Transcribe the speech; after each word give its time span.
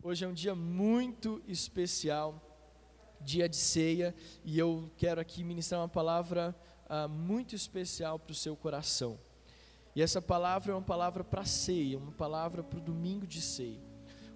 Hoje 0.00 0.24
é 0.24 0.28
um 0.28 0.32
dia 0.32 0.54
muito 0.54 1.42
especial, 1.48 2.40
dia 3.20 3.48
de 3.48 3.56
ceia, 3.56 4.14
e 4.44 4.56
eu 4.56 4.88
quero 4.96 5.20
aqui 5.20 5.42
ministrar 5.42 5.80
uma 5.80 5.88
palavra 5.88 6.54
ah, 6.88 7.08
muito 7.08 7.56
especial 7.56 8.16
para 8.16 8.30
o 8.30 8.34
seu 8.34 8.54
coração. 8.54 9.18
E 9.96 10.00
essa 10.00 10.22
palavra 10.22 10.70
é 10.70 10.74
uma 10.76 10.82
palavra 10.82 11.24
para 11.24 11.44
ceia, 11.44 11.98
uma 11.98 12.12
palavra 12.12 12.62
para 12.62 12.78
o 12.78 12.80
domingo 12.80 13.26
de 13.26 13.42
ceia. 13.42 13.80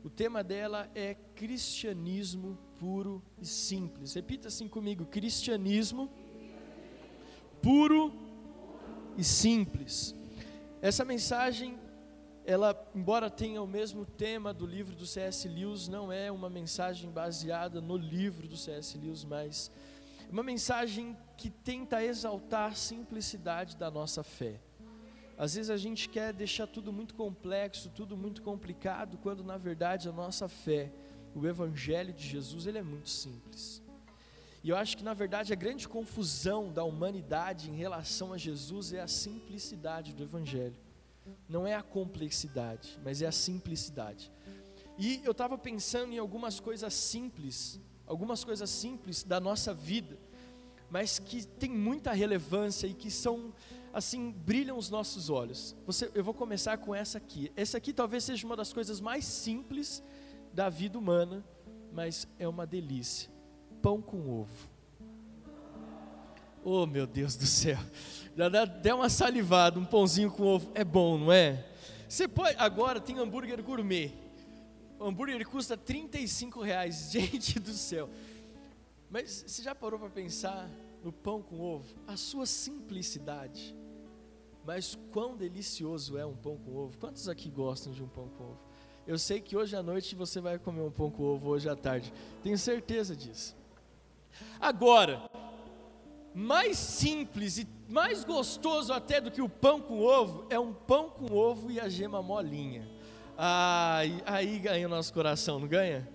O 0.03 0.11
tema 0.11 0.43
dela 0.43 0.91
é 0.97 1.15
cristianismo 1.37 2.59
puro 2.77 3.23
e 3.41 3.47
simples. 3.47 4.15
Repita 4.15 4.49
assim 4.49 4.67
comigo: 4.67 5.07
cristianismo 5.07 6.11
puro 7.63 8.13
e 9.17 9.23
simples. 9.23 10.13
Essa 10.81 11.05
mensagem 11.05 11.79
ela, 12.45 12.91
embora 12.95 13.31
tenha 13.31 13.63
o 13.63 13.67
mesmo 13.67 14.05
tema 14.05 14.53
do 14.53 14.67
livro 14.67 14.97
do 14.97 15.07
C.S. 15.07 15.47
Lewis, 15.47 15.87
não 15.87 16.11
é 16.11 16.31
uma 16.31 16.51
mensagem 16.51 17.11
baseada 17.11 17.81
no 17.81 17.97
livro 17.97 18.49
do 18.49 18.57
C.S. 18.57 18.99
Lewis, 18.99 19.25
mas 19.25 19.71
uma 20.29 20.43
mensagem 20.43 21.17
que 21.37 21.51
tenta 21.51 22.03
exaltar 22.03 22.73
a 22.73 22.75
simplicidade 22.75 23.77
da 23.77 23.91
nossa 23.91 24.23
fé. 24.23 24.61
Às 25.39 25.55
vezes 25.55 25.71
a 25.71 25.77
gente 25.77 26.09
quer 26.09 26.33
deixar 26.33 26.67
tudo 26.67 26.93
muito 26.93 27.15
complexo, 27.15 27.91
tudo 27.91 28.17
muito 28.17 28.43
complicado, 28.43 29.19
quando 29.19 29.45
na 29.45 29.57
verdade 29.57 30.09
a 30.09 30.13
nossa 30.13 30.49
fé, 30.49 30.93
o 31.35 31.47
Evangelho 31.47 32.13
de 32.13 32.27
Jesus, 32.27 32.67
ele 32.67 32.79
é 32.79 32.83
muito 32.83 33.09
simples. 33.09 33.83
E 34.65 34.69
eu 34.69 34.77
acho 34.77 34.97
que 34.97 35.05
na 35.05 35.15
verdade 35.15 35.53
a 35.53 35.57
grande 35.57 35.89
confusão 35.89 36.73
da 36.73 36.85
humanidade 36.85 37.71
em 37.71 37.75
relação 37.75 38.33
a 38.33 38.39
Jesus 38.39 38.93
é 38.93 39.01
a 39.01 39.09
simplicidade 39.09 40.13
do 40.13 40.23
Evangelho 40.23 40.77
não 41.49 41.67
é 41.67 41.75
a 41.75 41.83
complexidade, 41.83 42.99
mas 43.05 43.23
é 43.23 43.27
a 43.27 43.33
simplicidade. 43.33 44.33
E 44.99 45.21
eu 45.25 45.33
estava 45.33 45.57
pensando 45.57 46.13
em 46.13 46.19
algumas 46.19 46.61
coisas 46.61 46.93
simples, 46.95 47.81
algumas 48.07 48.45
coisas 48.45 48.69
simples 48.71 49.23
da 49.23 49.41
nossa 49.41 49.73
vida, 49.73 50.19
mas 50.91 51.19
que 51.19 51.47
tem 51.47 51.71
muita 51.71 52.13
relevância 52.13 52.87
e 52.87 52.95
que 52.95 53.11
são 53.11 53.53
assim 53.93 54.31
brilham 54.31 54.77
os 54.77 54.91
nossos 54.91 55.31
olhos. 55.31 55.77
Você, 55.87 56.11
eu 56.15 56.25
vou 56.25 56.35
começar 56.35 56.79
com 56.79 56.95
essa 56.95 57.19
aqui. 57.19 57.53
Essa 57.57 57.79
aqui 57.79 57.93
talvez 57.93 58.25
seja 58.25 58.47
uma 58.47 58.57
das 58.57 58.73
coisas 58.73 59.01
mais 59.01 59.25
simples 59.25 60.03
da 60.53 60.69
vida 60.69 60.99
humana, 60.99 61.45
mas 61.93 62.27
é 62.39 62.47
uma 62.47 62.67
delícia. 62.67 63.31
Pão 63.81 64.01
com 64.01 64.29
ovo. 64.29 64.72
Oh, 66.65 66.87
meu 66.87 67.07
Deus 67.07 67.35
do 67.37 67.47
céu. 67.47 67.79
Já 68.37 68.49
dá 68.49 68.63
até 68.63 68.95
uma 68.95 69.09
salivada, 69.09 69.79
um 69.79 69.85
pãozinho 69.85 70.31
com 70.31 70.45
ovo. 70.45 70.71
É 70.75 70.85
bom, 70.85 71.19
não 71.19 71.33
é? 71.33 71.65
Você 72.09 72.29
pode. 72.29 72.57
Agora 72.59 73.01
tem 73.01 73.19
hambúrguer 73.19 73.63
gourmet. 73.63 74.13
O 74.99 75.07
hambúrguer 75.07 75.47
custa 75.47 75.77
35 75.77 76.63
reais. 76.63 77.11
Gente 77.13 77.59
do 77.59 77.73
céu. 77.73 78.09
Mas 79.11 79.45
você 79.47 79.63
já 79.63 79.75
parou 79.75 79.99
para 79.99 80.09
pensar 80.09 80.71
no 81.03 81.13
pão 81.13 81.43
com 81.43 81.61
ovo? 81.61 81.95
A 82.07 82.17
sua 82.17 82.47
simplicidade. 82.47 83.75
Mas 84.65 84.97
quão 85.11 85.37
delicioso 85.37 86.17
é 86.17 86.25
um 86.25 86.37
pão 86.37 86.57
com 86.57 86.77
ovo? 86.77 86.97
Quantos 86.99 87.29
aqui 87.29 87.51
gostam 87.51 87.93
de 87.93 88.03
um 88.03 88.09
pão 88.09 88.29
com 88.29 88.45
ovo? 88.45 88.61
Eu 89.07 89.19
sei 89.19 89.41
que 89.41 89.57
hoje 89.57 89.75
à 89.75 89.83
noite 89.83 90.15
você 90.15 90.41
vai 90.41 90.59
comer 90.59 90.83
um 90.83 90.91
pão 90.91 91.11
com 91.11 91.25
ovo, 91.25 91.49
hoje 91.49 91.69
à 91.69 91.75
tarde. 91.75 92.13
Tenho 92.43 92.57
certeza 92.57 93.17
disso. 93.17 93.57
Agora, 94.61 95.29
mais 96.35 96.79
simples 96.79 97.59
e 97.59 97.69
mais 97.89 98.25
gostoso 98.25 98.93
até 98.93 99.21
do 99.21 99.31
que 99.31 99.43
o 99.43 99.49
pão 99.49 99.81
com 99.81 100.01
ovo 100.01 100.47
é 100.49 100.59
um 100.59 100.73
pão 100.73 101.11
com 101.11 101.33
ovo 101.35 101.71
e 101.71 101.79
a 101.79 101.89
gema 101.89 102.23
molinha. 102.23 102.89
Ah, 103.37 104.01
aí 104.25 104.59
ganha 104.59 104.87
o 104.87 104.91
nosso 104.91 105.13
coração, 105.13 105.59
não 105.59 105.69
ganha? 105.69 106.09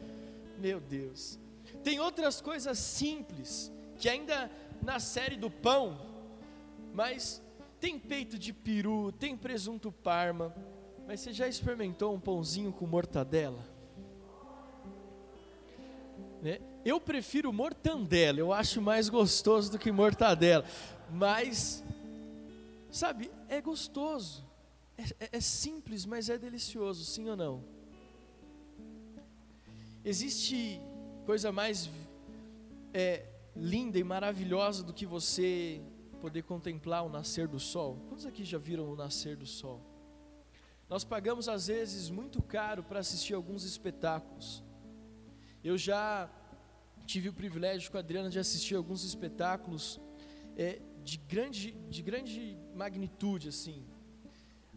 Meu 0.58 0.80
Deus. 0.80 1.40
Tem 1.84 2.00
outras 2.00 2.42
coisas 2.42 2.78
simples 2.78 3.72
que 3.98 4.10
ainda 4.10 4.50
na 4.82 5.00
série 5.00 5.36
do 5.36 5.50
pão, 5.50 6.00
mas 6.94 7.42
tem 7.80 8.00
peito 8.00 8.38
de 8.38 8.52
peru, 8.52 9.12
tem 9.12 9.36
presunto 9.38 9.92
parma. 9.92 10.54
Mas 11.08 11.22
você 11.22 11.32
já 11.32 11.48
experimentou 11.48 12.14
um 12.14 12.20
pãozinho 12.20 12.72
com 12.74 12.86
mortadela? 12.86 13.64
Né? 16.42 16.60
Eu 16.88 17.02
prefiro 17.02 17.52
mortandela, 17.52 18.40
eu 18.40 18.54
acho 18.54 18.82
mais 18.82 19.10
gostoso 19.10 19.70
do 19.70 19.78
que 19.78 19.92
mortadela. 19.92 20.64
Mas, 21.12 21.84
sabe, 22.90 23.30
é 23.50 23.60
gostoso. 23.60 24.46
É, 24.98 25.04
é, 25.26 25.30
é 25.34 25.42
simples, 25.42 26.06
mas 26.06 26.30
é 26.30 26.38
delicioso, 26.38 27.04
sim 27.04 27.28
ou 27.28 27.36
não? 27.36 27.62
Existe 30.06 30.80
coisa 31.26 31.52
mais 31.52 31.90
é, 32.94 33.26
linda 33.54 34.00
e 34.00 34.04
maravilhosa 34.06 34.82
do 34.82 34.94
que 34.94 35.06
você 35.06 35.82
poder 36.22 36.44
contemplar 36.44 37.06
o 37.06 37.10
nascer 37.10 37.50
do 37.50 37.60
sol? 37.60 37.98
Quantos 38.08 38.26
aqui 38.26 38.46
já 38.46 38.58
viram 38.58 38.90
o 38.90 38.96
nascer 38.96 39.36
do 39.36 39.46
sol? 39.46 39.82
Nós 40.88 41.04
pagamos 41.04 41.50
às 41.50 41.68
vezes 41.68 42.10
muito 42.10 42.42
caro 42.42 42.82
para 42.82 43.02
assistir 43.02 43.34
alguns 43.34 43.66
espetáculos. 43.66 44.64
Eu 45.62 45.78
já 45.78 46.32
tive 47.08 47.30
o 47.30 47.34
privilégio 47.34 47.90
com 47.90 47.98
a 47.98 48.02
Adriana 48.02 48.30
de 48.30 48.38
assistir 48.38 48.76
alguns 48.76 49.04
espetáculos 49.06 50.00
é, 50.58 50.82
de, 51.04 51.18
grande, 51.18 51.72
de 51.90 52.02
grande 52.04 52.60
magnitude, 52.76 53.48
assim. 53.48 53.86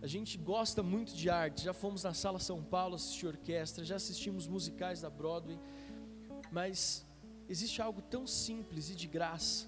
A 0.00 0.06
gente 0.06 0.38
gosta 0.38 0.80
muito 0.82 1.12
de 1.12 1.28
arte, 1.28 1.64
já 1.64 1.74
fomos 1.74 2.04
na 2.04 2.14
Sala 2.14 2.38
São 2.38 2.62
Paulo 2.62 2.94
assistir 2.94 3.26
orquestra, 3.26 3.84
já 3.84 3.96
assistimos 3.96 4.46
musicais 4.46 5.00
da 5.00 5.10
Broadway, 5.10 5.58
mas 6.52 7.04
existe 7.48 7.82
algo 7.82 8.00
tão 8.00 8.26
simples 8.26 8.90
e 8.90 8.94
de 8.94 9.08
graça 9.08 9.66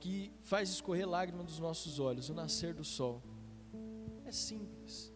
que 0.00 0.32
faz 0.42 0.70
escorrer 0.70 1.06
lágrima 1.06 1.44
dos 1.44 1.58
nossos 1.58 2.00
olhos, 2.00 2.30
o 2.30 2.34
nascer 2.34 2.72
do 2.72 2.82
sol. 2.82 3.22
É 4.24 4.32
simples, 4.32 5.12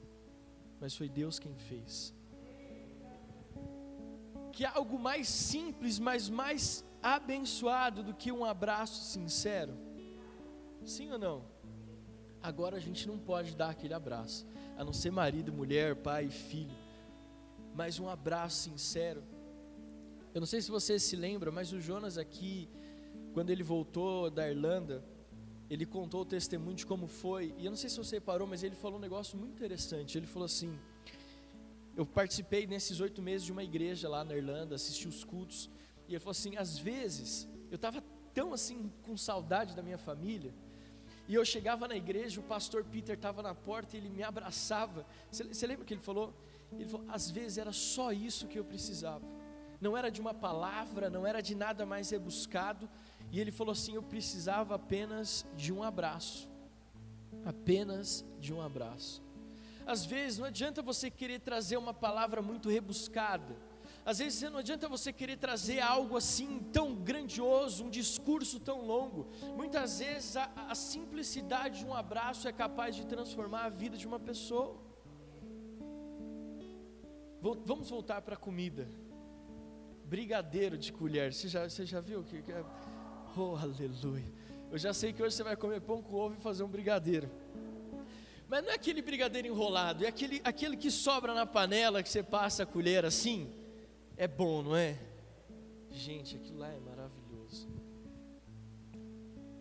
mas 0.78 0.94
foi 0.94 1.08
Deus 1.08 1.38
quem 1.38 1.56
fez 1.56 2.14
que 4.52 4.64
algo 4.64 4.98
mais 4.98 5.26
simples, 5.28 5.98
mas 5.98 6.28
mais 6.28 6.84
abençoado 7.02 8.02
do 8.02 8.14
que 8.14 8.30
um 8.30 8.44
abraço 8.44 9.02
sincero? 9.02 9.74
Sim 10.84 11.10
ou 11.10 11.18
não? 11.18 11.44
Agora 12.42 12.76
a 12.76 12.80
gente 12.80 13.06
não 13.08 13.18
pode 13.18 13.56
dar 13.56 13.70
aquele 13.70 13.94
abraço, 13.94 14.46
a 14.76 14.84
não 14.84 14.92
ser 14.92 15.10
marido, 15.10 15.52
mulher, 15.52 15.96
pai, 15.96 16.28
filho, 16.28 16.76
mas 17.74 17.98
um 17.98 18.08
abraço 18.08 18.56
sincero. 18.68 19.22
Eu 20.34 20.40
não 20.40 20.46
sei 20.46 20.60
se 20.60 20.70
você 20.70 20.98
se 20.98 21.14
lembra, 21.14 21.50
mas 21.50 21.72
o 21.72 21.80
Jonas 21.80 22.18
aqui, 22.18 22.68
quando 23.32 23.50
ele 23.50 23.62
voltou 23.62 24.30
da 24.30 24.48
Irlanda, 24.48 25.04
ele 25.70 25.86
contou 25.86 26.22
o 26.22 26.24
testemunho 26.24 26.76
de 26.76 26.84
como 26.84 27.06
foi, 27.06 27.54
e 27.56 27.64
eu 27.64 27.70
não 27.70 27.76
sei 27.76 27.88
se 27.88 27.96
você 27.96 28.20
parou, 28.20 28.46
mas 28.46 28.62
ele 28.62 28.74
falou 28.74 28.98
um 28.98 29.00
negócio 29.00 29.38
muito 29.38 29.54
interessante. 29.54 30.18
Ele 30.18 30.26
falou 30.26 30.46
assim: 30.46 30.78
eu 31.96 32.06
participei 32.06 32.66
nesses 32.66 33.00
oito 33.00 33.20
meses 33.20 33.44
de 33.44 33.52
uma 33.52 33.62
igreja 33.62 34.08
lá 34.08 34.24
na 34.24 34.34
Irlanda, 34.34 34.74
assisti 34.74 35.06
os 35.06 35.24
cultos, 35.24 35.70
e 36.08 36.12
ele 36.12 36.20
falou 36.20 36.32
assim: 36.32 36.56
às 36.56 36.78
vezes 36.78 37.48
eu 37.70 37.76
estava 37.76 38.02
tão 38.32 38.52
assim 38.52 38.90
com 39.02 39.16
saudade 39.16 39.76
da 39.76 39.82
minha 39.82 39.98
família, 39.98 40.54
e 41.28 41.34
eu 41.34 41.44
chegava 41.44 41.86
na 41.86 41.96
igreja, 41.96 42.40
o 42.40 42.44
pastor 42.44 42.84
Peter 42.84 43.14
estava 43.14 43.42
na 43.42 43.54
porta 43.54 43.96
e 43.96 44.00
ele 44.00 44.10
me 44.10 44.22
abraçava. 44.22 45.06
Você, 45.30 45.44
você 45.44 45.66
lembra 45.66 45.84
o 45.84 45.86
que 45.86 45.94
ele 45.94 46.00
falou? 46.00 46.34
Ele 46.72 46.88
falou: 46.88 47.06
às 47.10 47.30
vezes 47.30 47.58
era 47.58 47.72
só 47.72 48.12
isso 48.12 48.48
que 48.48 48.58
eu 48.58 48.64
precisava, 48.64 49.24
não 49.80 49.96
era 49.96 50.10
de 50.10 50.20
uma 50.20 50.32
palavra, 50.32 51.10
não 51.10 51.26
era 51.26 51.40
de 51.40 51.54
nada 51.54 51.84
mais 51.84 52.10
rebuscado, 52.10 52.88
e 53.30 53.38
ele 53.38 53.52
falou 53.52 53.72
assim: 53.72 53.94
eu 53.94 54.02
precisava 54.02 54.74
apenas 54.74 55.46
de 55.54 55.72
um 55.72 55.82
abraço, 55.82 56.48
apenas 57.44 58.24
de 58.40 58.52
um 58.52 58.62
abraço. 58.62 59.21
Às 59.86 60.04
vezes 60.04 60.38
não 60.38 60.46
adianta 60.46 60.82
você 60.82 61.10
querer 61.10 61.40
trazer 61.40 61.76
uma 61.76 61.94
palavra 61.94 62.40
muito 62.40 62.68
rebuscada. 62.68 63.56
Às 64.04 64.18
vezes 64.18 64.42
não 64.50 64.58
adianta 64.58 64.88
você 64.88 65.12
querer 65.12 65.36
trazer 65.36 65.80
algo 65.80 66.16
assim 66.16 66.58
tão 66.72 66.94
grandioso, 66.94 67.84
um 67.84 67.90
discurso 67.90 68.58
tão 68.58 68.84
longo. 68.84 69.28
Muitas 69.56 70.00
vezes 70.00 70.36
a, 70.36 70.50
a 70.68 70.74
simplicidade 70.74 71.80
de 71.80 71.86
um 71.86 71.94
abraço 71.94 72.48
é 72.48 72.52
capaz 72.52 72.96
de 72.96 73.06
transformar 73.06 73.64
a 73.64 73.68
vida 73.68 73.96
de 73.96 74.06
uma 74.06 74.18
pessoa. 74.18 74.76
Vamos 77.40 77.90
voltar 77.90 78.22
para 78.22 78.34
a 78.34 78.38
comida. 78.38 78.88
Brigadeiro 80.04 80.76
de 80.76 80.92
colher. 80.92 81.32
Você 81.32 81.48
já, 81.48 81.68
você 81.68 81.86
já 81.86 82.00
viu 82.00 82.24
que, 82.24 82.42
que 82.42 82.52
é? 82.52 82.64
Oh, 83.36 83.56
aleluia. 83.56 84.32
Eu 84.70 84.78
já 84.78 84.92
sei 84.92 85.12
que 85.12 85.22
hoje 85.22 85.36
você 85.36 85.42
vai 85.42 85.56
comer 85.56 85.80
pão 85.80 86.02
com 86.02 86.16
ovo 86.16 86.34
e 86.38 86.42
fazer 86.42 86.62
um 86.64 86.68
brigadeiro. 86.68 87.30
Mas 88.52 88.62
não 88.64 88.70
é 88.70 88.74
aquele 88.74 89.00
brigadeiro 89.00 89.48
enrolado, 89.48 90.04
é 90.04 90.08
aquele, 90.08 90.38
aquele 90.44 90.76
que 90.76 90.90
sobra 90.90 91.32
na 91.32 91.46
panela 91.46 92.02
que 92.02 92.08
você 92.10 92.22
passa 92.22 92.64
a 92.64 92.66
colher 92.66 93.02
assim. 93.02 93.50
É 94.14 94.28
bom, 94.28 94.62
não 94.62 94.76
é? 94.76 94.98
Gente, 95.90 96.36
aquilo 96.36 96.58
lá 96.58 96.68
é 96.68 96.78
maravilhoso. 96.78 97.66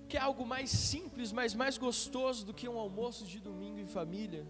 Que 0.09 0.17
é 0.17 0.19
algo 0.19 0.45
mais 0.45 0.69
simples, 0.69 1.31
mas 1.31 1.55
mais 1.55 1.77
gostoso 1.77 2.45
do 2.45 2.53
que 2.53 2.67
um 2.67 2.77
almoço 2.77 3.23
de 3.23 3.39
domingo 3.39 3.79
em 3.79 3.87
família. 3.87 4.45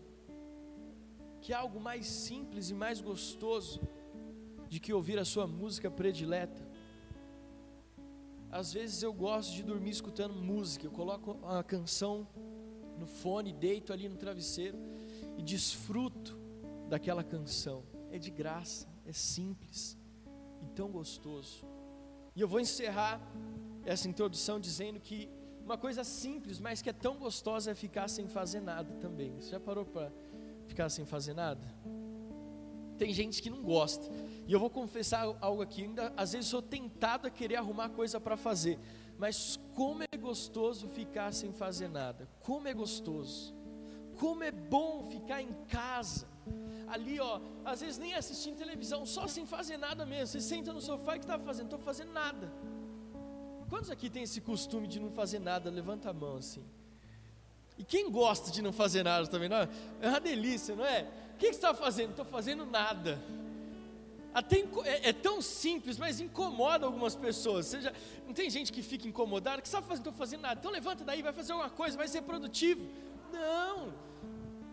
Que 1.40 1.54
é 1.54 1.56
algo 1.56 1.80
mais 1.80 2.08
simples 2.08 2.72
e 2.72 2.74
mais 2.74 3.00
gostoso 3.00 3.80
de 4.68 4.80
que 4.80 4.92
ouvir 4.92 5.20
a 5.20 5.24
sua 5.34 5.46
música 5.46 5.92
predileta. 5.92 6.68
Às 8.50 8.74
vezes 8.74 9.04
eu 9.04 9.14
gosto 9.14 9.54
de 9.54 9.62
dormir 9.62 9.92
escutando 9.92 10.34
música, 10.34 10.84
eu 10.84 10.92
coloco 10.92 11.34
uma 11.34 11.64
canção 11.64 12.28
no 13.02 13.08
fone, 13.08 13.52
deito 13.52 13.92
ali 13.92 14.08
no 14.08 14.16
travesseiro 14.16 14.78
e 15.38 15.42
desfruto 15.42 16.38
daquela 16.88 17.24
canção. 17.24 17.84
É 18.12 18.18
de 18.18 18.30
graça, 18.30 18.88
é 19.06 19.12
simples 19.12 19.98
e 20.62 20.68
tão 20.68 20.90
gostoso. 20.90 21.66
E 22.36 22.42
eu 22.42 22.48
vou 22.48 22.60
encerrar 22.60 23.20
essa 23.86 24.08
introdução 24.08 24.60
dizendo 24.60 25.00
que 25.00 25.30
uma 25.66 25.78
coisa 25.78 26.04
simples, 26.04 26.60
mas 26.60 26.82
que 26.82 26.90
é 26.90 26.94
tão 26.94 27.18
gostosa 27.18 27.72
é 27.72 27.76
ficar 27.76 28.08
sem 28.08 28.28
fazer 28.28 28.62
nada 28.62 28.94
também. 28.96 29.34
Você 29.40 29.52
já 29.52 29.60
parou 29.60 29.86
para 29.86 30.12
ficar 30.68 30.90
sem 30.90 31.06
fazer 31.06 31.34
nada? 31.34 31.68
Tem 32.98 33.12
gente 33.14 33.42
que 33.42 33.50
não 33.50 33.64
gosta. 33.64 34.06
E 34.48 34.54
eu 34.54 34.60
vou 34.60 34.70
confessar 34.70 35.36
algo 35.40 35.62
aqui, 35.62 35.84
ainda 35.84 36.14
às 36.16 36.34
vezes 36.34 36.48
sou 36.48 36.62
tentado 36.62 37.26
a 37.26 37.32
querer 37.32 37.56
arrumar 37.56 37.90
coisa 37.90 38.20
para 38.20 38.38
fazer. 38.38 38.78
Mas 39.22 39.60
como 39.76 40.02
é 40.02 40.18
gostoso 40.18 40.88
ficar 40.88 41.32
sem 41.32 41.54
fazer 41.54 41.88
nada. 41.88 42.28
Como 42.42 42.68
é 42.68 42.74
gostoso. 42.74 43.54
Como 44.20 44.44
é 44.44 44.50
bom 44.50 45.08
ficar 45.12 45.44
em 45.44 45.54
casa. 45.68 46.28
Ali, 46.88 47.20
ó, 47.20 47.40
às 47.64 47.82
vezes 47.82 48.00
nem 48.00 48.16
assistindo 48.16 48.58
televisão, 48.58 49.06
só 49.06 49.28
sem 49.28 49.46
fazer 49.46 49.78
nada 49.78 50.08
mesmo. 50.08 50.26
Você 50.26 50.42
senta 50.42 50.74
no 50.74 50.82
sofá 50.82 51.18
e 51.18 51.20
que 51.20 51.26
está 51.26 51.38
fazendo? 51.38 51.66
Estou 51.66 51.78
fazendo 51.78 52.12
nada. 52.12 52.52
Quantos 53.70 53.92
aqui 53.92 54.10
tem 54.10 54.24
esse 54.24 54.42
costume 54.42 54.88
de 54.88 55.00
não 55.00 55.12
fazer 55.12 55.38
nada? 55.38 55.70
Levanta 55.70 56.10
a 56.10 56.14
mão 56.14 56.38
assim. 56.38 56.66
E 57.78 57.84
quem 57.84 58.10
gosta 58.10 58.50
de 58.50 58.60
não 58.64 58.74
fazer 58.74 59.04
nada 59.04 59.28
também, 59.28 59.48
não 59.48 59.58
é? 59.58 59.70
É 60.02 60.10
uma 60.10 60.20
delícia, 60.20 60.76
não 60.76 60.84
é? 60.84 61.08
O 61.36 61.38
que, 61.38 61.46
você 61.46 61.52
está 61.52 61.76
fazendo? 61.76 62.10
Estou 62.10 62.26
fazendo 62.26 62.66
nada. 62.66 63.22
Até 64.34 64.60
é, 64.86 65.10
é, 65.10 65.14
tão 65.14 65.42
simples, 65.42 65.98
mas 65.98 66.20
incomoda 66.20 66.86
algumas 66.86 67.16
pessoas. 67.16 67.66
Seja, 67.66 67.94
não 68.26 68.34
tem 68.34 68.50
gente 68.50 68.72
que 68.72 68.82
fica 68.82 69.08
incomodada, 69.08 69.62
que 69.62 69.68
está 69.68 69.82
fazendo, 69.82 70.08
estou 70.08 70.14
fazendo 70.14 70.42
nada. 70.42 70.60
Então 70.60 70.72
levanta 70.72 71.04
daí, 71.04 71.22
vai 71.22 71.34
fazer 71.34 71.52
alguma 71.52 71.70
coisa, 71.70 71.98
vai 71.98 72.08
ser 72.08 72.22
produtivo. 72.22 72.88
Não. 73.32 73.94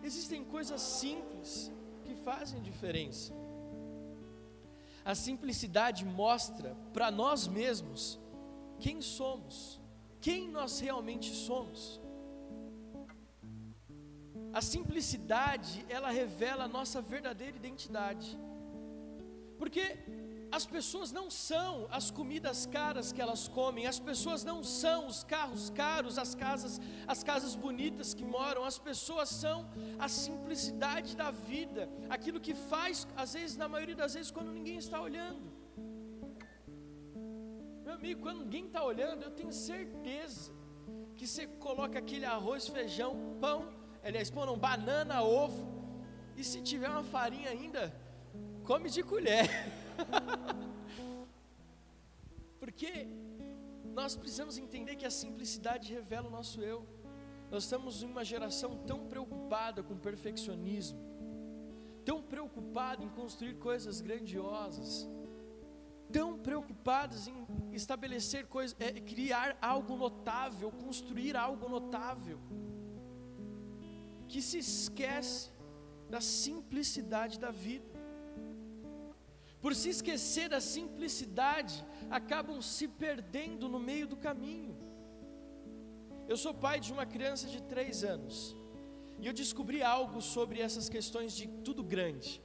Existem 0.01 0.43
coisas 0.45 0.81
simples 0.81 1.71
que 2.05 2.15
fazem 2.15 2.61
diferença. 2.61 3.33
A 5.03 5.13
simplicidade 5.13 6.05
mostra 6.05 6.75
para 6.93 7.11
nós 7.11 7.47
mesmos 7.47 8.19
quem 8.79 9.01
somos, 9.01 9.79
quem 10.21 10.47
nós 10.47 10.79
realmente 10.79 11.33
somos. 11.35 11.99
A 14.53 14.61
simplicidade, 14.61 15.85
ela 15.89 16.09
revela 16.09 16.63
a 16.63 16.67
nossa 16.67 17.01
verdadeira 17.01 17.55
identidade. 17.55 18.37
Porque 19.59 19.83
as 20.57 20.65
pessoas 20.65 21.11
não 21.11 21.29
são 21.29 21.87
as 21.97 22.09
comidas 22.09 22.65
caras 22.65 23.11
que 23.11 23.21
elas 23.25 23.47
comem, 23.47 23.85
as 23.85 23.99
pessoas 23.99 24.43
não 24.43 24.63
são 24.63 25.05
os 25.11 25.19
carros 25.23 25.69
caros, 25.69 26.17
as 26.17 26.33
casas, 26.33 26.81
as 27.13 27.21
casas 27.29 27.53
bonitas 27.55 28.13
que 28.13 28.25
moram, 28.37 28.63
as 28.63 28.79
pessoas 28.79 29.29
são 29.29 29.69
a 29.99 30.07
simplicidade 30.07 31.15
da 31.15 31.29
vida, 31.29 31.87
aquilo 32.09 32.39
que 32.39 32.55
faz, 32.55 33.07
às 33.15 33.33
vezes, 33.33 33.57
na 33.57 33.67
maioria 33.67 33.95
das 33.95 34.13
vezes, 34.15 34.31
quando 34.31 34.51
ninguém 34.51 34.77
está 34.77 34.99
olhando. 34.99 35.47
Meu 37.83 37.93
amigo, 37.93 38.21
quando 38.21 38.39
ninguém 38.45 38.65
está 38.65 38.83
olhando, 38.83 39.23
eu 39.23 39.31
tenho 39.31 39.51
certeza 39.51 40.51
que 41.17 41.27
você 41.27 41.45
coloca 41.67 41.99
aquele 41.99 42.25
arroz, 42.25 42.67
feijão, 42.67 43.37
pão, 43.41 43.59
aliás, 44.03 44.29
pão 44.31 44.45
não, 44.45 44.57
banana, 44.57 45.21
ovo, 45.21 45.63
e 46.35 46.43
se 46.43 46.61
tiver 46.61 46.89
uma 46.89 47.03
farinha 47.03 47.49
ainda, 47.49 47.93
come 48.69 48.87
de 48.87 49.01
colher. 49.01 49.47
Porque 52.59 53.07
nós 53.95 54.15
precisamos 54.15 54.59
entender 54.59 54.95
que 54.95 55.07
a 55.07 55.09
simplicidade 55.09 55.91
revela 55.91 56.27
o 56.27 56.31
nosso 56.31 56.61
eu. 56.61 56.85
Nós 57.49 57.63
estamos 57.63 58.03
em 58.03 58.05
uma 58.05 58.23
geração 58.23 58.77
tão 58.85 59.07
preocupada 59.07 59.81
com 59.81 59.97
perfeccionismo, 59.97 60.99
tão 62.05 62.21
preocupada 62.21 63.03
em 63.03 63.09
construir 63.09 63.55
coisas 63.55 64.01
grandiosas, 64.01 65.09
tão 66.11 66.37
preocupados 66.37 67.27
em 67.27 67.47
estabelecer 67.73 68.45
coisas, 68.45 68.77
é, 68.79 68.91
criar 68.91 69.57
algo 69.59 69.97
notável, 69.97 70.71
construir 70.71 71.35
algo 71.35 71.67
notável, 71.67 72.39
que 74.27 74.43
se 74.43 74.59
esquece 74.59 75.49
da 76.07 76.21
simplicidade 76.21 77.39
da 77.39 77.49
vida. 77.49 77.98
Por 79.61 79.75
se 79.75 79.89
esquecer 79.89 80.49
da 80.49 80.61
simplicidade, 80.61 81.85
acabam 82.09 82.61
se 82.61 82.87
perdendo 82.87 83.67
no 83.67 83.79
meio 83.79 84.07
do 84.07 84.15
caminho. 84.15 84.75
Eu 86.27 86.37
sou 86.37 86.53
pai 86.53 86.79
de 86.79 86.93
uma 86.93 87.05
criança 87.05 87.47
de 87.47 87.61
três 87.63 88.03
anos, 88.03 88.55
e 89.19 89.27
eu 89.27 89.33
descobri 89.33 89.83
algo 89.83 90.21
sobre 90.21 90.61
essas 90.61 90.87
questões 90.87 91.33
de 91.35 91.47
tudo 91.47 91.83
grande. 91.83 92.41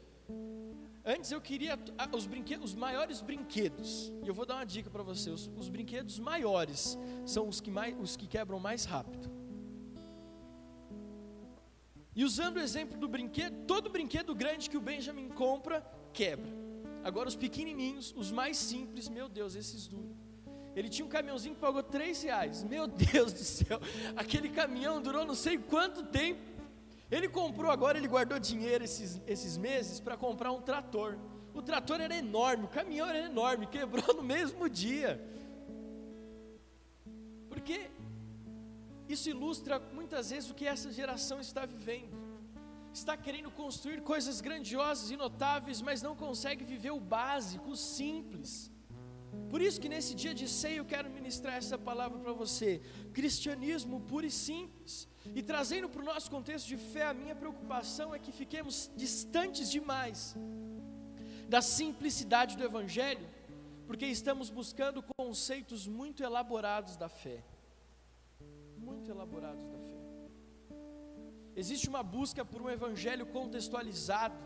Antes 1.05 1.31
eu 1.31 1.41
queria 1.41 1.79
os 2.13 2.27
brinquedos, 2.27 2.71
os 2.71 2.75
maiores 2.75 3.21
brinquedos. 3.21 4.11
E 4.23 4.27
eu 4.27 4.33
vou 4.33 4.47
dar 4.47 4.55
uma 4.55 4.65
dica 4.65 4.89
para 4.89 5.03
você: 5.03 5.29
os, 5.29 5.51
os, 5.55 5.69
brinquedos 5.69 6.19
maiores 6.19 6.99
são 7.27 7.47
os 7.47 7.61
que, 7.61 7.71
mais, 7.71 7.95
os 8.01 8.17
que 8.17 8.27
quebram 8.27 8.59
mais 8.59 8.87
rápido. 8.87 9.31
E 12.17 12.25
usando 12.25 12.57
o 12.57 12.61
exemplo 12.61 12.97
do 12.97 13.07
brinquedo, 13.07 13.67
todo 13.67 13.91
brinquedo 13.91 14.35
grande 14.35 14.71
que 14.71 14.79
o 14.79 14.81
Benjamin 14.81 15.29
compra, 15.29 15.83
quebra. 16.13 16.64
Agora 17.05 17.29
os 17.29 17.37
pequenininhos, 17.37 18.15
os 18.17 18.33
mais 18.33 18.57
simples, 18.57 19.11
meu 19.11 19.29
Deus, 19.29 19.55
esses 19.55 19.87
duram. 19.87 20.17
Ele 20.75 20.89
tinha 20.89 21.05
um 21.05 21.09
caminhãozinho 21.09 21.55
que 21.55 21.61
pagou 21.61 21.83
três 21.83 22.23
reais. 22.23 22.65
Meu 22.65 22.87
Deus 22.89 23.31
do 23.31 23.45
céu, 23.45 23.79
aquele 24.17 24.49
caminhão 24.49 25.03
durou 25.03 25.23
não 25.25 25.35
sei 25.35 25.59
quanto 25.59 26.03
tempo. 26.07 26.41
Ele 27.11 27.29
comprou 27.29 27.71
agora, 27.71 27.99
ele 27.99 28.09
guardou 28.09 28.39
dinheiro 28.39 28.83
esses, 28.83 29.21
esses 29.27 29.59
meses 29.59 30.01
para 30.01 30.17
comprar 30.17 30.51
um 30.51 30.63
trator. 30.63 31.19
O 31.53 31.61
trator 31.61 32.01
era 32.01 32.17
enorme, 32.17 32.65
o 32.65 32.69
caminhão 32.69 33.07
era 33.07 33.19
enorme, 33.27 33.67
quebrou 33.67 34.15
no 34.17 34.23
mesmo 34.23 34.67
dia. 34.69 35.23
Porque 37.51 37.91
isso 39.07 39.29
ilustra 39.29 39.79
muitas 39.93 40.31
vezes 40.31 40.51
o 40.51 40.55
que 40.55 40.67
essa 40.67 40.91
geração 40.91 41.39
está 41.39 41.67
vivendo. 41.67 42.24
Está 43.01 43.15
querendo 43.17 43.51
construir 43.51 44.01
coisas 44.13 44.41
grandiosas 44.41 45.11
e 45.11 45.17
notáveis, 45.17 45.81
mas 45.89 46.01
não 46.07 46.15
consegue 46.15 46.63
viver 46.73 46.93
o 46.93 47.01
básico, 47.01 47.71
o 47.73 47.77
simples. 47.77 48.53
Por 49.51 49.61
isso 49.61 49.81
que 49.83 49.89
nesse 49.95 50.15
dia 50.15 50.33
de 50.41 50.47
ceia 50.49 50.79
eu 50.79 50.85
quero 50.85 51.11
ministrar 51.11 51.57
essa 51.57 51.77
palavra 51.77 52.19
para 52.19 52.33
você. 52.33 52.71
Cristianismo 53.13 54.01
puro 54.01 54.27
e 54.27 54.31
simples. 54.31 55.09
E 55.39 55.43
trazendo 55.43 55.89
para 55.89 56.03
o 56.03 56.05
nosso 56.05 56.31
contexto 56.31 56.69
de 56.69 56.77
fé, 56.77 57.05
a 57.07 57.15
minha 57.23 57.35
preocupação 57.35 58.15
é 58.15 58.19
que 58.19 58.31
fiquemos 58.31 58.91
distantes 58.97 59.69
demais 59.77 60.37
da 61.49 61.61
simplicidade 61.61 62.57
do 62.57 62.65
Evangelho, 62.65 63.27
porque 63.89 64.07
estamos 64.07 64.51
buscando 64.51 65.05
conceitos 65.17 65.87
muito 65.87 66.23
elaborados 66.23 66.97
da 66.97 67.09
fé. 67.09 67.43
Muito 68.79 69.11
elaborados 69.11 69.65
da 69.65 69.71
fé. 69.71 69.74
Existe 71.57 71.89
uma 71.89 72.03
busca 72.03 72.45
por 72.45 72.61
um 72.61 72.71
Evangelho 72.71 73.27
contextualizado, 73.27 74.37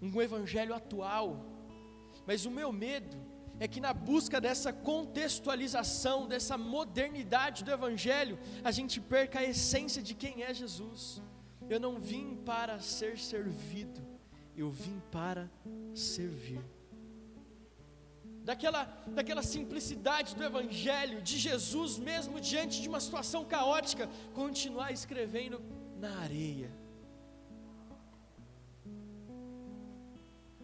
um 0.00 0.20
Evangelho 0.22 0.74
atual, 0.74 1.44
mas 2.26 2.46
o 2.46 2.50
meu 2.50 2.72
medo 2.72 3.16
é 3.58 3.68
que 3.68 3.80
na 3.80 3.92
busca 3.92 4.40
dessa 4.40 4.72
contextualização, 4.72 6.26
dessa 6.26 6.56
modernidade 6.56 7.62
do 7.62 7.70
Evangelho, 7.70 8.38
a 8.64 8.70
gente 8.70 8.98
perca 9.00 9.40
a 9.40 9.44
essência 9.44 10.02
de 10.02 10.14
quem 10.14 10.42
é 10.42 10.54
Jesus. 10.54 11.22
Eu 11.68 11.78
não 11.78 12.00
vim 12.00 12.36
para 12.36 12.80
ser 12.80 13.18
servido, 13.18 14.00
eu 14.56 14.70
vim 14.70 14.98
para 15.12 15.50
servir. 15.94 16.64
Daquela, 18.44 18.84
daquela 19.06 19.42
simplicidade 19.42 20.34
do 20.34 20.42
Evangelho, 20.42 21.20
de 21.22 21.38
Jesus, 21.38 21.98
mesmo 21.98 22.40
diante 22.40 22.80
de 22.80 22.88
uma 22.88 23.00
situação 23.00 23.44
caótica, 23.44 24.08
continuar 24.34 24.92
escrevendo 24.92 25.60
na 25.98 26.10
areia 26.20 26.70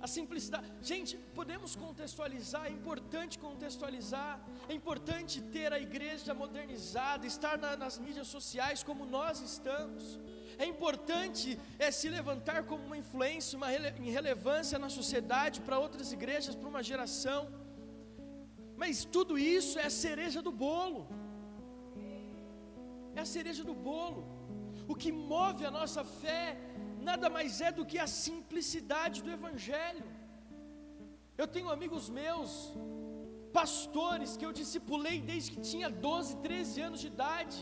a 0.07 0.09
simplicidade. 0.09 0.67
Gente, 0.81 1.17
podemos 1.35 1.75
contextualizar, 1.75 2.67
é 2.67 2.71
importante 2.71 3.41
contextualizar, 3.41 4.41
é 4.69 4.75
importante 4.81 5.41
ter 5.57 5.73
a 5.73 5.81
igreja 5.81 6.33
modernizada, 6.33 7.27
estar 7.27 7.59
na, 7.59 7.77
nas 7.77 7.99
mídias 7.99 8.29
sociais 8.29 8.85
como 8.85 9.05
nós 9.05 9.41
estamos. 9.41 10.21
É 10.59 10.65
importante 10.65 11.59
é, 11.79 11.91
se 11.91 12.09
levantar 12.09 12.63
como 12.65 12.85
uma 12.85 12.97
influência, 12.97 13.57
uma 13.57 13.67
rele, 13.67 13.91
relevância 14.19 14.79
na 14.79 14.89
sociedade 14.89 15.61
para 15.61 15.81
outras 15.81 16.13
igrejas, 16.13 16.55
para 16.55 16.69
uma 16.69 16.85
geração. 16.85 17.66
Mas 18.83 19.05
tudo 19.17 19.39
isso 19.39 19.79
é 19.79 19.87
a 19.91 19.97
cereja 20.05 20.41
do 20.47 20.53
bolo. 20.67 21.03
É 23.15 23.21
a 23.27 23.31
cereja 23.37 23.65
do 23.71 23.75
bolo. 23.89 24.23
O 24.93 24.95
que 25.03 25.11
move 25.11 25.65
a 25.65 25.71
nossa 25.79 26.03
fé 26.23 26.43
nada 27.09 27.29
mais 27.37 27.61
é 27.69 27.71
do 27.79 27.87
que 27.91 27.99
a 28.05 28.09
simplicidade 28.25 29.23
do 29.25 29.31
Evangelho. 29.39 30.07
Eu 31.41 31.47
tenho 31.55 31.69
amigos 31.77 32.05
meus, 32.21 32.51
pastores 33.59 34.31
que 34.39 34.47
eu 34.47 34.53
discipulei 34.61 35.17
desde 35.31 35.51
que 35.53 35.61
tinha 35.71 35.89
12, 35.89 36.37
13 36.47 36.81
anos 36.89 37.01
de 37.05 37.09
idade, 37.15 37.59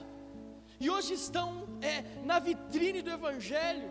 e 0.85 0.89
hoje 0.95 1.13
estão 1.23 1.49
é, 1.91 1.97
na 2.31 2.39
vitrine 2.49 3.01
do 3.07 3.13
Evangelho, 3.19 3.91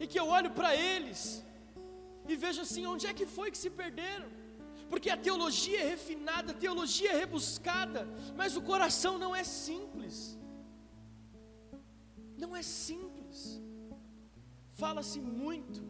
e 0.00 0.06
que 0.10 0.18
eu 0.22 0.26
olho 0.38 0.50
para 0.58 0.70
eles 0.92 1.20
e 2.30 2.36
vejo 2.44 2.60
assim: 2.66 2.84
onde 2.94 3.06
é 3.10 3.14
que 3.18 3.26
foi 3.36 3.48
que 3.52 3.60
se 3.64 3.70
perderam? 3.82 4.28
Porque 4.90 5.10
a 5.10 5.16
teologia 5.16 5.80
é 5.82 5.88
refinada, 5.94 6.52
a 6.52 6.54
teologia 6.54 7.10
é 7.12 7.18
rebuscada, 7.18 8.06
mas 8.36 8.56
o 8.56 8.62
coração 8.62 9.18
não 9.18 9.34
é 9.34 9.44
simples. 9.44 10.38
Não 12.42 12.54
é 12.54 12.62
simples. 12.62 13.60
Fala-se 14.74 15.20
muito, 15.20 15.82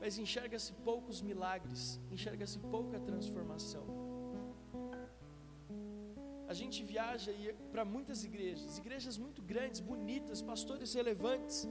mas 0.00 0.18
enxerga-se 0.18 0.72
poucos 0.88 1.20
milagres, 1.20 2.00
enxerga-se 2.10 2.58
pouca 2.58 3.00
transformação. 3.00 3.84
A 6.46 6.54
gente 6.54 6.82
viaja 6.82 7.30
para 7.72 7.84
muitas 7.84 8.24
igrejas, 8.24 8.78
igrejas 8.78 9.16
muito 9.18 9.42
grandes, 9.42 9.80
bonitas, 9.80 10.40
pastores 10.40 10.94
relevantes. 10.94 11.68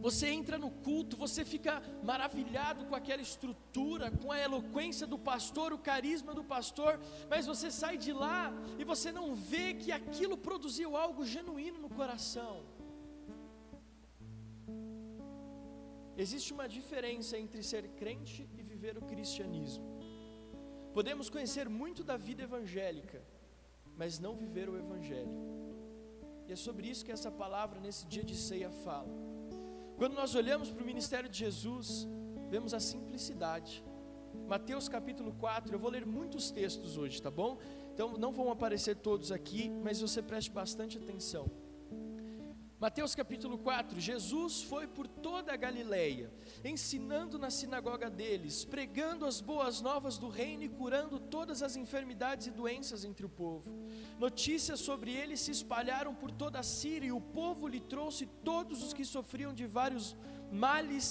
Você 0.00 0.28
entra 0.28 0.56
no 0.58 0.70
culto, 0.70 1.16
você 1.16 1.44
fica 1.44 1.82
maravilhado 2.04 2.84
com 2.86 2.94
aquela 2.94 3.20
estrutura, 3.20 4.10
com 4.10 4.30
a 4.30 4.38
eloquência 4.38 5.06
do 5.06 5.18
pastor, 5.18 5.72
o 5.72 5.78
carisma 5.78 6.32
do 6.32 6.44
pastor, 6.44 7.00
mas 7.28 7.46
você 7.46 7.70
sai 7.70 7.96
de 7.98 8.12
lá 8.12 8.52
e 8.78 8.84
você 8.84 9.10
não 9.10 9.34
vê 9.34 9.74
que 9.74 9.90
aquilo 9.90 10.36
produziu 10.36 10.96
algo 10.96 11.24
genuíno 11.24 11.78
no 11.78 11.90
coração. 11.90 12.64
Existe 16.16 16.52
uma 16.52 16.68
diferença 16.68 17.38
entre 17.38 17.62
ser 17.62 17.88
crente 17.90 18.48
e 18.56 18.62
viver 18.62 18.96
o 18.98 19.02
cristianismo. 19.02 19.86
Podemos 20.92 21.28
conhecer 21.30 21.68
muito 21.68 22.02
da 22.02 22.16
vida 22.16 22.42
evangélica, 22.42 23.22
mas 23.96 24.18
não 24.18 24.34
viver 24.36 24.68
o 24.68 24.76
evangelho. 24.76 25.38
E 26.48 26.52
é 26.52 26.56
sobre 26.56 26.88
isso 26.88 27.04
que 27.04 27.12
essa 27.12 27.30
palavra 27.30 27.78
nesse 27.78 28.06
dia 28.06 28.24
de 28.24 28.34
ceia 28.34 28.70
fala. 28.70 29.27
Quando 29.98 30.14
nós 30.14 30.36
olhamos 30.36 30.70
para 30.70 30.80
o 30.80 30.86
ministério 30.86 31.28
de 31.28 31.36
Jesus, 31.36 32.06
vemos 32.48 32.72
a 32.72 32.78
simplicidade. 32.78 33.84
Mateus 34.46 34.88
capítulo 34.88 35.32
4, 35.32 35.74
eu 35.74 35.78
vou 35.78 35.90
ler 35.90 36.06
muitos 36.06 36.52
textos 36.52 36.96
hoje, 36.96 37.20
tá 37.20 37.32
bom? 37.32 37.58
Então 37.92 38.16
não 38.16 38.30
vão 38.30 38.48
aparecer 38.48 38.94
todos 38.94 39.32
aqui, 39.32 39.68
mas 39.68 40.00
você 40.00 40.22
preste 40.22 40.52
bastante 40.52 40.96
atenção. 40.96 41.50
Mateus 42.80 43.12
capítulo 43.12 43.58
4: 43.58 43.98
Jesus 43.98 44.62
foi 44.62 44.86
por 44.86 45.08
toda 45.08 45.52
a 45.52 45.56
Galileia, 45.56 46.32
ensinando 46.64 47.36
na 47.36 47.50
sinagoga 47.50 48.08
deles, 48.08 48.64
pregando 48.64 49.26
as 49.26 49.40
boas 49.40 49.80
novas 49.80 50.16
do 50.16 50.28
reino 50.28 50.62
e 50.62 50.68
curando 50.68 51.18
todas 51.18 51.60
as 51.60 51.74
enfermidades 51.74 52.46
e 52.46 52.52
doenças 52.52 53.04
entre 53.04 53.26
o 53.26 53.28
povo. 53.28 53.68
Notícias 54.16 54.78
sobre 54.78 55.10
ele 55.12 55.36
se 55.36 55.50
espalharam 55.50 56.14
por 56.14 56.30
toda 56.30 56.60
a 56.60 56.62
Síria 56.62 57.08
e 57.08 57.12
o 57.12 57.20
povo 57.20 57.66
lhe 57.66 57.80
trouxe 57.80 58.26
todos 58.44 58.80
os 58.84 58.92
que 58.92 59.04
sofriam 59.04 59.52
de 59.52 59.66
vários 59.66 60.16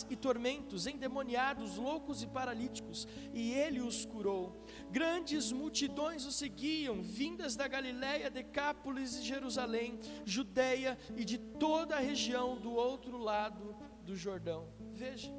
e 0.10 0.15
tormentos, 0.15 0.88
endemoniados, 0.88 1.77
loucos 1.77 2.24
e 2.24 2.27
paralíticos, 2.27 3.08
e 3.34 3.51
ele 3.53 3.82
os 3.82 4.06
curou. 4.06 4.65
Grandes 4.91 5.51
multidões 5.51 6.25
o 6.25 6.32
seguiam, 6.32 7.01
vindas 7.01 7.56
da 7.56 7.67
Galiléia, 7.67 8.29
Decápolis 8.29 9.15
e 9.17 9.24
Jerusalém, 9.24 10.00
Judeia 10.25 10.98
e 11.15 11.24
de 11.24 11.38
toda 11.38 11.96
a 11.96 12.00
região 12.00 12.58
do 12.60 12.72
outro 12.74 13.17
lado 13.17 13.75
do 14.03 14.15
Jordão. 14.15 14.67
Veja, 14.94 15.32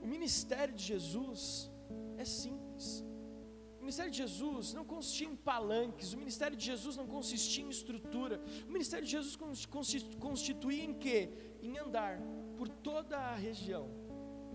o 0.00 0.06
ministério 0.06 0.74
de 0.74 0.84
Jesus 0.84 1.70
é 2.16 2.24
simples. 2.24 3.04
O 3.82 3.84
ministério 3.84 4.12
de 4.12 4.18
Jesus 4.18 4.72
não 4.72 4.84
consistia 4.84 5.26
em 5.26 5.34
palanques, 5.34 6.12
o 6.12 6.16
ministério 6.16 6.56
de 6.56 6.64
Jesus 6.64 6.96
não 6.96 7.04
consistia 7.04 7.64
em 7.64 7.68
estrutura, 7.68 8.40
o 8.68 8.70
ministério 8.70 9.04
de 9.04 9.10
Jesus 9.10 9.36
constituía 10.20 10.84
em 10.84 10.94
quê? 10.94 11.28
Em 11.60 11.76
andar 11.78 12.20
por 12.56 12.68
toda 12.68 13.18
a 13.18 13.34
região, 13.34 13.90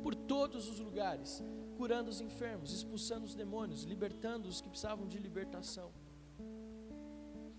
por 0.01 0.15
todos 0.15 0.69
os 0.69 0.79
lugares, 0.79 1.43
curando 1.75 2.09
os 2.09 2.21
enfermos, 2.21 2.71
expulsando 2.71 3.25
os 3.25 3.35
demônios, 3.35 3.83
libertando 3.83 4.47
os 4.47 4.61
que 4.61 4.69
precisavam 4.69 5.05
de 5.05 5.19
libertação. 5.19 5.91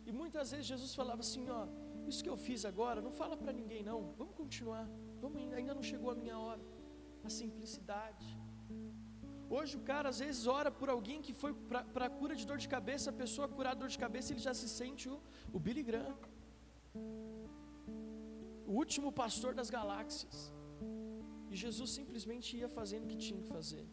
E 0.07 0.11
muitas 0.11 0.51
vezes 0.53 0.65
Jesus 0.65 0.95
falava 0.95 1.21
assim: 1.21 1.51
ó, 1.51 1.69
isso 2.07 2.25
que 2.25 2.31
eu 2.31 2.39
fiz 2.39 2.65
agora, 2.65 3.03
não 3.03 3.13
fala 3.13 3.37
para 3.37 3.53
ninguém 3.53 3.83
não, 3.83 4.15
vamos 4.17 4.35
continuar, 4.35 4.89
vamos, 5.21 5.53
ainda 5.53 5.75
não 5.75 5.83
chegou 5.83 6.11
a 6.11 6.15
minha 6.15 6.39
hora. 6.39 6.63
A 7.23 7.29
simplicidade. 7.29 8.38
Hoje 9.57 9.77
o 9.77 9.81
cara 9.81 10.09
às 10.09 10.19
vezes 10.25 10.47
ora 10.47 10.71
por 10.71 10.89
alguém 10.91 11.21
que 11.27 11.33
foi 11.33 11.53
para 11.55 12.09
cura 12.11 12.35
de 12.37 12.47
dor 12.47 12.59
de 12.59 12.69
cabeça, 12.69 13.11
a 13.11 13.13
pessoa 13.13 13.49
curar 13.49 13.75
dor 13.75 13.89
de 13.89 13.99
cabeça, 13.99 14.33
ele 14.33 14.41
já 14.41 14.55
se 14.55 14.69
sente 14.69 15.09
o, 15.09 15.21
o 15.53 15.59
Billy 15.59 15.83
Graham 15.83 16.17
o 18.69 18.75
último 18.83 19.11
pastor 19.11 19.55
das 19.55 19.71
galáxias. 19.71 20.53
E 21.51 21.57
Jesus 21.57 21.91
simplesmente 21.91 22.57
ia 22.59 22.69
fazendo 22.69 23.05
o 23.05 23.09
que 23.09 23.17
tinha 23.17 23.41
que 23.41 23.49
fazer. 23.49 23.85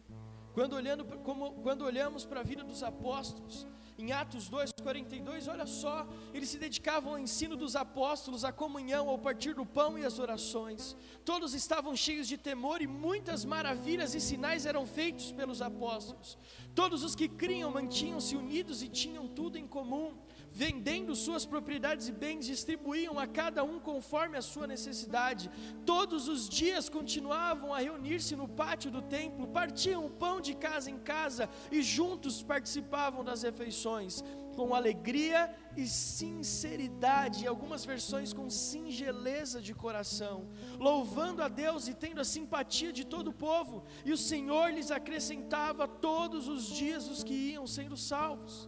Quando, 0.52 0.74
olhando, 0.74 1.02
como, 1.28 1.44
quando 1.62 1.82
olhamos 1.82 2.26
para 2.26 2.40
a 2.40 2.42
vida 2.42 2.62
dos 2.62 2.82
apóstolos, 2.82 3.66
em 3.98 4.12
Atos 4.12 4.48
2, 4.48 4.72
42, 4.82 5.48
olha 5.48 5.66
só, 5.66 6.06
eles 6.34 6.50
se 6.50 6.58
dedicavam 6.58 7.12
ao 7.12 7.18
ensino 7.18 7.56
dos 7.56 7.74
apóstolos, 7.74 8.44
à 8.44 8.52
comunhão, 8.52 9.08
ao 9.08 9.18
partir 9.18 9.54
do 9.54 9.64
pão 9.64 9.98
e 9.98 10.04
às 10.04 10.18
orações. 10.18 10.96
Todos 11.24 11.54
estavam 11.54 11.96
cheios 11.96 12.28
de 12.28 12.36
temor 12.36 12.82
e 12.82 12.86
muitas 12.86 13.44
maravilhas 13.44 14.14
e 14.14 14.20
sinais 14.20 14.66
eram 14.66 14.86
feitos 14.86 15.32
pelos 15.32 15.62
apóstolos. 15.62 16.36
Todos 16.74 17.02
os 17.02 17.14
que 17.14 17.28
criam 17.28 17.70
mantinham-se 17.70 18.36
unidos 18.36 18.82
e 18.82 18.88
tinham 18.88 19.26
tudo 19.26 19.56
em 19.56 19.66
comum 19.66 20.14
vendendo 20.56 21.14
suas 21.14 21.44
propriedades 21.44 22.08
e 22.08 22.12
bens, 22.12 22.46
distribuíam 22.46 23.18
a 23.18 23.26
cada 23.26 23.62
um 23.62 23.78
conforme 23.78 24.38
a 24.38 24.42
sua 24.42 24.66
necessidade. 24.66 25.50
Todos 25.84 26.28
os 26.28 26.48
dias 26.48 26.88
continuavam 26.88 27.74
a 27.74 27.80
reunir-se 27.80 28.34
no 28.34 28.48
pátio 28.48 28.90
do 28.90 29.02
templo, 29.02 29.48
partiam 29.48 30.06
o 30.06 30.10
pão 30.22 30.40
de 30.40 30.54
casa 30.54 30.90
em 30.90 30.96
casa 30.96 31.46
e 31.70 31.82
juntos 31.82 32.42
participavam 32.42 33.22
das 33.22 33.42
refeições, 33.42 34.24
com 34.56 34.74
alegria 34.74 35.54
e 35.76 35.86
sinceridade, 35.86 37.44
em 37.44 37.46
algumas 37.46 37.84
versões 37.84 38.32
com 38.32 38.48
singeleza 38.48 39.60
de 39.60 39.74
coração, 39.74 40.48
louvando 40.78 41.42
a 41.42 41.48
Deus 41.48 41.86
e 41.86 41.92
tendo 41.92 42.22
a 42.22 42.24
simpatia 42.24 42.94
de 42.94 43.04
todo 43.04 43.28
o 43.28 43.34
povo, 43.34 43.84
e 44.06 44.10
o 44.10 44.16
Senhor 44.16 44.72
lhes 44.72 44.90
acrescentava 44.90 45.86
todos 45.86 46.48
os 46.48 46.64
dias 46.64 47.06
os 47.10 47.22
que 47.22 47.34
iam 47.34 47.66
sendo 47.66 47.94
salvos. 47.94 48.66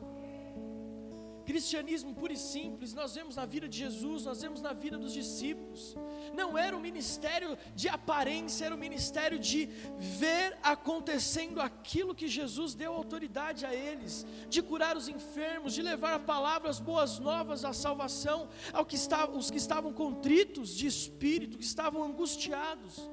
Cristianismo 1.49 2.14
puro 2.14 2.35
e 2.35 2.37
simples, 2.37 2.93
nós 2.93 3.14
vemos 3.14 3.35
na 3.35 3.47
vida 3.47 3.67
de 3.67 3.78
Jesus, 3.78 4.26
nós 4.26 4.43
vemos 4.43 4.61
na 4.61 4.75
vida 4.75 4.99
dos 4.99 5.14
discípulos. 5.14 5.97
Não 6.35 6.59
era 6.59 6.76
um 6.76 6.81
ministério 6.88 7.57
de 7.75 7.88
aparência, 7.88 8.67
era 8.67 8.75
um 8.75 8.78
ministério 8.78 9.38
de 9.38 9.61
ver 9.99 10.59
acontecendo 10.62 11.59
aquilo 11.59 12.14
que 12.14 12.28
Jesus 12.28 12.75
deu 12.75 12.93
autoridade 12.93 13.64
a 13.64 13.75
eles, 13.75 14.26
de 14.50 14.61
curar 14.61 14.95
os 14.95 15.09
enfermos, 15.09 15.73
de 15.73 15.81
levar 15.81 16.12
a 16.17 16.19
palavra, 16.19 16.69
as 16.69 16.81
boas 16.81 17.19
novas, 17.19 17.64
a 17.64 17.73
salvação 17.73 18.50
ao 18.71 18.85
que 18.85 18.97
estavam, 18.97 19.40
que 19.40 19.57
estavam 19.57 19.90
contritos 19.90 20.76
de 20.76 20.87
espírito, 20.87 21.57
que 21.57 21.64
estavam 21.64 22.02
angustiados. 22.02 23.09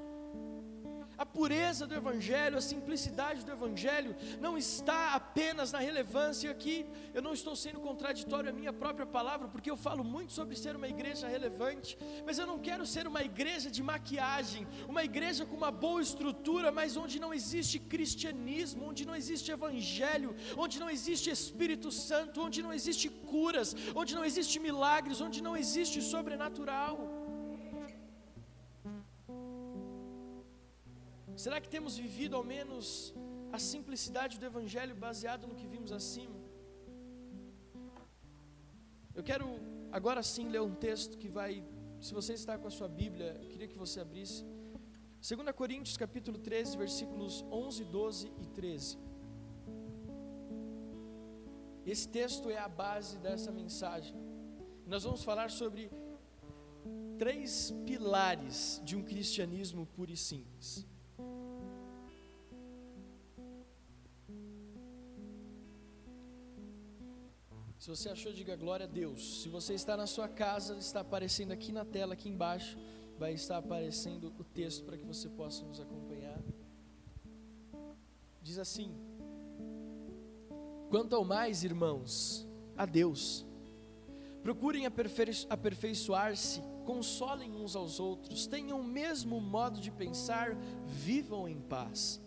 A 1.18 1.26
pureza 1.26 1.88
do 1.88 1.96
Evangelho, 1.96 2.58
a 2.58 2.62
simplicidade 2.62 3.46
do 3.46 3.52
Evangelho 3.52 4.16
não 4.40 4.58
está 4.58 5.14
apenas 5.14 5.72
na 5.72 5.80
relevância 5.80 6.52
aqui. 6.52 6.86
Eu 7.14 7.22
não 7.22 7.34
estou 7.34 7.56
sendo 7.56 7.80
contraditório 7.80 8.50
à 8.50 8.54
minha 8.54 8.74
própria 8.74 9.06
palavra, 9.06 9.48
porque 9.48 9.72
eu 9.72 9.78
falo 9.78 10.04
muito 10.04 10.34
sobre 10.34 10.56
ser 10.56 10.76
uma 10.76 10.88
igreja 10.88 11.28
relevante, 11.28 11.98
mas 12.26 12.38
eu 12.38 12.46
não 12.46 12.60
quero 12.60 12.86
ser 12.86 13.08
uma 13.08 13.24
igreja 13.24 13.72
de 13.72 13.82
maquiagem, 13.82 14.68
uma 14.88 15.04
igreja 15.04 15.46
com 15.46 15.56
uma 15.56 15.72
boa 15.72 16.02
estrutura, 16.02 16.72
mas 16.72 16.98
onde 16.98 17.20
não 17.20 17.34
existe 17.34 17.80
cristianismo, 17.80 18.90
onde 18.90 19.06
não 19.06 19.16
existe 19.16 19.52
Evangelho, 19.52 20.36
onde 20.58 20.80
não 20.80 20.90
existe 20.90 21.30
Espírito 21.30 21.92
Santo, 21.92 22.42
onde 22.42 22.62
não 22.62 22.74
existe 22.74 23.10
curas, 23.10 23.76
onde 23.96 24.14
não 24.16 24.26
existe 24.26 24.60
milagres, 24.60 25.22
onde 25.22 25.42
não 25.42 25.56
existe 25.56 26.02
sobrenatural. 26.02 27.15
Será 31.36 31.60
que 31.60 31.68
temos 31.68 31.98
vivido 31.98 32.36
ao 32.36 32.44
menos 32.44 33.13
a 33.51 33.60
simplicidade 33.60 34.39
do 34.39 34.46
Evangelho 34.46 34.96
baseado 34.96 35.46
no 35.48 35.56
que 35.56 35.68
vimos 35.68 35.92
acima? 35.92 36.39
Eu 39.13 39.24
quero 39.24 39.46
agora 39.92 40.24
sim 40.24 40.48
ler 40.48 40.62
um 40.62 40.74
texto 40.74 41.18
que 41.18 41.27
vai, 41.27 41.63
se 42.00 42.13
você 42.13 42.34
está 42.34 42.58
com 42.58 42.68
a 42.68 42.72
sua 42.72 42.88
Bíblia, 42.88 43.38
eu 43.42 43.50
queria 43.50 43.68
que 43.68 43.77
você 43.77 44.00
abrisse. 44.00 44.46
2 45.27 45.51
Coríntios 45.56 45.98
capítulo 45.98 46.38
13, 46.38 46.77
versículos 46.77 47.44
11, 47.51 47.84
12 47.84 48.32
e 48.39 48.46
13. 48.48 48.98
Esse 51.86 52.08
texto 52.08 52.50
é 52.50 52.58
a 52.58 52.70
base 52.70 53.18
dessa 53.20 53.51
mensagem. 53.51 54.15
Nós 54.88 55.04
vamos 55.04 55.24
falar 55.24 55.50
sobre 55.50 55.92
três 57.18 57.72
pilares 57.86 58.82
de 58.84 58.96
um 58.96 59.04
cristianismo 59.04 59.86
puro 59.86 60.12
e 60.12 60.18
simples. 60.18 60.86
Se 67.86 67.89
você 67.92 68.10
achou, 68.10 68.34
diga 68.34 68.56
glória 68.56 68.88
a 68.88 68.89
Deus. 68.89 69.44
Se 69.44 69.48
você 69.48 69.75
está 69.75 69.96
na 69.96 70.08
sua 70.08 70.27
casa, 70.27 70.75
está 70.75 71.01
aparecendo 71.01 71.51
aqui 71.51 71.72
na 71.72 71.86
tela, 71.86 72.15
aqui 72.15 72.27
embaixo, 72.27 72.80
vai 73.15 73.34
estar 73.34 73.58
aparecendo 73.58 74.34
o 74.39 74.44
texto 74.44 74.84
para 74.84 74.98
que 74.98 75.06
você 75.06 75.30
possa 75.30 75.63
nos 75.63 75.80
acompanhar. 75.80 76.42
Diz 78.42 78.58
assim: 78.58 78.92
Quanto 80.89 81.15
ao 81.15 81.24
mais, 81.24 81.63
irmãos, 81.63 82.48
a 82.75 82.88
Deus, 82.88 83.46
procurem 84.42 84.88
aperfeiçoar-se, 84.88 86.63
consolem 86.88 87.56
uns 87.56 87.75
aos 87.75 88.00
outros, 88.00 88.48
tenham 88.48 88.80
o 88.80 88.84
mesmo 88.84 89.39
modo 89.39 89.80
de 89.80 89.92
pensar, 89.92 90.58
vivam 90.88 91.48
em 91.48 91.62
paz. 91.62 92.20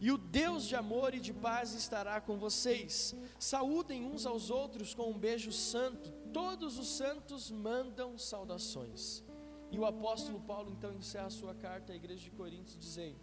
E 0.00 0.10
o 0.10 0.16
Deus 0.16 0.66
de 0.66 0.74
amor 0.74 1.14
e 1.14 1.20
de 1.20 1.32
paz 1.32 1.74
estará 1.74 2.20
com 2.22 2.38
vocês. 2.38 3.14
Saúdem 3.38 4.06
uns 4.06 4.24
aos 4.24 4.48
outros 4.48 4.94
com 4.94 5.10
um 5.10 5.18
beijo 5.18 5.52
santo. 5.52 6.10
Todos 6.32 6.78
os 6.78 6.88
santos 6.88 7.50
mandam 7.50 8.16
saudações. 8.16 9.22
E 9.70 9.78
o 9.78 9.84
apóstolo 9.84 10.40
Paulo 10.40 10.70
então 10.70 10.94
encerra 10.94 11.26
a 11.26 11.30
sua 11.30 11.54
carta 11.54 11.92
à 11.92 11.96
igreja 11.96 12.24
de 12.24 12.30
Coríntios 12.30 12.78
dizendo: 12.78 13.20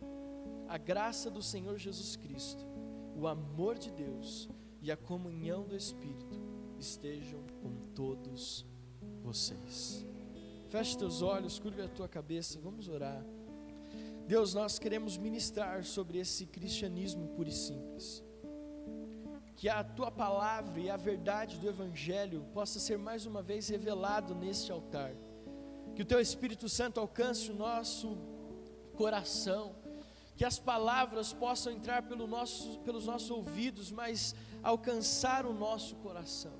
A 0.67 0.77
graça 0.77 1.31
do 1.31 1.41
Senhor 1.41 1.77
Jesus 1.77 2.15
Cristo, 2.15 2.63
o 3.15 3.27
amor 3.27 3.77
de 3.77 3.91
Deus 3.91 4.47
e 4.79 4.91
a 4.91 4.95
comunhão 4.95 5.67
do 5.67 5.75
Espírito 5.75 6.39
estejam 6.77 7.41
com 7.61 7.75
todos 7.95 8.65
vocês. 9.23 10.05
Feche 10.69 10.97
teus 10.97 11.21
olhos, 11.21 11.59
curve 11.59 11.81
a 11.81 11.87
tua 11.87 12.07
cabeça, 12.07 12.59
vamos 12.59 12.87
orar. 12.87 13.25
Deus, 14.27 14.53
nós 14.53 14.77
queremos 14.77 15.17
ministrar 15.17 15.85
sobre 15.85 16.17
esse 16.17 16.45
cristianismo 16.45 17.29
puro 17.29 17.47
e 17.47 17.51
simples. 17.53 18.21
Que 19.55 19.69
a 19.69 19.81
tua 19.85 20.11
palavra 20.11 20.81
e 20.81 20.89
a 20.89 20.97
verdade 20.97 21.57
do 21.57 21.69
Evangelho 21.69 22.45
possa 22.53 22.77
ser 22.77 22.97
mais 22.97 23.25
uma 23.25 23.41
vez 23.41 23.69
revelado 23.69 24.35
neste 24.35 24.69
altar. 24.69 25.13
Que 25.95 26.01
o 26.01 26.05
teu 26.05 26.19
Espírito 26.19 26.67
Santo 26.67 26.99
alcance 26.99 27.49
o 27.49 27.55
nosso 27.55 28.17
coração. 28.97 29.73
Que 30.35 30.43
as 30.43 30.59
palavras 30.59 31.31
possam 31.31 31.71
entrar 31.71 32.01
pelo 32.03 32.27
nosso, 32.27 32.79
pelos 32.79 33.05
nossos 33.05 33.31
ouvidos, 33.31 33.93
mas 33.93 34.35
alcançar 34.61 35.45
o 35.45 35.53
nosso 35.53 35.95
coração. 35.95 36.59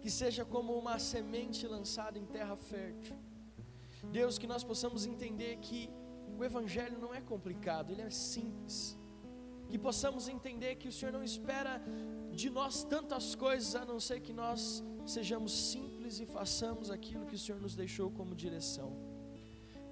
Que 0.00 0.10
seja 0.10 0.44
como 0.44 0.76
uma 0.76 0.98
semente 0.98 1.64
lançada 1.64 2.18
em 2.18 2.26
terra 2.26 2.56
fértil. 2.56 3.16
Deus, 4.10 4.36
que 4.36 4.48
nós 4.48 4.64
possamos 4.64 5.06
entender 5.06 5.58
que 5.58 5.88
o 6.38 6.44
Evangelho 6.44 6.98
não 6.98 7.14
é 7.14 7.20
complicado, 7.20 7.90
ele 7.90 8.02
é 8.02 8.10
simples. 8.10 8.98
Que 9.68 9.78
possamos 9.78 10.28
entender 10.28 10.76
que 10.76 10.88
o 10.88 10.92
Senhor 10.92 11.12
não 11.12 11.22
espera 11.22 11.82
de 12.30 12.50
nós 12.50 12.84
tantas 12.84 13.34
coisas, 13.34 13.74
a 13.74 13.84
não 13.84 13.98
ser 13.98 14.20
que 14.20 14.32
nós 14.32 14.82
sejamos 15.06 15.52
simples 15.70 16.20
e 16.20 16.26
façamos 16.26 16.90
aquilo 16.90 17.26
que 17.26 17.34
o 17.34 17.38
Senhor 17.38 17.60
nos 17.60 17.74
deixou 17.74 18.10
como 18.10 18.34
direção. 18.34 18.92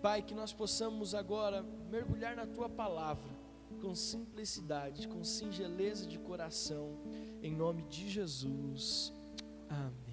Pai, 0.03 0.23
que 0.23 0.35
nós 0.35 0.53
possamos 0.53 1.15
agora 1.15 1.63
mergulhar 1.91 2.35
na 2.35 2.47
Tua 2.47 2.69
palavra 2.69 3.41
com 3.81 3.95
simplicidade, 3.95 5.09
com 5.09 5.23
singeleza 5.25 6.07
de 6.07 6.19
coração, 6.19 6.99
em 7.43 7.55
nome 7.55 7.83
de 7.85 8.09
Jesus. 8.09 9.13
Amém. 9.69 10.10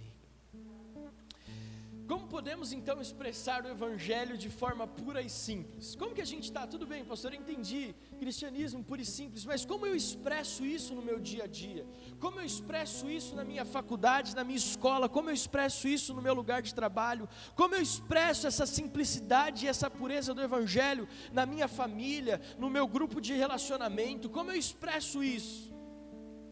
Como 2.07 2.25
podemos 2.25 2.71
então 2.71 3.01
expressar 3.01 3.65
o 3.65 3.67
Evangelho 3.67 4.37
de 4.37 4.49
forma 4.49 4.87
pura 4.87 5.21
e 5.21 5.29
simples? 5.29 5.93
Como 5.93 6.15
que 6.15 6.21
a 6.21 6.25
gente 6.25 6.45
está? 6.45 6.65
Tudo 6.65 6.87
bem, 6.87 7.03
pastor, 7.03 7.33
eu 7.33 7.39
entendi 7.39 7.93
cristianismo 8.17 8.81
puro 8.81 9.01
e 9.01 9.05
simples, 9.05 9.43
mas 9.43 9.65
como 9.65 9.85
eu 9.85 9.93
expresso 9.93 10.65
isso 10.65 10.95
no 10.95 11.01
meu 11.01 11.19
dia 11.19 11.43
a 11.43 11.47
dia? 11.47 11.85
Como 12.17 12.39
eu 12.39 12.45
expresso 12.45 13.09
isso 13.09 13.35
na 13.35 13.43
minha 13.43 13.65
faculdade, 13.65 14.33
na 14.33 14.45
minha 14.45 14.57
escola? 14.57 15.09
Como 15.09 15.29
eu 15.29 15.33
expresso 15.33 15.85
isso 15.85 16.13
no 16.13 16.21
meu 16.21 16.33
lugar 16.33 16.61
de 16.61 16.73
trabalho? 16.73 17.27
Como 17.55 17.75
eu 17.75 17.81
expresso 17.81 18.47
essa 18.47 18.65
simplicidade 18.65 19.65
e 19.65 19.67
essa 19.67 19.89
pureza 19.89 20.33
do 20.33 20.41
Evangelho 20.41 21.09
na 21.33 21.45
minha 21.45 21.67
família, 21.67 22.39
no 22.57 22.69
meu 22.69 22.87
grupo 22.87 23.19
de 23.19 23.33
relacionamento? 23.33 24.29
Como 24.29 24.49
eu 24.49 24.55
expresso 24.55 25.21
isso? 25.21 25.73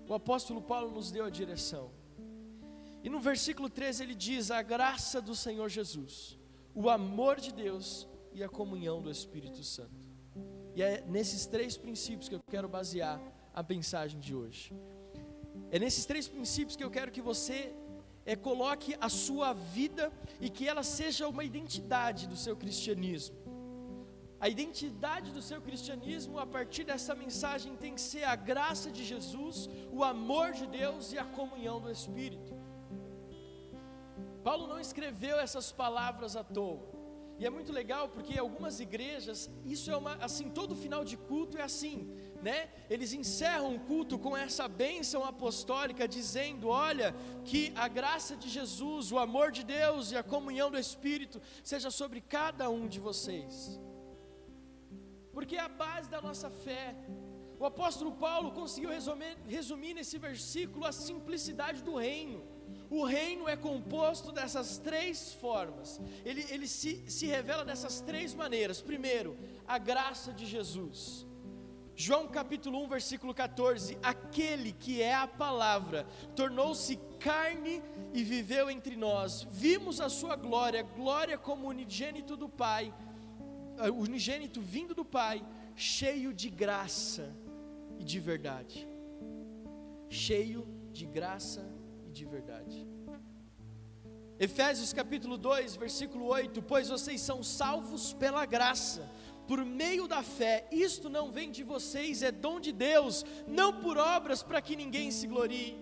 O 0.05 0.13
apóstolo 0.13 0.61
Paulo 0.61 0.91
nos 0.91 1.11
deu 1.11 1.23
a 1.23 1.29
direção. 1.29 1.94
E 3.05 3.09
no 3.09 3.19
versículo 3.19 3.69
13 3.69 4.01
ele 4.03 4.15
diz: 4.15 4.49
A 4.49 4.63
graça 4.63 5.21
do 5.21 5.35
Senhor 5.35 5.69
Jesus, 5.69 6.39
o 6.73 6.89
amor 6.89 7.39
de 7.39 7.51
Deus 7.53 8.07
e 8.33 8.43
a 8.43 8.49
comunhão 8.49 8.99
do 8.99 9.11
Espírito 9.11 9.63
Santo. 9.63 9.99
E 10.75 10.81
é 10.81 11.03
nesses 11.15 11.45
três 11.45 11.77
princípios 11.77 12.27
que 12.27 12.33
eu 12.33 12.41
quero 12.53 12.67
basear 12.67 13.21
a 13.53 13.61
mensagem 13.61 14.19
de 14.19 14.33
hoje. 14.33 14.73
É 15.69 15.77
nesses 15.77 16.07
três 16.07 16.27
princípios 16.27 16.75
que 16.75 16.83
eu 16.83 16.89
quero 16.89 17.11
que 17.11 17.21
você 17.21 17.75
é, 18.25 18.35
coloque 18.35 18.97
a 18.99 19.07
sua 19.07 19.53
vida 19.53 20.11
e 20.41 20.49
que 20.49 20.67
ela 20.67 20.81
seja 20.81 21.27
uma 21.27 21.43
identidade 21.43 22.27
do 22.27 22.35
seu 22.35 22.55
cristianismo. 22.57 23.37
A 24.39 24.49
identidade 24.49 25.31
do 25.31 25.43
seu 25.43 25.61
cristianismo, 25.61 26.39
a 26.39 26.47
partir 26.47 26.83
dessa 26.85 27.13
mensagem, 27.13 27.75
tem 27.75 27.93
que 27.93 28.01
ser 28.01 28.23
a 28.23 28.35
graça 28.35 28.89
de 28.91 29.05
Jesus, 29.05 29.69
o 29.91 30.03
amor 30.03 30.53
de 30.53 30.65
Deus 30.65 31.13
e 31.13 31.19
a 31.19 31.23
comunhão 31.23 31.79
do 31.79 31.91
Espírito. 31.91 32.54
Paulo 34.47 34.67
não 34.71 34.79
escreveu 34.79 35.37
essas 35.45 35.67
palavras 35.71 36.35
à 36.41 36.43
toa. 36.43 36.83
E 37.39 37.45
é 37.47 37.49
muito 37.49 37.71
legal 37.79 38.03
porque 38.15 38.37
algumas 38.37 38.75
igrejas, 38.85 39.49
isso 39.75 39.87
é 39.93 39.97
uma 39.97 40.13
assim, 40.27 40.47
todo 40.59 40.81
final 40.83 41.03
de 41.03 41.17
culto 41.17 41.57
é 41.57 41.63
assim, 41.63 41.97
né? 42.47 42.69
Eles 42.93 43.11
encerram 43.21 43.75
o 43.75 43.79
culto 43.89 44.17
com 44.25 44.37
essa 44.37 44.67
bênção 44.67 45.21
apostólica 45.31 46.07
dizendo: 46.07 46.69
"Olha, 46.69 47.09
que 47.49 47.73
a 47.75 47.87
graça 47.87 48.37
de 48.37 48.47
Jesus, 48.57 49.11
o 49.11 49.19
amor 49.27 49.51
de 49.57 49.63
Deus 49.79 50.11
e 50.11 50.15
a 50.15 50.23
comunhão 50.35 50.69
do 50.71 50.79
Espírito 50.85 51.41
seja 51.71 51.89
sobre 51.99 52.21
cada 52.21 52.69
um 52.69 52.87
de 52.87 52.99
vocês". 53.09 53.79
Porque 55.33 55.57
é 55.57 55.65
a 55.69 55.75
base 55.85 56.07
da 56.15 56.21
nossa 56.21 56.51
fé. 56.65 56.95
O 57.59 57.65
apóstolo 57.65 58.11
Paulo 58.27 58.51
conseguiu 58.61 58.91
resumir, 58.97 59.37
resumir 59.57 59.93
nesse 59.95 60.19
versículo 60.29 60.85
a 60.85 60.93
simplicidade 60.93 61.81
do 61.89 61.95
reino. 62.09 62.54
O 62.95 63.03
reino 63.03 63.45
é 63.49 63.57
composto 63.57 64.31
dessas 64.31 64.77
três 64.77 65.33
formas, 65.33 65.99
ele, 66.23 66.45
ele 66.49 66.65
se, 66.65 67.03
se 67.11 67.25
revela 67.25 67.65
dessas 67.65 67.99
três 67.99 68.33
maneiras. 68.33 68.81
Primeiro, 68.81 69.37
a 69.67 69.77
graça 69.77 70.31
de 70.31 70.45
Jesus. 70.45 71.27
João 71.93 72.25
capítulo 72.29 72.81
1, 72.85 72.87
versículo 72.87 73.33
14: 73.33 73.97
Aquele 74.01 74.71
que 74.71 75.01
é 75.01 75.13
a 75.13 75.27
palavra 75.27 76.07
tornou-se 76.37 76.95
carne 77.19 77.83
e 78.13 78.23
viveu 78.23 78.69
entre 78.69 78.95
nós. 78.95 79.45
Vimos 79.51 79.99
a 79.99 80.07
sua 80.07 80.37
glória, 80.37 80.81
glória 80.81 81.37
como 81.37 81.67
unigênito 81.67 82.37
do 82.37 82.47
Pai, 82.47 82.93
uh, 83.77 83.93
unigênito 83.93 84.61
vindo 84.61 84.95
do 84.95 85.03
Pai, 85.03 85.45
cheio 85.75 86.33
de 86.33 86.49
graça 86.49 87.35
e 87.99 88.05
de 88.05 88.21
verdade. 88.21 88.87
Cheio 90.07 90.65
de 90.93 91.05
graça 91.05 91.74
de 92.15 92.23
verdade. 92.23 92.87
Efésios 94.39 94.93
capítulo 94.93 95.37
2, 95.37 95.75
versículo 95.75 96.25
8: 96.27 96.61
Pois 96.61 96.87
vocês 96.87 97.19
são 97.19 97.43
salvos 97.43 98.13
pela 98.13 98.45
graça, 98.45 99.01
por 99.49 99.63
meio 99.65 100.07
da 100.07 100.23
fé, 100.23 100.65
isto 100.71 101.09
não 101.09 101.29
vem 101.29 101.51
de 101.51 101.63
vocês, 101.63 102.23
é 102.23 102.31
dom 102.31 102.59
de 102.59 102.71
Deus, 102.71 103.25
não 103.45 103.81
por 103.81 103.97
obras 103.97 104.41
para 104.41 104.61
que 104.61 104.77
ninguém 104.77 105.11
se 105.11 105.27
glorie. 105.27 105.77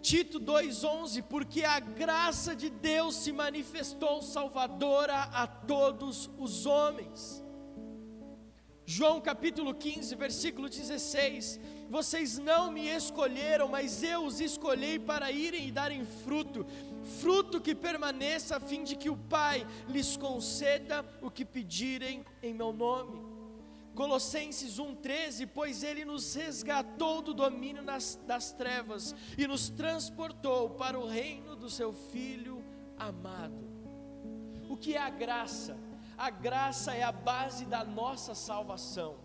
Tito 0.00 0.40
2,11: 0.40 1.22
Porque 1.24 1.62
a 1.62 1.78
graça 1.78 2.56
de 2.56 2.70
Deus 2.70 3.14
se 3.16 3.30
manifestou 3.30 4.22
salvadora 4.22 5.24
a 5.42 5.46
todos 5.46 6.30
os 6.38 6.64
homens. 6.64 7.44
João 8.86 9.20
capítulo 9.20 9.74
15, 9.74 10.14
versículo 10.14 10.68
16: 10.68 11.60
Vocês 11.90 12.38
não 12.38 12.72
me 12.72 12.88
escolheram, 12.88 13.68
mas 13.68 14.02
eu 14.02 14.24
os 14.24 14.40
escolhi 14.40 14.98
para 14.98 15.30
irem 15.30 15.68
e 15.68 15.72
darem 15.72 16.04
fruto, 16.04 16.66
fruto 17.20 17.60
que 17.60 17.74
permaneça, 17.74 18.56
a 18.56 18.60
fim 18.60 18.82
de 18.82 18.96
que 18.96 19.10
o 19.10 19.16
Pai 19.16 19.66
lhes 19.88 20.16
conceda 20.16 21.04
o 21.20 21.30
que 21.30 21.44
pedirem 21.44 22.24
em 22.42 22.54
meu 22.54 22.72
nome. 22.72 23.34
Colossenses 23.94 24.78
1,13: 24.78 25.48
Pois 25.54 25.84
Ele 25.84 26.04
nos 26.04 26.34
resgatou 26.34 27.22
do 27.22 27.32
domínio 27.32 27.84
das, 27.84 28.18
das 28.26 28.52
trevas 28.52 29.14
e 29.38 29.46
nos 29.46 29.68
transportou 29.68 30.70
para 30.70 30.98
o 30.98 31.06
reino 31.06 31.54
do 31.54 31.70
Seu 31.70 31.92
Filho 31.92 32.64
amado. 32.98 33.64
O 34.68 34.76
que 34.76 34.94
é 34.94 34.98
a 34.98 35.10
graça? 35.10 35.76
A 36.16 36.30
graça 36.30 36.94
é 36.94 37.02
a 37.02 37.12
base 37.12 37.64
da 37.66 37.84
nossa 37.84 38.34
salvação. 38.34 39.23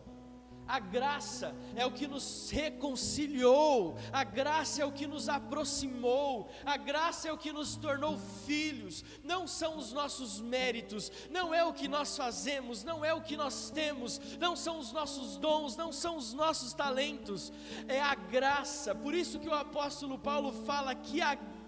A 0.70 0.78
graça 0.78 1.56
é 1.76 1.84
o 1.84 1.92
que 1.92 2.08
nos 2.08 2.52
reconciliou, 2.52 3.98
a 4.14 4.24
graça 4.24 4.84
é 4.84 4.86
o 4.86 4.92
que 4.92 5.08
nos 5.08 5.28
aproximou, 5.28 6.48
a 6.64 6.78
graça 6.78 7.28
é 7.28 7.34
o 7.34 7.38
que 7.40 7.52
nos 7.52 7.76
tornou 7.76 8.20
filhos. 8.46 9.04
Não 9.24 9.48
são 9.48 9.80
os 9.80 9.92
nossos 9.92 10.40
méritos, 10.40 11.12
não 11.32 11.52
é 11.56 11.66
o 11.66 11.74
que 11.74 11.88
nós 11.88 12.16
fazemos, 12.16 12.84
não 12.84 13.04
é 13.04 13.12
o 13.12 13.22
que 13.24 13.36
nós 13.36 13.72
temos, 13.72 14.22
não 14.40 14.56
são 14.56 14.78
os 14.78 14.92
nossos 14.92 15.38
dons, 15.38 15.76
não 15.76 15.92
são 15.92 16.18
os 16.18 16.34
nossos 16.34 16.72
talentos, 16.72 17.52
é 17.88 18.00
a 18.00 18.14
graça. 18.14 18.94
Por 18.94 19.16
isso 19.16 19.40
que 19.40 19.50
o 19.50 19.56
apóstolo 19.56 20.20
Paulo 20.20 20.52
fala 20.52 20.94
que 20.94 21.20
a 21.20 21.34
graça 21.34 21.59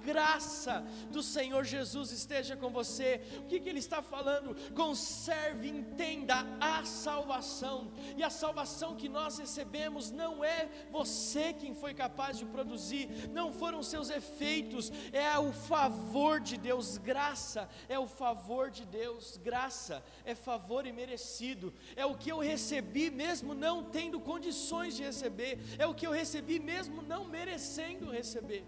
do 1.09 1.21
Senhor 1.21 1.63
Jesus 1.63 2.11
esteja 2.11 2.55
com 2.55 2.69
você. 2.69 3.21
O 3.37 3.43
que, 3.43 3.59
que 3.59 3.69
ele 3.69 3.79
está 3.79 4.01
falando? 4.01 4.55
Conserve, 4.73 5.67
entenda 5.67 6.45
a 6.59 6.83
salvação, 6.85 7.91
e 8.17 8.23
a 8.23 8.29
salvação 8.29 8.95
que 8.95 9.09
nós 9.09 9.37
recebemos 9.37 10.11
não 10.11 10.43
é 10.43 10.69
você 10.91 11.53
quem 11.53 11.73
foi 11.73 11.93
capaz 11.93 12.37
de 12.37 12.45
produzir, 12.45 13.29
não 13.31 13.51
foram 13.53 13.83
seus 13.83 14.09
efeitos, 14.09 14.91
é 15.11 15.37
o 15.37 15.51
favor 15.51 16.39
de 16.39 16.57
Deus, 16.57 16.97
graça 16.97 17.69
é 17.87 17.97
o 17.97 18.07
favor 18.07 18.69
de 18.69 18.85
Deus, 18.85 19.37
graça 19.37 20.03
é 20.25 20.33
favor 20.35 20.85
imerecido, 20.85 21.73
é 21.95 22.05
o 22.05 22.15
que 22.15 22.31
eu 22.31 22.39
recebi 22.39 23.09
mesmo 23.09 23.53
não 23.53 23.83
tendo 23.83 24.19
condições 24.19 24.95
de 24.95 25.03
receber, 25.03 25.59
é 25.77 25.85
o 25.85 25.93
que 25.93 26.05
eu 26.05 26.11
recebi 26.11 26.59
mesmo 26.59 27.01
não 27.01 27.25
merecendo 27.25 28.11
receber. 28.11 28.65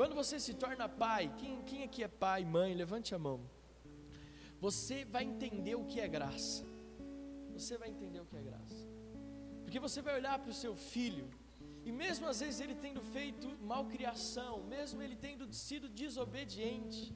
Quando 0.00 0.14
você 0.14 0.40
se 0.40 0.54
torna 0.54 0.88
pai, 0.88 1.30
quem, 1.36 1.60
quem 1.68 1.82
aqui 1.86 2.02
é 2.02 2.08
pai, 2.08 2.42
mãe, 2.42 2.72
levante 2.72 3.14
a 3.14 3.18
mão. 3.18 3.38
Você 4.58 5.04
vai 5.04 5.24
entender 5.24 5.74
o 5.74 5.84
que 5.84 6.00
é 6.00 6.08
graça. 6.08 6.64
Você 7.52 7.76
vai 7.76 7.90
entender 7.90 8.18
o 8.18 8.24
que 8.24 8.34
é 8.34 8.40
graça. 8.40 8.80
Porque 9.62 9.78
você 9.78 10.00
vai 10.00 10.14
olhar 10.20 10.38
para 10.38 10.52
o 10.52 10.54
seu 10.54 10.74
filho, 10.74 11.28
e 11.84 11.92
mesmo 11.92 12.26
às 12.26 12.40
vezes 12.40 12.60
ele 12.62 12.76
tendo 12.86 13.02
feito 13.16 13.46
malcriação, 13.72 14.54
mesmo 14.74 15.02
ele 15.02 15.16
tendo 15.16 15.52
sido 15.52 15.86
desobediente, 15.86 17.14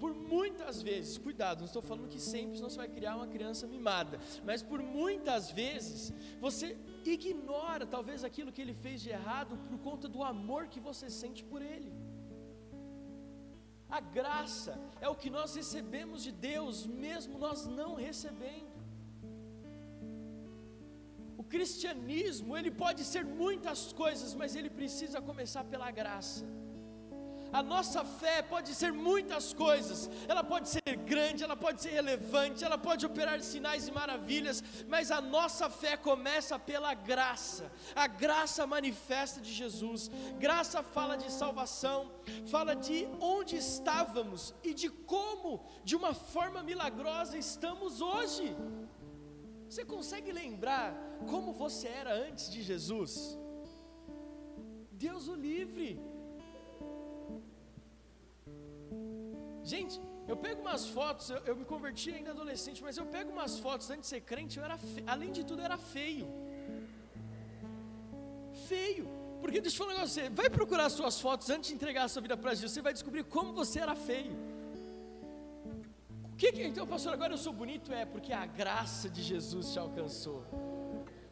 por 0.00 0.14
muitas 0.14 0.82
vezes, 0.82 1.18
cuidado, 1.18 1.58
não 1.60 1.66
estou 1.66 1.82
falando 1.82 2.08
que 2.08 2.20
sempre 2.20 2.60
não 2.60 2.68
você 2.68 2.76
vai 2.76 2.88
criar 2.88 3.16
uma 3.16 3.26
criança 3.26 3.66
mimada, 3.66 4.18
mas 4.44 4.62
por 4.62 4.82
muitas 4.82 5.50
vezes 5.50 6.12
você 6.40 6.76
ignora 7.04 7.86
talvez 7.86 8.24
aquilo 8.24 8.52
que 8.52 8.62
ele 8.62 8.74
fez 8.74 9.00
de 9.00 9.10
errado 9.10 9.56
por 9.68 9.78
conta 9.78 10.08
do 10.08 10.22
amor 10.22 10.66
que 10.68 10.80
você 10.80 11.08
sente 11.08 11.42
por 11.44 11.62
ele. 11.62 11.92
A 13.88 14.00
graça 14.00 14.78
é 15.00 15.08
o 15.08 15.14
que 15.14 15.30
nós 15.30 15.54
recebemos 15.54 16.22
de 16.22 16.32
Deus, 16.32 16.86
mesmo 16.86 17.38
nós 17.38 17.66
não 17.66 17.94
recebendo. 17.94 18.74
O 21.38 21.44
cristianismo, 21.44 22.56
ele 22.56 22.70
pode 22.70 23.04
ser 23.04 23.24
muitas 23.24 23.92
coisas, 23.92 24.34
mas 24.34 24.56
ele 24.56 24.68
precisa 24.68 25.20
começar 25.20 25.64
pela 25.64 25.90
graça. 25.90 26.44
A 27.58 27.62
nossa 27.62 28.04
fé 28.04 28.42
pode 28.42 28.74
ser 28.74 28.92
muitas 28.92 29.44
coisas, 29.54 30.10
ela 30.28 30.44
pode 30.44 30.68
ser 30.68 30.94
grande, 31.12 31.42
ela 31.42 31.56
pode 31.56 31.80
ser 31.80 31.92
relevante, 31.98 32.62
ela 32.62 32.76
pode 32.76 33.06
operar 33.06 33.40
sinais 33.40 33.88
e 33.88 33.92
maravilhas, 33.92 34.62
mas 34.86 35.10
a 35.10 35.22
nossa 35.22 35.70
fé 35.70 35.96
começa 35.96 36.58
pela 36.58 36.92
graça, 36.92 37.72
a 38.04 38.06
graça 38.06 38.66
manifesta 38.66 39.40
de 39.40 39.50
Jesus. 39.60 40.10
Graça 40.38 40.82
fala 40.82 41.16
de 41.16 41.32
salvação, 41.32 42.12
fala 42.46 42.74
de 42.76 43.08
onde 43.20 43.56
estávamos 43.56 44.54
e 44.62 44.74
de 44.74 44.90
como, 45.14 45.64
de 45.82 45.96
uma 45.96 46.12
forma 46.12 46.62
milagrosa, 46.62 47.38
estamos 47.38 48.02
hoje. 48.02 48.54
Você 49.66 49.82
consegue 49.82 50.30
lembrar 50.30 50.94
como 51.30 51.54
você 51.54 51.88
era 51.88 52.12
antes 52.28 52.50
de 52.50 52.60
Jesus? 52.62 53.38
Deus 54.92 55.26
o 55.26 55.34
livre. 55.34 56.15
Gente, 59.72 60.00
eu 60.28 60.36
pego 60.36 60.60
umas 60.60 60.86
fotos, 60.96 61.28
eu, 61.28 61.38
eu, 61.50 61.56
me 61.60 61.64
converti 61.64 62.10
ainda 62.16 62.30
adolescente, 62.30 62.80
mas 62.86 62.96
eu 62.96 63.06
pego 63.14 63.32
umas 63.32 63.58
fotos 63.58 63.90
antes 63.90 64.02
de 64.02 64.10
ser 64.14 64.20
crente, 64.20 64.58
eu 64.58 64.64
era 64.64 64.76
fe... 64.78 65.02
além 65.14 65.32
de 65.32 65.42
tudo, 65.44 65.60
era 65.60 65.76
feio. 65.76 66.26
Feio. 68.68 69.08
Porque 69.40 69.60
deixa 69.60 69.74
eu 69.74 69.78
falar 69.78 69.90
um 69.90 69.94
negócio 69.94 70.14
você, 70.14 70.30
vai 70.30 70.48
procurar 70.48 70.88
suas 70.88 71.20
fotos 71.20 71.50
antes 71.50 71.68
de 71.70 71.74
entregar 71.74 72.04
a 72.04 72.08
sua 72.08 72.22
vida 72.22 72.36
para 72.36 72.54
Jesus, 72.54 72.72
você 72.72 72.80
vai 72.80 72.92
descobrir 72.92 73.24
como 73.24 73.52
você 73.52 73.80
era 73.80 73.96
feio. 73.96 74.36
O 76.32 76.36
que, 76.36 76.52
que 76.52 76.62
então, 76.62 76.86
pastor, 76.86 77.12
agora 77.12 77.32
eu 77.32 77.38
sou 77.38 77.52
bonito? 77.52 77.92
É 77.92 78.04
porque 78.04 78.32
a 78.32 78.46
graça 78.46 79.08
de 79.08 79.20
Jesus 79.20 79.72
te 79.72 79.80
alcançou. 79.80 80.44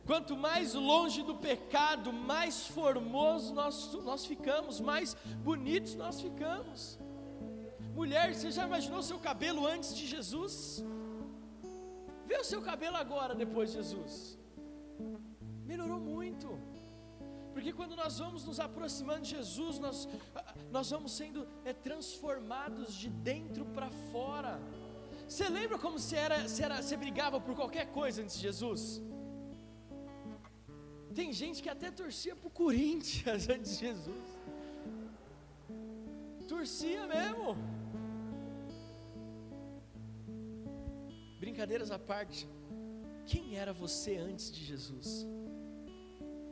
Quanto 0.05 0.37
mais 0.37 0.75
longe 0.75 1.23
do 1.23 1.37
pecado, 1.37 2.13
mais 2.13 2.67
formoso 2.67 3.55
nós, 3.55 3.93
nós 4.03 4.27
ficamos, 4.27 4.81
mais 4.81 5.15
bonitos 5.45 5.95
nós 5.95 6.21
ficamos. 6.21 6.99
Mulher, 7.95 8.35
você 8.35 8.51
já 8.51 8.65
imaginou 8.67 9.03
seu 9.03 9.19
cabelo 9.19 9.67
antes 9.67 9.95
de 9.95 10.05
Jesus? 10.07 10.85
Vê 12.27 12.37
o 12.39 12.45
seu 12.45 12.61
cabelo 12.61 12.97
agora, 12.97 13.35
depois 13.35 13.71
de 13.71 13.77
Jesus. 13.77 14.37
Melhorou 15.65 16.01
muito. 16.01 16.49
Porque 17.53 17.73
quando 17.73 17.95
nós 17.95 18.19
vamos 18.19 18.45
nos 18.45 18.59
aproximando 18.59 19.23
de 19.23 19.31
Jesus, 19.37 19.79
nós, 19.79 20.09
nós 20.73 20.91
vamos 20.91 21.13
sendo 21.13 21.47
é, 21.65 21.73
transformados 21.73 22.95
de 22.95 23.09
dentro 23.09 23.65
para 23.67 23.91
fora. 24.13 24.61
Você 25.29 25.49
lembra 25.49 25.79
como 25.79 25.97
você 25.97 26.17
era, 26.17 26.49
você 26.49 26.65
era, 26.65 26.83
você 26.83 26.97
brigava 26.97 27.41
por 27.41 27.55
qualquer 27.55 27.87
coisa 27.93 28.23
antes 28.23 28.35
de 28.37 28.43
Jesus? 28.43 29.01
Tem 31.15 31.33
gente 31.33 31.63
que 31.63 31.69
até 31.69 31.93
torcia 31.93 32.35
para 32.35 32.49
o 32.49 32.51
Corinthians 32.51 33.49
antes 33.57 33.79
de 33.79 33.87
Jesus. 33.87 34.27
Torcia 36.49 37.07
mesmo. 37.07 37.57
Brincadeiras 41.45 41.91
à 41.91 41.99
parte, 41.99 42.49
quem 43.27 43.59
era 43.59 43.71
você 43.71 44.17
antes 44.17 44.51
de 44.51 44.65
Jesus? 44.65 45.27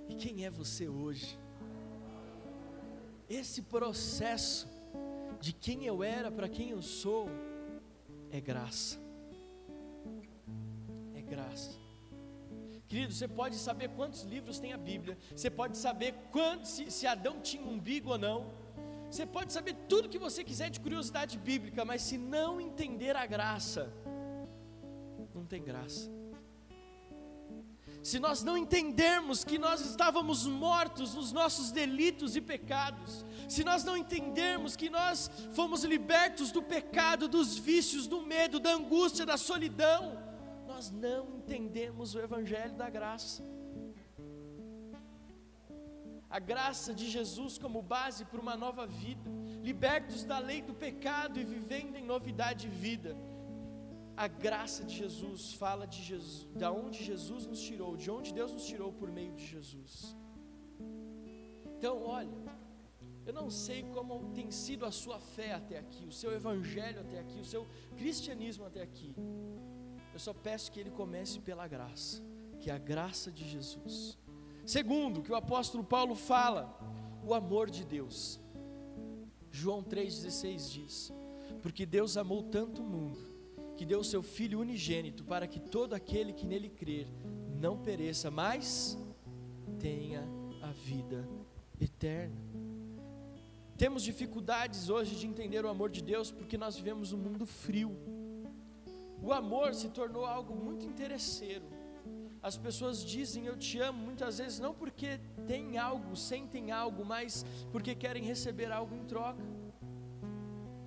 E 0.07 0.15
quem 0.15 0.45
é 0.45 0.51
você 0.51 0.87
hoje? 0.87 1.39
Esse 3.27 3.63
processo 3.63 4.69
de 5.41 5.55
quem 5.55 5.87
eu 5.87 6.05
era 6.05 6.31
para 6.31 6.47
quem 6.47 6.69
eu 6.69 6.83
sou 6.83 7.27
é 8.31 8.39
graça. 8.39 8.99
É 11.15 11.23
graça. 11.23 11.71
Querido, 12.87 13.15
você 13.15 13.27
pode 13.27 13.57
saber 13.57 13.89
quantos 13.97 14.25
livros 14.25 14.59
tem 14.59 14.75
a 14.75 14.77
Bíblia, 14.77 15.17
você 15.35 15.49
pode 15.49 15.79
saber 15.79 16.13
quanto, 16.31 16.67
se, 16.67 16.91
se 16.91 17.07
Adão 17.07 17.41
tinha 17.41 17.65
um 17.65 17.77
umbigo 17.77 18.11
ou 18.11 18.19
não, 18.19 18.53
você 19.11 19.25
pode 19.25 19.55
saber 19.55 19.75
tudo 19.89 20.11
que 20.11 20.19
você 20.19 20.45
quiser 20.45 20.69
de 20.69 20.81
curiosidade 20.81 21.39
bíblica, 21.39 21.83
mas 21.83 22.03
se 22.03 22.19
não 22.19 22.61
entender 22.61 23.17
a 23.17 23.25
graça, 23.25 23.91
tem 25.53 25.63
graça. 25.63 26.11
Se 28.03 28.19
nós 28.19 28.43
não 28.43 28.57
entendermos 28.57 29.45
que 29.45 29.59
nós 29.59 29.83
estávamos 29.83 30.47
mortos 30.47 31.15
nos 31.15 31.31
nossos 31.31 31.71
delitos 31.71 32.35
e 32.37 32.41
pecados, 32.41 33.23
se 33.51 33.63
nós 33.63 33.85
não 33.85 33.95
entendermos 33.95 34.75
que 34.75 34.89
nós 34.89 35.31
fomos 35.53 35.85
libertos 35.85 36.51
do 36.51 36.63
pecado, 36.63 37.29
dos 37.29 37.59
vícios, 37.59 38.07
do 38.07 38.23
medo, 38.23 38.59
da 38.59 38.73
angústia, 38.73 39.27
da 39.27 39.37
solidão, 39.37 40.19
nós 40.67 40.91
não 40.91 41.37
entendemos 41.37 42.15
o 42.15 42.21
Evangelho 42.21 42.75
da 42.75 42.89
graça. 42.89 43.45
A 46.31 46.39
graça 46.39 46.95
de 46.95 47.11
Jesus 47.11 47.59
como 47.59 47.83
base 47.83 48.25
para 48.25 48.41
uma 48.41 48.57
nova 48.57 48.87
vida, 48.87 49.31
libertos 49.63 50.25
da 50.25 50.39
lei 50.39 50.63
do 50.63 50.73
pecado 50.73 51.39
e 51.39 51.45
vivendo 51.45 51.97
em 51.97 52.07
novidade 52.07 52.71
de 52.71 52.75
vida 52.75 53.15
a 54.23 54.29
graça 54.29 54.85
de 54.85 54.95
Jesus 54.95 55.55
fala 55.55 55.85
de 55.85 56.01
Jesus, 56.01 56.47
da 56.55 56.71
onde 56.71 57.03
Jesus 57.03 57.45
nos 57.45 57.61
tirou, 57.61 57.97
de 57.97 58.09
onde 58.09 58.33
Deus 58.33 58.53
nos 58.53 58.65
tirou 58.65 58.93
por 58.93 59.11
meio 59.11 59.33
de 59.33 59.45
Jesus. 59.45 60.17
Então, 61.77 62.05
olha, 62.05 62.39
eu 63.27 63.33
não 63.33 63.51
sei 63.51 63.83
como 63.83 64.33
tem 64.33 64.49
sido 64.53 64.87
a 64.87 64.93
sua 64.93 65.19
fé 65.19 65.55
até 65.55 65.77
aqui, 65.77 66.05
o 66.07 66.13
seu 66.13 66.33
evangelho 66.33 67.01
até 67.01 67.19
aqui, 67.19 67.41
o 67.41 67.45
seu 67.45 67.67
cristianismo 67.97 68.65
até 68.65 68.81
aqui. 68.81 69.13
Eu 70.13 70.21
só 70.21 70.33
peço 70.33 70.71
que 70.71 70.79
ele 70.79 70.93
comece 70.93 71.41
pela 71.41 71.67
graça, 71.67 72.23
que 72.61 72.71
é 72.71 72.75
a 72.75 72.79
graça 72.79 73.29
de 73.33 73.45
Jesus. 73.49 74.17
Segundo, 74.65 75.21
que 75.21 75.33
o 75.33 75.35
apóstolo 75.35 75.83
Paulo 75.83 76.15
fala, 76.15 76.79
o 77.25 77.35
amor 77.35 77.69
de 77.69 77.85
Deus. 77.85 78.39
João 79.51 79.83
3,16 79.83 80.71
diz: 80.71 81.13
Porque 81.61 81.85
Deus 81.85 82.17
amou 82.17 82.45
tanto 82.45 82.83
o 82.83 82.85
mundo 82.85 83.32
que 83.77 83.85
deu 83.85 84.01
o 84.01 84.05
seu 84.05 84.23
Filho 84.23 84.61
unigênito 84.61 85.25
para 85.25 85.47
que 85.47 85.61
todo 85.61 85.95
aquele 85.95 86.33
que 86.33 86.47
nele 86.47 86.69
crer 86.69 87.07
não 87.61 87.79
pereça, 87.79 88.31
mas 88.31 88.99
tenha 89.79 90.23
a 90.63 90.71
vida 90.73 91.29
eterna. 91.81 92.41
Temos 93.77 94.03
dificuldades 94.03 94.89
hoje 94.89 95.17
de 95.17 95.27
entender 95.27 95.65
o 95.65 95.69
amor 95.69 95.91
de 95.91 96.03
Deus 96.03 96.31
porque 96.31 96.57
nós 96.57 96.77
vivemos 96.77 97.13
um 97.13 97.19
mundo 97.19 97.45
frio. 97.45 97.97
O 99.21 99.33
amor 99.33 99.75
se 99.75 99.89
tornou 99.89 100.25
algo 100.25 100.55
muito 100.55 100.85
interesseiro. 100.87 101.65
As 102.43 102.57
pessoas 102.57 103.05
dizem 103.05 103.47
eu 103.47 103.57
te 103.57 103.79
amo 103.79 103.99
muitas 104.05 104.39
vezes 104.39 104.59
não 104.59 104.75
porque 104.75 105.21
têm 105.47 105.79
algo, 105.79 106.17
sentem 106.17 106.73
algo, 106.73 107.05
mas 107.05 107.47
porque 107.71 107.95
querem 107.95 108.25
receber 108.25 108.71
algo 108.71 108.95
em 108.97 109.05
troca. 109.05 109.43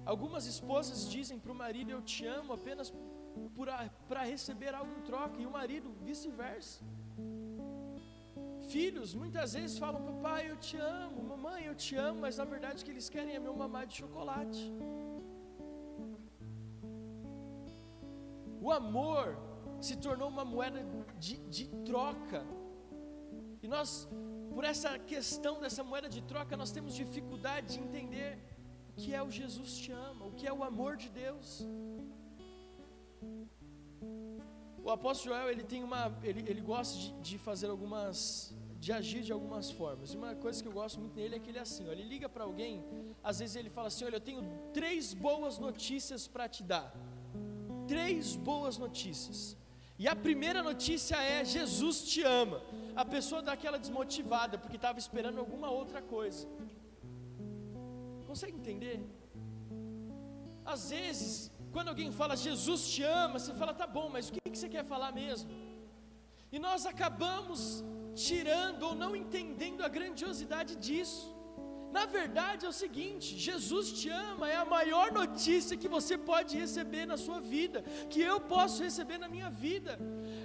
Algumas 0.06 0.46
esposas 0.46 1.10
dizem 1.10 1.40
para 1.40 1.52
o 1.52 1.56
marido: 1.56 1.90
Eu 1.92 2.02
te 2.02 2.26
amo 2.26 2.54
apenas 2.54 2.94
para 4.08 4.24
receber 4.24 4.74
algo 4.74 4.92
em 4.98 5.02
troca, 5.02 5.42
e 5.42 5.46
o 5.46 5.52
marido 5.52 5.90
vice-versa. 6.08 6.84
filhos 8.70 9.10
muitas 9.22 9.54
vezes 9.54 9.78
falam: 9.78 10.02
Papai, 10.10 10.42
eu 10.52 10.58
te 10.68 10.78
amo, 10.78 11.24
mamãe, 11.24 11.66
eu 11.66 11.76
te 11.76 11.96
amo, 11.96 12.22
mas 12.22 12.38
na 12.38 12.46
verdade 12.54 12.82
o 12.82 12.86
que 12.86 12.92
eles 12.92 13.10
querem 13.10 13.36
é 13.36 13.40
meu 13.40 13.56
mamá 13.64 13.84
de 13.86 13.96
chocolate. 14.02 14.64
O 18.66 18.72
amor 18.72 19.38
se 19.80 19.96
tornou 19.98 20.28
uma 20.28 20.46
moeda 20.46 20.80
de, 21.20 21.38
de 21.56 21.66
troca. 21.90 22.44
E 23.62 23.68
nós, 23.68 24.08
por 24.54 24.64
essa 24.64 24.98
questão 24.98 25.60
dessa 25.60 25.84
moeda 25.84 26.10
de 26.10 26.22
troca, 26.32 26.58
nós 26.58 26.72
temos 26.72 26.96
dificuldade 26.96 27.74
de 27.74 27.80
entender 27.80 28.55
que 28.98 29.14
é 29.14 29.22
o 29.22 29.30
Jesus 29.30 29.78
te 29.78 29.92
ama, 29.92 30.26
o 30.26 30.32
que 30.32 30.48
é 30.48 30.54
o 30.54 30.64
amor 30.64 30.96
de 30.98 31.10
Deus. 31.10 31.66
O 34.84 34.90
apóstolo 34.92 35.36
Joel, 35.36 35.50
ele 35.50 35.64
tem 35.64 35.84
uma, 35.84 36.16
ele, 36.24 36.44
ele 36.48 36.62
gosta 36.62 36.98
de, 36.98 37.12
de 37.22 37.38
fazer 37.38 37.70
algumas, 37.70 38.54
de 38.80 38.92
agir 38.94 39.22
de 39.24 39.34
algumas 39.34 39.72
formas. 39.72 40.14
E 40.14 40.18
uma 40.18 40.36
coisa 40.36 40.62
que 40.62 40.68
eu 40.68 40.72
gosto 40.72 41.00
muito 41.00 41.16
nele 41.16 41.36
é 41.36 41.40
que 41.40 41.50
ele 41.50 41.58
é 41.58 41.62
assim, 41.62 41.88
ó, 41.88 41.92
ele 41.92 42.04
liga 42.04 42.30
para 42.30 42.44
alguém, 42.44 42.84
às 43.24 43.40
vezes 43.40 43.56
ele 43.56 43.70
fala 43.70 43.88
assim, 43.88 44.06
olha, 44.06 44.18
eu 44.18 44.22
tenho 44.22 44.44
três 44.74 45.14
boas 45.14 45.58
notícias 45.58 46.28
para 46.28 46.48
te 46.48 46.62
dar. 46.64 46.94
Três 47.88 48.36
boas 48.36 48.78
notícias. 48.78 49.58
E 49.98 50.08
a 50.08 50.16
primeira 50.16 50.62
notícia 50.62 51.16
é: 51.16 51.44
Jesus 51.46 52.04
te 52.04 52.22
ama. 52.22 52.62
A 52.96 53.06
pessoa 53.06 53.42
dá 53.42 53.54
aquela 53.54 53.80
desmotivada 53.80 54.58
porque 54.58 54.76
estava 54.76 55.00
esperando 55.00 55.40
alguma 55.40 55.70
outra 55.70 56.02
coisa. 56.02 56.48
Consegue 58.36 58.58
entender? 58.62 58.98
Às 60.74 60.90
vezes, 60.94 61.28
quando 61.74 61.90
alguém 61.92 62.10
fala 62.18 62.36
Jesus 62.48 62.82
te 62.94 63.02
ama, 63.02 63.40
você 63.40 63.54
fala, 63.60 63.74
tá 63.82 63.88
bom, 63.98 64.08
mas 64.16 64.28
o 64.28 64.34
que, 64.34 64.42
que 64.54 64.60
você 64.60 64.68
quer 64.74 64.84
falar 64.84 65.12
mesmo? 65.14 65.50
E 66.52 66.60
nós 66.66 66.86
acabamos 66.86 67.62
tirando 68.26 68.84
ou 68.88 68.94
não 69.04 69.12
entendendo 69.22 69.86
a 69.86 69.90
grandiosidade 69.98 70.74
disso. 70.88 71.24
Na 71.98 72.06
verdade 72.18 72.66
é 72.66 72.70
o 72.74 72.80
seguinte: 72.84 73.38
Jesus 73.48 73.94
te 74.00 74.10
ama, 74.10 74.50
é 74.56 74.58
a 74.58 74.66
maior 74.66 75.08
notícia 75.14 75.80
que 75.84 75.94
você 75.96 76.18
pode 76.32 76.58
receber 76.64 77.06
na 77.06 77.18
sua 77.26 77.40
vida, 77.40 77.84
que 78.10 78.22
eu 78.32 78.38
posso 78.56 78.84
receber 78.88 79.18
na 79.18 79.30
minha 79.36 79.50
vida. 79.50 79.98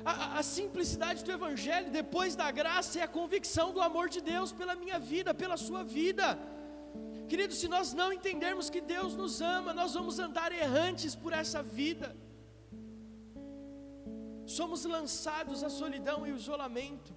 A, 0.04 0.38
a, 0.38 0.42
simplicidade 0.44 1.24
do 1.24 1.32
Evangelho, 1.38 1.90
depois 1.90 2.36
da 2.42 2.48
graça, 2.60 3.00
é 3.00 3.02
a 3.02 3.14
convicção 3.18 3.68
do 3.72 3.82
amor 3.88 4.08
de 4.08 4.20
Deus 4.32 4.52
pela 4.52 4.76
minha 4.84 5.00
vida, 5.12 5.34
pela 5.42 5.56
sua 5.56 5.82
vida. 5.82 6.38
Querido, 7.30 7.54
se 7.58 7.68
nós 7.74 7.88
não 7.98 8.08
entendermos 8.16 8.68
que 8.74 8.80
Deus 8.94 9.12
nos 9.20 9.34
ama, 9.40 9.72
nós 9.80 9.92
vamos 9.98 10.16
andar 10.26 10.50
errantes 10.64 11.12
por 11.22 11.32
essa 11.40 11.60
vida. 11.62 12.08
Somos 14.56 14.80
lançados 14.94 15.62
à 15.68 15.70
solidão 15.80 16.18
e 16.26 16.30
ao 16.32 16.40
isolamento. 16.42 17.12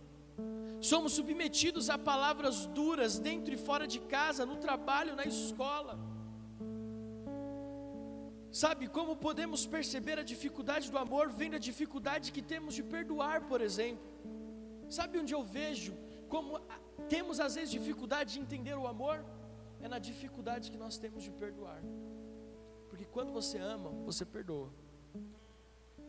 Somos 0.91 1.13
submetidos 1.19 1.89
a 1.89 1.97
palavras 1.97 2.57
duras 2.79 3.17
dentro 3.27 3.51
e 3.55 3.63
fora 3.67 3.87
de 3.93 3.99
casa, 4.15 4.45
no 4.51 4.57
trabalho, 4.67 5.15
na 5.19 5.25
escola. 5.33 5.95
Sabe 8.63 8.87
como 8.97 9.21
podemos 9.27 9.61
perceber 9.65 10.19
a 10.19 10.29
dificuldade 10.33 10.91
do 10.91 10.99
amor? 11.05 11.27
Vem 11.41 11.49
da 11.49 11.61
dificuldade 11.69 12.33
que 12.35 12.43
temos 12.53 12.75
de 12.79 12.83
perdoar, 12.95 13.37
por 13.51 13.61
exemplo. 13.61 14.07
Sabe 14.97 15.17
onde 15.21 15.33
eu 15.37 15.43
vejo 15.59 15.93
como 16.33 16.59
temos 17.15 17.39
às 17.39 17.55
vezes 17.55 17.71
dificuldade 17.79 18.33
de 18.33 18.41
entender 18.45 18.77
o 18.83 18.85
amor? 18.95 19.17
É 19.83 19.87
na 19.87 19.99
dificuldade 19.99 20.71
que 20.71 20.77
nós 20.77 20.97
temos 20.97 21.21
de 21.23 21.31
perdoar. 21.31 21.81
Porque 22.89 23.05
quando 23.05 23.33
você 23.33 23.57
ama, 23.57 23.89
você 24.05 24.25
perdoa. 24.25 24.71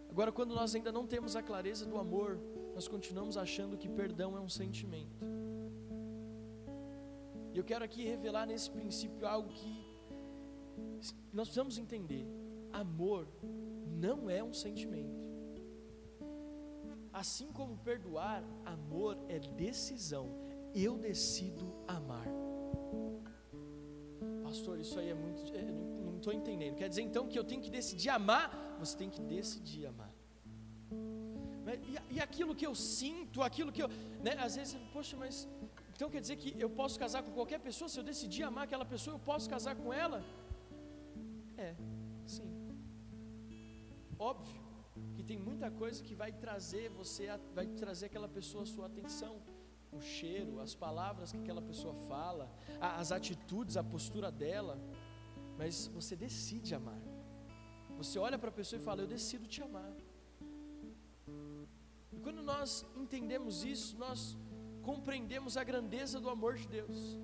Agora, 0.08 0.30
quando 0.30 0.54
nós 0.54 0.74
ainda 0.76 0.92
não 0.92 1.06
temos 1.08 1.34
a 1.34 1.42
clareza 1.42 1.84
do 1.84 1.98
amor, 1.98 2.38
nós 2.72 2.86
continuamos 2.86 3.36
achando 3.36 3.76
que 3.76 3.88
perdão 3.88 4.36
é 4.36 4.40
um 4.40 4.48
sentimento. 4.48 5.18
E 7.52 7.58
eu 7.58 7.64
quero 7.64 7.84
aqui 7.84 8.04
revelar 8.04 8.46
nesse 8.46 8.70
princípio 8.70 9.26
algo 9.26 9.48
que 9.48 9.84
nós 11.32 11.48
precisamos 11.48 11.78
entender: 11.78 12.24
amor 12.72 13.26
não 13.86 14.30
é 14.30 14.40
um 14.42 14.52
sentimento. 14.52 15.24
Assim 17.12 17.50
como 17.50 17.76
perdoar, 17.78 18.44
amor 18.64 19.16
é 19.28 19.40
decisão. 19.40 20.28
Eu 20.74 20.96
decido 20.96 21.74
amar. 21.86 22.43
Pastor, 24.54 24.78
isso 24.78 24.96
aí 25.00 25.08
é 25.14 25.18
muito. 25.22 25.40
Eu 25.52 26.04
não 26.08 26.16
estou 26.18 26.32
entendendo. 26.32 26.76
Quer 26.80 26.88
dizer 26.88 27.02
então 27.02 27.26
que 27.30 27.36
eu 27.40 27.46
tenho 27.50 27.62
que 27.64 27.70
decidir 27.78 28.10
amar? 28.18 28.44
Você 28.82 28.96
tem 29.00 29.10
que 29.14 29.20
decidir 29.20 29.86
amar. 29.92 30.12
E, 31.92 32.14
e 32.14 32.20
aquilo 32.26 32.54
que 32.54 32.66
eu 32.70 32.74
sinto, 32.74 33.42
aquilo 33.42 33.72
que 33.72 33.82
eu. 33.82 33.88
Né, 34.26 34.32
às 34.46 34.54
vezes, 34.58 34.76
poxa, 34.92 35.16
mas. 35.22 35.48
Então 35.92 36.08
quer 36.08 36.20
dizer 36.20 36.36
que 36.36 36.54
eu 36.64 36.70
posso 36.70 36.96
casar 37.04 37.22
com 37.24 37.32
qualquer 37.32 37.58
pessoa? 37.68 37.88
Se 37.88 37.98
eu 37.98 38.04
decidir 38.04 38.44
amar 38.44 38.62
aquela 38.68 38.84
pessoa, 38.84 39.14
eu 39.16 39.22
posso 39.30 39.50
casar 39.54 39.74
com 39.74 39.92
ela? 39.92 40.20
É, 41.66 41.74
sim. 42.24 42.48
Óbvio 44.16 44.62
que 45.16 45.24
tem 45.30 45.38
muita 45.48 45.68
coisa 45.82 46.00
que 46.06 46.14
vai 46.14 46.30
trazer 46.44 46.84
você, 46.90 47.26
vai 47.58 47.66
trazer 47.82 48.06
aquela 48.06 48.28
pessoa 48.28 48.62
a 48.62 48.72
sua 48.74 48.86
atenção. 48.86 49.34
O 49.94 50.00
cheiro, 50.00 50.60
as 50.60 50.74
palavras 50.74 51.30
que 51.32 51.38
aquela 51.38 51.62
pessoa 51.62 51.94
fala, 52.08 52.50
as 52.80 53.12
atitudes, 53.12 53.76
a 53.76 53.84
postura 53.84 54.30
dela. 54.30 54.78
Mas 55.56 55.86
você 55.86 56.16
decide 56.16 56.74
amar. 56.74 57.00
Você 57.96 58.18
olha 58.18 58.38
para 58.38 58.48
a 58.48 58.52
pessoa 58.52 58.80
e 58.80 58.84
fala: 58.84 59.02
Eu 59.02 59.06
decido 59.06 59.46
te 59.46 59.62
amar. 59.62 59.92
E 62.12 62.18
quando 62.18 62.42
nós 62.42 62.84
entendemos 62.96 63.64
isso, 63.64 63.96
nós 63.96 64.36
compreendemos 64.82 65.56
a 65.56 65.64
grandeza 65.64 66.20
do 66.20 66.28
amor 66.28 66.54
de 66.54 66.66
Deus. 66.68 67.18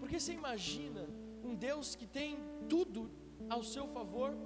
Porque 0.00 0.18
você 0.18 0.32
imagina 0.32 1.08
um 1.42 1.54
Deus 1.54 1.94
que 1.94 2.06
tem 2.06 2.38
tudo 2.68 3.10
ao 3.48 3.62
seu 3.62 3.86
favor, 3.88 4.36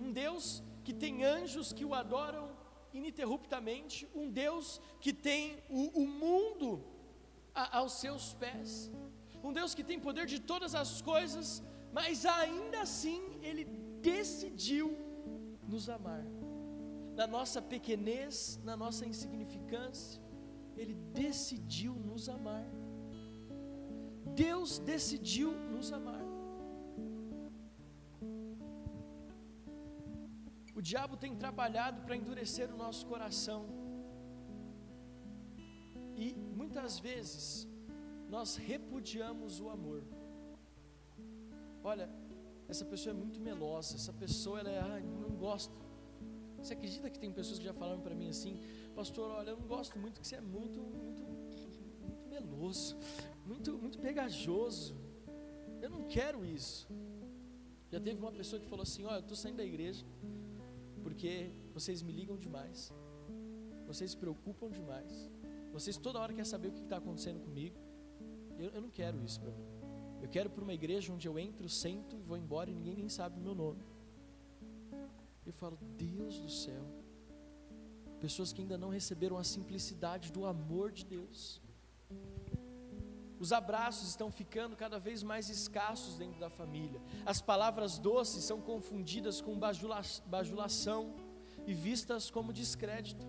um 0.00 0.10
Deus 0.12 0.62
que 0.84 0.92
tem 0.92 1.24
anjos 1.24 1.72
que 1.72 1.84
o 1.84 1.94
adoram 1.94 2.47
ininterruptamente, 2.92 4.08
um 4.14 4.30
Deus 4.30 4.80
que 5.00 5.12
tem 5.12 5.62
o, 5.68 6.02
o 6.02 6.06
mundo 6.06 6.84
a, 7.54 7.78
aos 7.78 7.94
seus 8.00 8.34
pés, 8.34 8.90
um 9.42 9.52
Deus 9.52 9.74
que 9.74 9.84
tem 9.84 9.98
poder 9.98 10.26
de 10.26 10.40
todas 10.40 10.74
as 10.74 11.00
coisas, 11.00 11.62
mas 11.92 12.26
ainda 12.26 12.80
assim 12.80 13.22
Ele 13.42 13.64
decidiu 14.00 14.96
nos 15.66 15.88
amar 15.88 16.24
na 17.18 17.26
nossa 17.26 17.60
pequenez, 17.60 18.60
na 18.62 18.76
nossa 18.76 19.04
insignificância, 19.04 20.22
Ele 20.76 20.94
decidiu 20.94 21.92
nos 21.92 22.28
amar. 22.28 22.64
Deus 24.36 24.78
decidiu 24.78 25.50
nos 25.52 25.92
amar. 25.92 26.17
O 30.78 30.82
diabo 30.90 31.16
tem 31.16 31.34
trabalhado 31.34 32.02
para 32.02 32.14
endurecer 32.14 32.72
o 32.72 32.76
nosso 32.76 33.04
coração. 33.04 33.66
E 36.14 36.26
muitas 36.58 37.00
vezes 37.00 37.66
nós 38.28 38.54
repudiamos 38.54 39.58
o 39.58 39.70
amor. 39.70 40.04
Olha, 41.82 42.08
essa 42.68 42.84
pessoa 42.84 43.12
é 43.12 43.18
muito 43.18 43.40
melosa, 43.40 43.96
essa 43.96 44.12
pessoa 44.12 44.60
ela 44.60 44.70
é, 44.70 44.78
ah, 44.78 45.00
não 45.00 45.30
gosto. 45.30 45.74
Você 46.58 46.74
acredita 46.74 47.10
que 47.10 47.18
tem 47.18 47.32
pessoas 47.32 47.58
que 47.58 47.64
já 47.64 47.74
falaram 47.74 48.00
para 48.00 48.14
mim 48.14 48.28
assim, 48.28 48.60
pastor, 48.94 49.32
olha, 49.32 49.50
eu 49.50 49.56
não 49.56 49.66
gosto 49.66 49.98
muito 49.98 50.20
que 50.20 50.28
você 50.28 50.36
é 50.36 50.40
muito, 50.40 50.78
muito, 50.78 51.24
muito 52.06 52.28
meloso, 52.28 52.96
muito, 53.44 53.76
muito 53.76 53.98
pegajoso. 53.98 54.94
Eu 55.82 55.90
não 55.90 56.04
quero 56.04 56.44
isso. 56.44 56.86
Já 57.90 57.98
teve 57.98 58.20
uma 58.20 58.30
pessoa 58.30 58.60
que 58.62 58.68
falou 58.68 58.84
assim, 58.84 59.04
olha, 59.04 59.16
eu 59.16 59.20
estou 59.26 59.36
saindo 59.36 59.56
da 59.56 59.64
igreja 59.64 60.06
porque 61.08 61.50
vocês 61.72 62.02
me 62.02 62.12
ligam 62.12 62.36
demais, 62.36 62.92
vocês 63.86 64.10
se 64.10 64.16
preocupam 64.16 64.70
demais, 64.70 65.30
vocês 65.72 65.96
toda 65.96 66.18
hora 66.20 66.34
querem 66.34 66.44
saber 66.44 66.68
o 66.68 66.72
que 66.72 66.82
está 66.82 66.98
acontecendo 66.98 67.40
comigo. 67.40 67.76
Eu, 68.58 68.68
eu 68.72 68.82
não 68.82 68.90
quero 68.90 69.24
isso 69.24 69.40
para 69.40 69.50
mim. 69.50 69.64
Eu 70.20 70.28
quero 70.28 70.50
para 70.50 70.62
uma 70.62 70.74
igreja 70.74 71.10
onde 71.10 71.26
eu 71.26 71.38
entro, 71.38 71.66
sento 71.66 72.14
e 72.14 72.20
vou 72.20 72.36
embora 72.36 72.70
e 72.70 72.74
ninguém 72.74 72.94
nem 72.94 73.08
sabe 73.08 73.40
o 73.40 73.42
meu 73.42 73.54
nome. 73.54 73.82
Eu 75.46 75.52
falo, 75.54 75.78
Deus 75.96 76.38
do 76.40 76.50
céu. 76.50 76.84
Pessoas 78.20 78.52
que 78.52 78.60
ainda 78.60 78.76
não 78.76 78.90
receberam 78.90 79.38
a 79.38 79.44
simplicidade 79.44 80.30
do 80.30 80.44
amor 80.44 80.92
de 80.92 81.06
Deus. 81.06 81.62
Os 83.40 83.52
abraços 83.52 84.08
estão 84.08 84.30
ficando 84.30 84.74
cada 84.76 84.98
vez 84.98 85.22
mais 85.22 85.48
escassos 85.48 86.16
dentro 86.16 86.40
da 86.40 86.50
família. 86.50 87.00
As 87.24 87.40
palavras 87.40 87.98
doces 87.98 88.44
são 88.44 88.60
confundidas 88.60 89.40
com 89.40 89.58
bajula 89.58 90.02
bajulação 90.26 91.14
e 91.66 91.72
vistas 91.72 92.30
como 92.30 92.52
descrédito. 92.52 93.26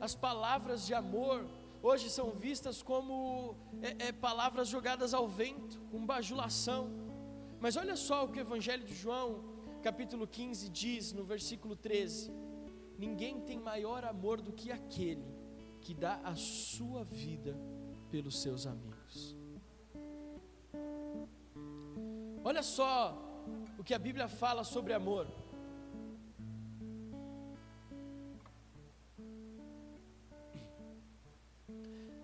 As 0.00 0.14
palavras 0.14 0.84
de 0.86 0.94
amor 0.94 1.46
hoje 1.82 2.10
são 2.10 2.32
vistas 2.32 2.82
como 2.82 3.56
é, 3.82 4.08
é, 4.08 4.12
palavras 4.12 4.68
jogadas 4.68 5.14
ao 5.14 5.28
vento, 5.28 5.80
com 5.90 6.04
bajulação. 6.04 6.90
Mas 7.60 7.76
olha 7.76 7.96
só 7.96 8.24
o 8.24 8.28
que 8.28 8.38
o 8.38 8.40
Evangelho 8.40 8.84
de 8.84 8.94
João 8.94 9.56
capítulo 9.82 10.26
15 10.26 10.68
diz 10.68 11.12
no 11.12 11.24
versículo 11.24 11.76
13: 11.76 12.32
Ninguém 12.98 13.40
tem 13.40 13.58
maior 13.58 14.04
amor 14.04 14.40
do 14.40 14.52
que 14.52 14.72
aquele 14.72 15.24
que 15.80 15.94
dá 15.94 16.20
a 16.24 16.34
sua 16.34 17.04
vida 17.04 17.56
pelos 18.10 18.40
seus 18.40 18.66
amigos. 18.66 19.36
Olha 22.44 22.62
só 22.62 23.16
o 23.78 23.84
que 23.84 23.92
a 23.92 23.98
Bíblia 23.98 24.28
fala 24.28 24.64
sobre 24.64 24.92
amor. 24.92 25.26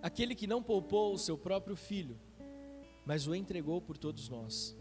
Aquele 0.01 0.35
que 0.35 0.47
não 0.47 0.61
poupou 0.61 1.13
o 1.13 1.17
seu 1.17 1.37
próprio 1.37 1.75
filho, 1.75 2.19
mas 3.05 3.27
o 3.27 3.33
entregou 3.33 3.81
por 3.81 3.97
todos 3.97 4.27
nós, 4.29 4.77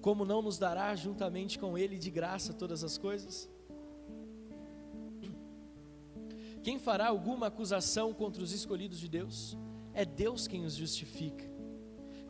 como 0.00 0.24
não 0.24 0.40
nos 0.42 0.58
dará 0.58 0.94
juntamente 0.96 1.58
com 1.58 1.76
ele 1.76 1.98
de 1.98 2.10
graça 2.10 2.52
todas 2.52 2.84
as 2.84 2.96
coisas? 2.96 3.48
Quem 6.62 6.78
fará 6.78 7.08
alguma 7.08 7.48
acusação 7.48 8.14
contra 8.14 8.42
os 8.42 8.52
escolhidos 8.52 8.98
de 8.98 9.06
Deus? 9.06 9.56
É 9.94 10.04
Deus 10.04 10.46
quem 10.48 10.64
os 10.64 10.74
justifica. 10.74 11.44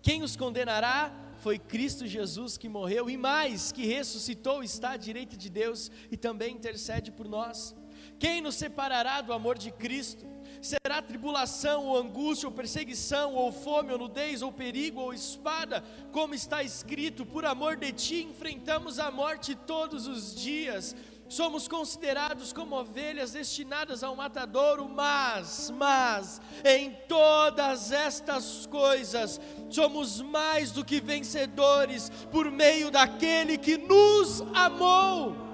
Quem 0.02 0.22
os 0.22 0.36
condenará? 0.36 1.20
Foi 1.38 1.58
Cristo 1.58 2.06
Jesus 2.06 2.56
que 2.56 2.68
morreu 2.68 3.08
e 3.10 3.16
mais, 3.16 3.72
que 3.72 3.86
ressuscitou, 3.86 4.62
está 4.62 4.90
à 4.90 4.96
direita 4.96 5.36
de 5.36 5.50
Deus 5.50 5.90
e 6.10 6.16
também 6.16 6.54
intercede 6.54 7.10
por 7.10 7.26
nós. 7.26 7.74
Quem 8.18 8.40
nos 8.40 8.54
separará 8.54 9.20
do 9.20 9.32
amor 9.32 9.58
de 9.58 9.70
Cristo? 9.70 10.24
Será 10.60 11.02
tribulação, 11.02 11.86
ou 11.86 11.98
angústia, 11.98 12.48
ou 12.48 12.54
perseguição, 12.54 13.34
ou 13.34 13.52
fome, 13.52 13.92
ou 13.92 13.98
nudez, 13.98 14.40
ou 14.40 14.52
perigo, 14.52 15.00
ou 15.00 15.12
espada, 15.12 15.82
como 16.12 16.34
está 16.34 16.62
escrito: 16.62 17.26
por 17.26 17.44
amor 17.44 17.76
de 17.76 17.92
ti 17.92 18.22
enfrentamos 18.22 18.98
a 18.98 19.10
morte 19.10 19.54
todos 19.54 20.06
os 20.06 20.34
dias 20.34 20.94
somos 21.34 21.66
considerados 21.66 22.52
como 22.52 22.76
ovelhas 22.76 23.32
destinadas 23.32 24.04
ao 24.04 24.14
matadouro, 24.14 24.88
mas, 24.88 25.70
mas, 25.76 26.40
em 26.64 26.92
todas 27.08 27.90
estas 27.90 28.66
coisas, 28.66 29.40
somos 29.68 30.20
mais 30.20 30.70
do 30.70 30.84
que 30.84 31.00
vencedores 31.00 32.10
por 32.30 32.50
meio 32.50 32.90
daquele 32.90 33.58
que 33.58 33.76
nos 33.76 34.42
amou. 34.54 35.44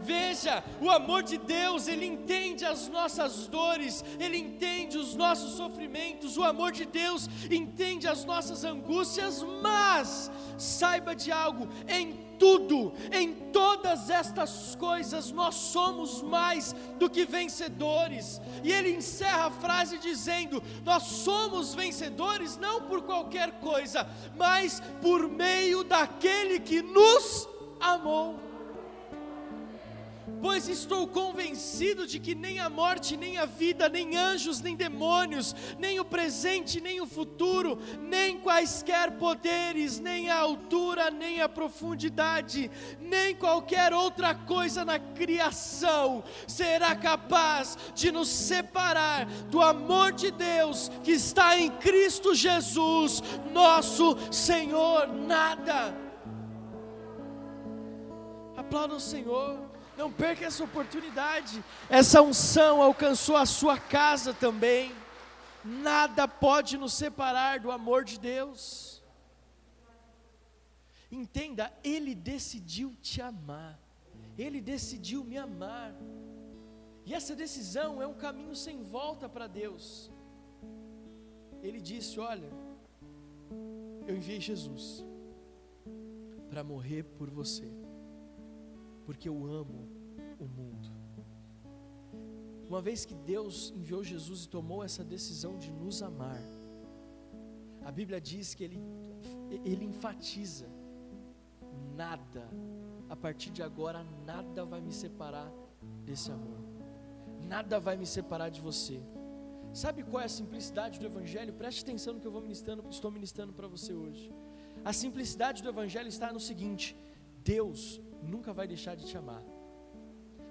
Veja, 0.00 0.62
o 0.82 0.90
amor 0.90 1.22
de 1.22 1.38
Deus, 1.38 1.88
Ele 1.88 2.04
entende 2.04 2.64
as 2.64 2.88
nossas 2.88 3.46
dores, 3.46 4.04
Ele 4.20 4.36
entende 4.36 4.98
os 4.98 5.14
nossos 5.14 5.56
sofrimentos, 5.56 6.36
o 6.36 6.44
amor 6.44 6.72
de 6.72 6.84
Deus 6.84 7.26
entende 7.50 8.06
as 8.06 8.22
nossas 8.24 8.64
angústias, 8.64 9.42
mas 9.62 10.30
saiba 10.58 11.16
de 11.16 11.32
algo, 11.32 11.66
em 11.88 12.12
tudo, 12.38 12.92
em 13.12 13.32
todas 13.52 14.10
estas 14.10 14.74
coisas, 14.76 15.30
nós 15.30 15.54
somos 15.54 16.22
mais 16.22 16.74
do 16.98 17.08
que 17.08 17.24
vencedores. 17.24 18.40
E 18.62 18.72
ele 18.72 18.90
encerra 18.90 19.46
a 19.46 19.50
frase 19.50 19.98
dizendo: 19.98 20.62
Nós 20.84 21.02
somos 21.04 21.74
vencedores 21.74 22.56
não 22.56 22.82
por 22.82 23.02
qualquer 23.02 23.52
coisa, 23.60 24.06
mas 24.36 24.82
por 25.00 25.28
meio 25.28 25.84
daquele 25.84 26.60
que 26.60 26.82
nos 26.82 27.48
amou 27.80 28.43
pois 30.40 30.68
estou 30.68 31.06
convencido 31.06 32.06
de 32.06 32.18
que 32.18 32.34
nem 32.34 32.58
a 32.58 32.68
morte, 32.68 33.16
nem 33.16 33.36
a 33.36 33.44
vida, 33.44 33.88
nem 33.88 34.16
anjos, 34.16 34.60
nem 34.60 34.74
demônios, 34.74 35.54
nem 35.78 36.00
o 36.00 36.04
presente, 36.04 36.80
nem 36.80 37.00
o 37.00 37.06
futuro, 37.06 37.78
nem 38.00 38.38
quaisquer 38.38 39.12
poderes, 39.12 39.98
nem 39.98 40.30
a 40.30 40.38
altura, 40.38 41.10
nem 41.10 41.40
a 41.40 41.48
profundidade, 41.48 42.70
nem 43.00 43.34
qualquer 43.34 43.92
outra 43.92 44.34
coisa 44.34 44.84
na 44.84 44.98
criação 44.98 46.24
será 46.46 46.94
capaz 46.94 47.76
de 47.94 48.10
nos 48.10 48.28
separar 48.28 49.26
do 49.50 49.60
amor 49.60 50.12
de 50.12 50.30
Deus 50.30 50.90
que 51.02 51.12
está 51.12 51.58
em 51.58 51.70
Cristo 51.70 52.34
Jesus, 52.34 53.22
nosso 53.52 54.16
Senhor. 54.32 55.08
Nada. 55.08 55.94
Aplauda 58.56 58.94
o 58.94 59.00
Senhor. 59.00 59.73
Não 59.96 60.10
perca 60.12 60.44
essa 60.44 60.64
oportunidade. 60.64 61.62
Essa 61.88 62.20
unção 62.20 62.82
alcançou 62.82 63.36
a 63.36 63.46
sua 63.46 63.78
casa 63.78 64.34
também. 64.34 64.92
Nada 65.64 66.26
pode 66.26 66.76
nos 66.76 66.92
separar 66.92 67.60
do 67.60 67.70
amor 67.70 68.04
de 68.04 68.18
Deus. 68.18 69.02
Entenda, 71.10 71.72
Ele 71.82 72.14
decidiu 72.14 72.94
te 73.00 73.22
amar. 73.22 73.78
Ele 74.36 74.60
decidiu 74.60 75.22
me 75.22 75.38
amar. 75.38 75.94
E 77.06 77.14
essa 77.14 77.36
decisão 77.36 78.02
é 78.02 78.06
um 78.06 78.14
caminho 78.14 78.54
sem 78.56 78.82
volta 78.82 79.28
para 79.28 79.46
Deus. 79.46 80.10
Ele 81.62 81.80
disse: 81.80 82.18
Olha, 82.18 82.50
eu 84.06 84.16
enviei 84.16 84.40
Jesus 84.40 85.04
para 86.50 86.64
morrer 86.64 87.04
por 87.04 87.30
você 87.30 87.83
porque 89.04 89.28
eu 89.28 89.46
amo 89.46 89.88
o 90.38 90.46
mundo. 90.46 90.90
Uma 92.68 92.80
vez 92.80 93.04
que 93.04 93.14
Deus 93.14 93.72
enviou 93.76 94.02
Jesus 94.02 94.44
e 94.44 94.48
tomou 94.48 94.82
essa 94.82 95.04
decisão 95.04 95.58
de 95.58 95.70
nos 95.70 96.02
amar, 96.02 96.42
a 97.84 97.92
Bíblia 97.92 98.20
diz 98.20 98.54
que 98.54 98.64
Ele, 98.64 98.80
ele 99.64 99.84
enfatiza: 99.84 100.66
nada, 101.94 102.48
a 103.08 103.14
partir 103.14 103.50
de 103.50 103.62
agora, 103.62 104.04
nada 104.24 104.64
vai 104.64 104.80
me 104.80 104.92
separar 104.92 105.52
desse 106.04 106.32
amor, 106.32 106.58
nada 107.46 107.78
vai 107.78 107.96
me 107.96 108.06
separar 108.06 108.48
de 108.48 108.60
você. 108.60 109.00
Sabe 109.72 110.02
qual 110.04 110.22
é 110.22 110.26
a 110.26 110.28
simplicidade 110.28 111.00
do 111.00 111.06
Evangelho? 111.06 111.52
Preste 111.52 111.82
atenção 111.82 112.14
no 112.14 112.20
que 112.20 112.26
eu 112.26 112.30
vou 112.30 112.40
ministrando, 112.40 112.88
estou 112.88 113.10
ministrando 113.10 113.52
para 113.52 113.66
você 113.66 113.92
hoje. 113.92 114.32
A 114.84 114.92
simplicidade 114.92 115.62
do 115.62 115.68
Evangelho 115.68 116.08
está 116.08 116.32
no 116.32 116.40
seguinte: 116.40 116.96
Deus 117.42 118.00
nunca 118.24 118.52
vai 118.52 118.66
deixar 118.66 118.94
de 118.94 119.06
te 119.06 119.16
amar, 119.16 119.42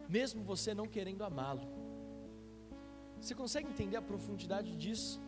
mesmo 0.08 0.44
você 0.44 0.74
não 0.74 0.88
querendo 0.88 1.24
amá-lo. 1.24 1.68
Você 3.20 3.34
consegue 3.34 3.70
entender 3.70 3.98
a 3.98 4.02
profundidade 4.02 4.76
disso? 4.76 5.22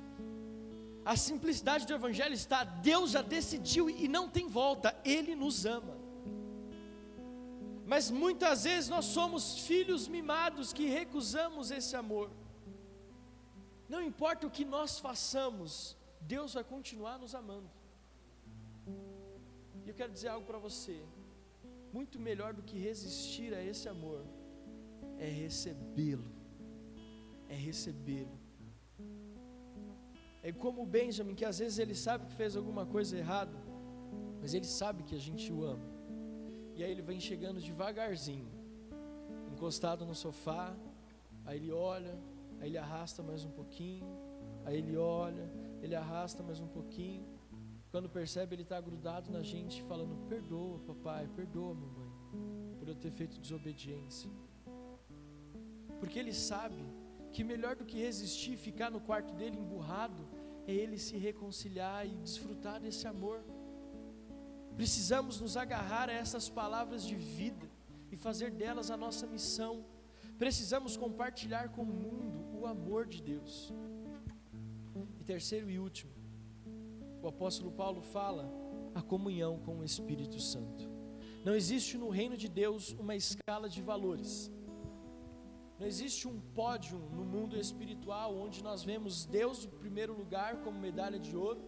A 1.05 1.15
simplicidade 1.15 1.85
do 1.85 1.93
Evangelho 1.93 2.33
está: 2.33 2.63
Deus 2.63 3.11
já 3.11 3.21
decidiu 3.21 3.89
e 3.89 4.07
não 4.07 4.27
tem 4.29 4.47
volta, 4.47 4.95
Ele 5.03 5.35
nos 5.35 5.65
ama. 5.65 5.95
Mas 7.85 8.09
muitas 8.09 8.63
vezes 8.63 8.89
nós 8.89 9.05
somos 9.05 9.59
filhos 9.59 10.07
mimados 10.07 10.73
que 10.73 10.87
recusamos 10.87 11.69
esse 11.69 11.95
amor. 11.95 12.31
Não 13.87 14.01
importa 14.01 14.47
o 14.47 14.49
que 14.49 14.65
nós 14.65 14.97
façamos, 14.99 15.95
Deus 16.19 16.55
vai 16.55 16.63
continuar 16.63 17.19
nos 17.19 17.35
amando. 17.35 17.69
E 19.85 19.89
eu 19.89 19.93
quero 19.93 20.11
dizer 20.11 20.29
algo 20.29 20.47
para 20.47 20.57
você 20.57 20.99
muito 21.95 22.19
melhor 22.19 22.51
do 22.57 22.63
que 22.67 22.77
resistir 22.77 23.53
a 23.53 23.61
esse 23.71 23.87
amor 23.95 24.21
é 25.17 25.29
recebê-lo. 25.43 26.29
É 27.47 27.55
recebê-lo. 27.67 28.37
É 30.47 30.51
como 30.51 30.83
o 30.83 30.85
Benjamin, 30.85 31.35
que 31.39 31.45
às 31.51 31.59
vezes 31.59 31.79
ele 31.79 31.95
sabe 31.95 32.25
que 32.27 32.35
fez 32.41 32.55
alguma 32.55 32.85
coisa 32.85 33.17
errada, 33.17 33.57
mas 34.41 34.53
ele 34.53 34.69
sabe 34.81 35.03
que 35.03 35.15
a 35.15 35.23
gente 35.27 35.51
o 35.51 35.63
ama. 35.63 35.87
E 36.75 36.83
aí 36.83 36.91
ele 36.91 37.01
vem 37.01 37.19
chegando 37.19 37.59
devagarzinho, 37.61 38.51
encostado 39.53 40.05
no 40.05 40.13
sofá, 40.13 40.75
aí 41.45 41.57
ele 41.59 41.71
olha, 41.71 42.15
aí 42.59 42.67
ele 42.69 42.77
arrasta 42.77 43.23
mais 43.23 43.45
um 43.45 43.51
pouquinho, 43.59 44.05
aí 44.65 44.77
ele 44.77 44.97
olha, 44.97 45.49
ele 45.81 45.95
arrasta 45.95 46.43
mais 46.43 46.59
um 46.59 46.67
pouquinho, 46.67 47.25
quando 47.95 48.09
percebe, 48.09 48.53
ele 48.53 48.63
está 48.63 48.79
grudado 48.81 49.31
na 49.31 49.41
gente, 49.41 49.81
falando: 49.83 50.17
Perdoa, 50.27 50.79
papai, 50.79 51.29
perdoa, 51.33 51.73
mamãe, 51.73 52.11
por 52.77 52.89
eu 52.89 52.95
ter 53.03 53.09
feito 53.09 53.39
desobediência. 53.39 54.29
Porque 55.97 56.19
ele 56.19 56.33
sabe 56.33 56.83
que 57.31 57.41
melhor 57.41 57.73
do 57.77 57.85
que 57.85 57.97
resistir 57.97 58.51
e 58.55 58.57
ficar 58.57 58.91
no 58.91 58.99
quarto 58.99 59.33
dele 59.33 59.57
emburrado, 59.57 60.27
é 60.67 60.73
ele 60.73 60.97
se 60.97 61.15
reconciliar 61.15 62.05
e 62.05 62.17
desfrutar 62.17 62.81
desse 62.81 63.07
amor. 63.07 63.39
Precisamos 64.75 65.39
nos 65.39 65.55
agarrar 65.55 66.09
a 66.09 66.17
essas 66.23 66.49
palavras 66.49 67.01
de 67.01 67.15
vida 67.15 67.65
e 68.11 68.17
fazer 68.17 68.51
delas 68.51 68.91
a 68.91 68.97
nossa 68.97 69.25
missão. 69.25 69.85
Precisamos 70.37 70.97
compartilhar 70.97 71.69
com 71.69 71.83
o 71.83 71.95
mundo 72.03 72.59
o 72.59 72.65
amor 72.65 73.07
de 73.07 73.21
Deus. 73.21 73.73
E 75.17 75.23
terceiro 75.23 75.69
e 75.69 75.79
último, 75.79 76.11
o 77.25 77.29
apóstolo 77.29 77.71
Paulo 77.71 78.01
fala 78.01 78.51
a 78.93 79.01
comunhão 79.01 79.57
com 79.59 79.79
o 79.79 79.83
Espírito 79.83 80.39
Santo. 80.39 80.89
Não 81.43 81.55
existe 81.55 81.97
no 81.97 82.09
reino 82.09 82.37
de 82.37 82.47
Deus 82.47 82.91
uma 82.99 83.15
escala 83.15 83.67
de 83.67 83.81
valores. 83.81 84.51
Não 85.79 85.87
existe 85.87 86.27
um 86.27 86.39
pódio 86.39 86.97
no 87.11 87.25
mundo 87.25 87.57
espiritual 87.57 88.37
onde 88.37 88.63
nós 88.63 88.83
vemos 88.83 89.25
Deus 89.25 89.65
em 89.65 89.69
primeiro 89.69 90.13
lugar 90.13 90.61
como 90.61 90.79
medalha 90.79 91.19
de 91.19 91.35
ouro, 91.35 91.61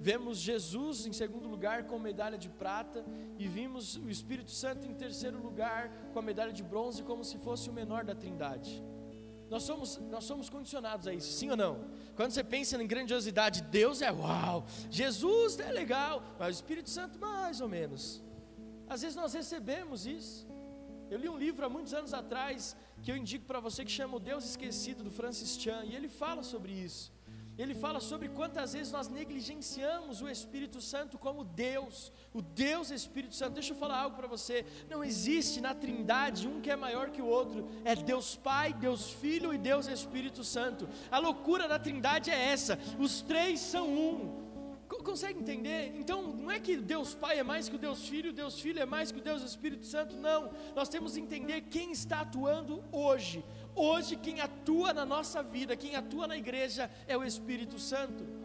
vemos 0.00 0.38
Jesus 0.38 1.06
em 1.06 1.12
segundo 1.12 1.48
lugar 1.48 1.86
com 1.86 1.98
medalha 1.98 2.36
de 2.36 2.48
prata 2.48 3.04
e 3.38 3.46
vimos 3.46 3.96
o 3.96 4.08
Espírito 4.08 4.50
Santo 4.50 4.86
em 4.86 4.94
terceiro 4.94 5.40
lugar 5.40 5.90
com 6.12 6.18
a 6.18 6.22
medalha 6.22 6.52
de 6.52 6.64
bronze 6.64 7.02
como 7.02 7.22
se 7.22 7.38
fosse 7.38 7.68
o 7.70 7.72
menor 7.72 8.04
da 8.04 8.14
Trindade. 8.14 8.82
Nós 9.52 9.64
somos, 9.64 9.98
nós 10.14 10.24
somos 10.24 10.48
condicionados 10.48 11.06
a 11.06 11.12
isso, 11.12 11.30
sim 11.38 11.50
ou 11.50 11.56
não? 11.58 11.84
Quando 12.16 12.30
você 12.32 12.42
pensa 12.42 12.82
em 12.82 12.86
grandiosidade, 12.86 13.60
Deus 13.60 14.00
é 14.00 14.10
uau, 14.10 14.64
Jesus 14.90 15.60
é 15.60 15.70
legal, 15.70 16.22
mas 16.38 16.48
o 16.48 16.58
Espírito 16.60 16.88
Santo 16.88 17.18
mais 17.18 17.60
ou 17.60 17.68
menos. 17.68 18.22
Às 18.88 19.02
vezes 19.02 19.14
nós 19.14 19.34
recebemos 19.34 20.06
isso. 20.06 20.48
Eu 21.10 21.18
li 21.18 21.28
um 21.28 21.36
livro 21.36 21.66
há 21.66 21.68
muitos 21.68 21.92
anos 21.92 22.14
atrás 22.14 22.74
que 23.02 23.12
eu 23.12 23.16
indico 23.22 23.44
para 23.44 23.60
você 23.60 23.84
que 23.84 23.90
chama 23.90 24.16
O 24.16 24.20
Deus 24.30 24.42
Esquecido 24.46 25.04
do 25.04 25.10
Francis 25.10 25.60
Chan, 25.60 25.84
e 25.84 25.94
ele 25.94 26.08
fala 26.08 26.42
sobre 26.42 26.72
isso. 26.72 27.12
Ele 27.58 27.74
fala 27.74 28.00
sobre 28.00 28.28
quantas 28.30 28.72
vezes 28.72 28.90
nós 28.92 29.08
negligenciamos 29.08 30.22
o 30.22 30.28
Espírito 30.28 30.80
Santo 30.80 31.18
como 31.18 31.44
Deus, 31.44 32.10
o 32.32 32.40
Deus 32.40 32.90
Espírito 32.90 33.34
Santo. 33.34 33.54
Deixa 33.54 33.74
eu 33.74 33.76
falar 33.76 33.98
algo 33.98 34.16
para 34.16 34.26
você. 34.26 34.64
Não 34.88 35.04
existe 35.04 35.60
na 35.60 35.74
Trindade 35.74 36.48
um 36.48 36.60
que 36.62 36.70
é 36.70 36.76
maior 36.76 37.10
que 37.10 37.20
o 37.20 37.26
outro. 37.26 37.68
É 37.84 37.94
Deus 37.94 38.36
Pai, 38.36 38.72
Deus 38.72 39.10
Filho 39.10 39.52
e 39.52 39.58
Deus 39.58 39.86
Espírito 39.86 40.42
Santo. 40.42 40.88
A 41.10 41.18
loucura 41.18 41.68
da 41.68 41.78
Trindade 41.78 42.30
é 42.30 42.48
essa. 42.48 42.78
Os 42.98 43.20
três 43.20 43.60
são 43.60 43.88
um. 43.88 44.42
Consegue 45.02 45.40
entender? 45.40 45.92
Então, 45.96 46.22
não 46.22 46.50
é 46.50 46.60
que 46.60 46.76
Deus 46.76 47.14
Pai 47.14 47.38
é 47.38 47.42
mais 47.42 47.68
que 47.68 47.76
o 47.76 47.78
Deus 47.78 48.06
Filho, 48.08 48.32
Deus 48.32 48.60
Filho 48.60 48.80
é 48.80 48.86
mais 48.86 49.10
que 49.10 49.18
o 49.18 49.22
Deus 49.22 49.42
Espírito 49.42 49.84
Santo, 49.86 50.14
não. 50.16 50.50
Nós 50.76 50.88
temos 50.88 51.14
que 51.14 51.20
entender 51.20 51.62
quem 51.62 51.90
está 51.92 52.20
atuando 52.20 52.84
hoje. 52.92 53.44
Hoje, 53.74 54.16
quem 54.16 54.40
atua 54.40 54.92
na 54.92 55.04
nossa 55.04 55.42
vida, 55.42 55.76
quem 55.76 55.96
atua 55.96 56.26
na 56.26 56.36
igreja 56.36 56.90
é 57.06 57.16
o 57.16 57.24
Espírito 57.24 57.78
Santo. 57.78 58.42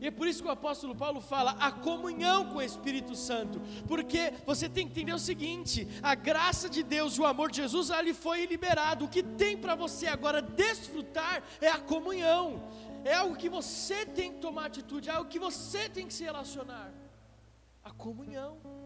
E 0.00 0.06
é 0.06 0.10
por 0.10 0.26
isso 0.26 0.42
que 0.42 0.48
o 0.48 0.52
apóstolo 0.52 0.94
Paulo 0.96 1.20
fala 1.20 1.50
a 1.60 1.70
comunhão 1.70 2.46
com 2.46 2.56
o 2.56 2.62
Espírito 2.62 3.14
Santo, 3.14 3.60
porque 3.86 4.32
você 4.46 4.66
tem 4.66 4.86
que 4.86 4.92
entender 4.92 5.12
o 5.12 5.18
seguinte: 5.18 5.86
a 6.02 6.14
graça 6.14 6.70
de 6.70 6.82
Deus 6.82 7.18
o 7.18 7.26
amor 7.26 7.50
de 7.50 7.58
Jesus 7.58 7.90
ali 7.90 8.14
foi 8.14 8.46
liberado. 8.46 9.04
O 9.04 9.08
que 9.08 9.22
tem 9.22 9.58
para 9.58 9.74
você 9.74 10.06
agora 10.06 10.40
desfrutar 10.40 11.42
é 11.60 11.68
a 11.68 11.78
comunhão, 11.78 12.62
é 13.04 13.12
algo 13.12 13.36
que 13.36 13.50
você 13.50 14.06
tem 14.06 14.32
que 14.32 14.38
tomar 14.38 14.66
atitude, 14.66 15.10
é 15.10 15.12
algo 15.12 15.28
que 15.28 15.38
você 15.38 15.86
tem 15.90 16.06
que 16.06 16.14
se 16.14 16.24
relacionar. 16.24 16.90
A 17.84 17.90
comunhão. 17.90 18.79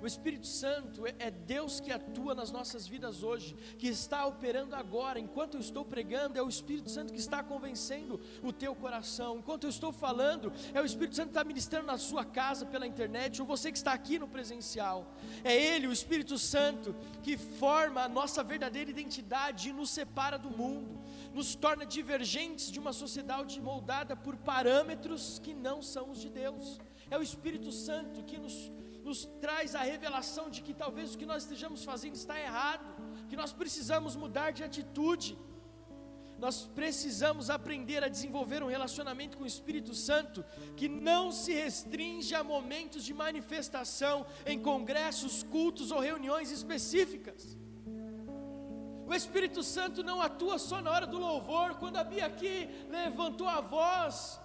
O 0.00 0.06
Espírito 0.06 0.46
Santo 0.46 1.06
é, 1.06 1.14
é 1.18 1.30
Deus 1.30 1.78
que 1.78 1.92
atua 1.92 2.34
nas 2.34 2.50
nossas 2.50 2.86
vidas 2.86 3.22
hoje, 3.22 3.54
que 3.78 3.86
está 3.86 4.24
operando 4.24 4.74
agora. 4.74 5.20
Enquanto 5.20 5.54
eu 5.54 5.60
estou 5.60 5.84
pregando, 5.84 6.38
é 6.38 6.42
o 6.42 6.48
Espírito 6.48 6.90
Santo 6.90 7.12
que 7.12 7.18
está 7.18 7.42
convencendo 7.42 8.18
o 8.42 8.52
teu 8.52 8.74
coração. 8.74 9.38
Enquanto 9.38 9.64
eu 9.64 9.70
estou 9.70 9.92
falando, 9.92 10.52
é 10.72 10.80
o 10.80 10.84
Espírito 10.84 11.16
Santo 11.16 11.26
que 11.26 11.32
está 11.32 11.44
ministrando 11.44 11.86
na 11.86 11.98
sua 11.98 12.24
casa 12.24 12.64
pela 12.64 12.86
internet, 12.86 13.40
ou 13.40 13.46
você 13.46 13.70
que 13.70 13.76
está 13.76 13.92
aqui 13.92 14.18
no 14.18 14.26
presencial. 14.26 15.14
É 15.44 15.54
Ele, 15.54 15.86
o 15.86 15.92
Espírito 15.92 16.38
Santo, 16.38 16.96
que 17.22 17.36
forma 17.36 18.02
a 18.02 18.08
nossa 18.08 18.42
verdadeira 18.42 18.90
identidade 18.90 19.68
e 19.68 19.72
nos 19.72 19.90
separa 19.90 20.38
do 20.38 20.50
mundo, 20.50 20.98
nos 21.34 21.54
torna 21.54 21.84
divergentes 21.84 22.70
de 22.70 22.78
uma 22.78 22.92
sociedade 22.92 23.60
moldada 23.60 24.16
por 24.16 24.36
parâmetros 24.36 25.38
que 25.42 25.52
não 25.52 25.82
são 25.82 26.10
os 26.10 26.20
de 26.20 26.30
Deus. 26.30 26.80
É 27.10 27.18
o 27.18 27.22
Espírito 27.22 27.70
Santo 27.70 28.22
que 28.22 28.38
nos 28.38 28.70
nos 29.10 29.22
traz 29.44 29.74
a 29.74 29.82
revelação 29.92 30.44
de 30.54 30.60
que 30.64 30.74
talvez 30.82 31.06
o 31.14 31.18
que 31.20 31.30
nós 31.30 31.42
estejamos 31.42 31.80
fazendo 31.90 32.16
está 32.22 32.36
errado, 32.48 32.86
que 33.30 33.38
nós 33.42 33.52
precisamos 33.60 34.14
mudar 34.24 34.48
de 34.58 34.62
atitude. 34.68 35.30
Nós 36.44 36.56
precisamos 36.80 37.50
aprender 37.56 38.00
a 38.04 38.12
desenvolver 38.16 38.60
um 38.62 38.72
relacionamento 38.76 39.36
com 39.36 39.44
o 39.44 39.52
Espírito 39.54 39.94
Santo 40.08 40.44
que 40.78 40.88
não 41.08 41.22
se 41.40 41.52
restringe 41.62 42.32
a 42.40 42.42
momentos 42.54 43.02
de 43.08 43.12
manifestação 43.24 44.16
em 44.52 44.58
congressos, 44.70 45.42
cultos 45.56 45.90
ou 45.90 46.00
reuniões 46.10 46.50
específicas. 46.58 47.42
O 49.10 49.14
Espírito 49.20 49.62
Santo 49.74 50.04
não 50.10 50.18
atua 50.28 50.56
só 50.68 50.80
na 50.80 50.92
hora 50.94 51.06
do 51.14 51.18
louvor, 51.18 51.68
quando 51.82 51.96
a 51.96 52.04
Bia 52.04 52.26
aqui 52.32 52.56
levantou 52.88 53.48
a 53.48 53.60
voz 53.60 54.40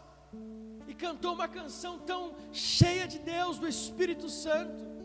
cantou 0.97 1.33
uma 1.33 1.47
canção 1.47 1.99
tão 1.99 2.35
cheia 2.51 3.07
de 3.07 3.19
Deus, 3.19 3.57
do 3.57 3.67
Espírito 3.67 4.29
Santo. 4.29 4.95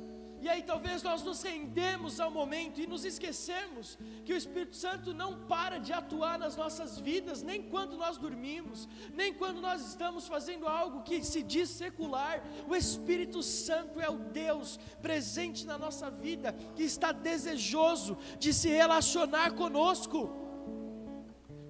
E 0.42 0.48
aí 0.48 0.62
talvez 0.62 1.02
nós 1.02 1.22
nos 1.22 1.42
rendemos 1.42 2.18
ao 2.18 2.30
momento 2.30 2.80
e 2.80 2.86
nos 2.86 3.04
esquecemos 3.04 3.98
que 4.24 4.32
o 4.32 4.36
Espírito 4.36 4.74
Santo 4.74 5.12
não 5.12 5.38
para 5.46 5.76
de 5.78 5.92
atuar 5.92 6.38
nas 6.38 6.56
nossas 6.56 6.98
vidas, 6.98 7.42
nem 7.42 7.62
quando 7.62 7.94
nós 7.98 8.16
dormimos, 8.16 8.88
nem 9.12 9.34
quando 9.34 9.60
nós 9.60 9.86
estamos 9.86 10.26
fazendo 10.26 10.66
algo 10.66 11.02
que 11.02 11.22
se 11.22 11.42
diz 11.42 11.68
secular. 11.68 12.42
O 12.66 12.74
Espírito 12.74 13.42
Santo 13.42 14.00
é 14.00 14.08
o 14.08 14.16
Deus 14.16 14.80
presente 15.02 15.66
na 15.66 15.76
nossa 15.76 16.10
vida, 16.10 16.54
que 16.74 16.84
está 16.84 17.12
desejoso 17.12 18.16
de 18.38 18.54
se 18.54 18.70
relacionar 18.70 19.52
conosco. 19.52 20.49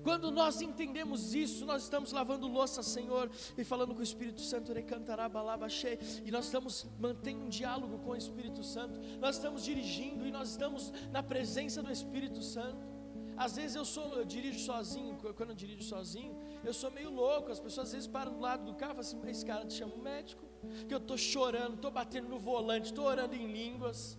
Quando 0.03 0.30
nós 0.30 0.61
entendemos 0.62 1.34
isso, 1.34 1.66
nós 1.66 1.82
estamos 1.82 2.12
lavando 2.12 2.46
louça, 2.46 2.82
Senhor, 2.82 3.30
e 3.57 3.64
falando 3.64 3.94
com 3.94 4.01
o 4.01 4.03
Espírito 4.03 4.40
Santo, 4.40 4.72
e 4.72 6.30
nós 6.30 6.46
estamos 6.46 6.86
mantendo 6.98 7.44
um 7.44 7.48
diálogo 7.48 7.98
com 7.98 8.11
o 8.11 8.16
Espírito 8.16 8.62
Santo, 8.62 8.98
nós 9.18 9.36
estamos 9.36 9.64
dirigindo 9.64 10.26
e 10.26 10.30
nós 10.30 10.51
estamos 10.51 10.92
na 11.11 11.22
presença 11.22 11.82
do 11.82 11.92
Espírito 11.92 12.42
Santo. 12.42 12.88
Às 13.36 13.57
vezes 13.57 13.74
eu 13.74 13.84
sou, 13.84 14.14
eu 14.14 14.24
dirijo 14.24 14.59
sozinho, 14.59 15.16
quando 15.34 15.51
eu 15.51 15.55
dirijo 15.55 15.82
sozinho, 15.82 16.36
eu 16.62 16.74
sou 16.74 16.90
meio 16.90 17.11
louco, 17.11 17.51
as 17.51 17.59
pessoas 17.59 17.86
às 17.88 17.92
vezes 17.92 18.07
param 18.07 18.34
do 18.34 18.40
lado 18.40 18.64
do 18.64 18.74
carro 18.74 18.92
e 18.92 18.96
falam 18.96 19.01
assim, 19.01 19.30
esse 19.30 19.46
cara 19.46 19.64
te 19.64 19.74
chama 19.74 19.94
um 19.94 20.03
médico, 20.03 20.44
que 20.86 20.92
eu 20.92 20.98
estou 20.98 21.16
chorando, 21.16 21.76
estou 21.76 21.90
batendo 21.90 22.28
no 22.28 22.38
volante, 22.38 22.86
estou 22.86 23.07
orando 23.07 23.34
em 23.34 23.51
línguas 23.51 24.18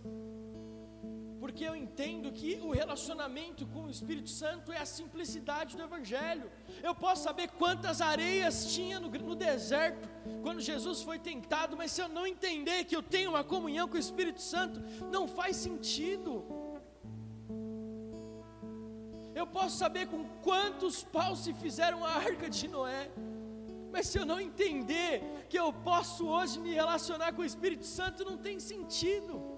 porque 1.42 1.64
eu 1.64 1.76
entendo 1.76 2.32
que 2.32 2.52
o 2.62 2.70
relacionamento 2.70 3.66
com 3.74 3.86
o 3.86 3.90
Espírito 3.90 4.30
Santo 4.30 4.72
é 4.72 4.78
a 4.78 4.86
simplicidade 4.86 5.76
do 5.76 5.82
Evangelho. 5.82 6.48
Eu 6.84 6.94
posso 6.94 7.24
saber 7.24 7.48
quantas 7.62 8.00
areias 8.00 8.72
tinha 8.76 9.00
no, 9.00 9.10
no, 9.10 9.36
deserto 9.36 10.08
quando 10.44 10.62
Jesus 10.62 11.02
foi 11.02 11.18
tentado, 11.18 11.76
mas 11.76 11.92
se 11.94 12.00
eu 12.00 12.08
não 12.08 12.28
entender 12.28 12.84
que 12.86 12.96
eu 12.96 13.02
tenho 13.02 13.32
uma 13.32 13.44
comunhão 13.44 13.88
com 13.88 13.96
o 13.96 14.06
Espírito 14.08 14.40
Santo, 14.40 14.80
não 15.12 15.28
faz 15.28 15.56
sentido. 15.56 16.46
Eu 19.34 19.48
posso 19.48 19.78
saber 19.80 20.06
com 20.10 20.24
quantos 20.44 21.04
paus 21.04 21.40
se 21.40 21.56
fizeram 21.56 22.06
a 22.06 22.12
arca 22.18 22.48
de 22.52 22.68
Noé, 22.68 23.10
mas 23.92 24.06
se 24.06 24.20
eu 24.20 24.28
não 24.28 24.40
entender 24.40 25.24
que 25.50 25.58
eu 25.58 25.74
posso 25.74 26.28
hoje 26.28 26.60
me 26.60 26.72
relacionar 26.72 27.34
com 27.34 27.42
o 27.42 27.52
Espírito 27.54 27.88
Santo, 27.88 28.24
não 28.24 28.38
tem 28.38 28.60
sentido. 28.60 29.51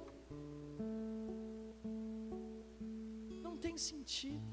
Tem 3.64 3.78
sentido. 3.78 4.44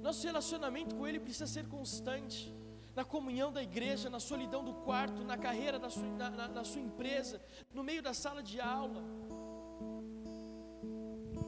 Nosso 0.00 0.24
relacionamento 0.24 0.94
com 0.94 1.06
Ele 1.06 1.18
precisa 1.18 1.48
ser 1.48 1.66
constante. 1.66 2.54
Na 2.94 3.04
comunhão 3.04 3.52
da 3.52 3.62
igreja, 3.62 4.08
na 4.08 4.20
solidão 4.20 4.62
do 4.64 4.74
quarto, 4.86 5.24
na 5.24 5.36
carreira 5.36 5.78
da 5.78 5.90
sua, 5.90 6.08
na, 6.20 6.30
na, 6.30 6.48
na 6.48 6.64
sua 6.64 6.80
empresa, 6.80 7.40
no 7.72 7.82
meio 7.82 8.02
da 8.02 8.14
sala 8.14 8.42
de 8.42 8.60
aula. 8.60 9.02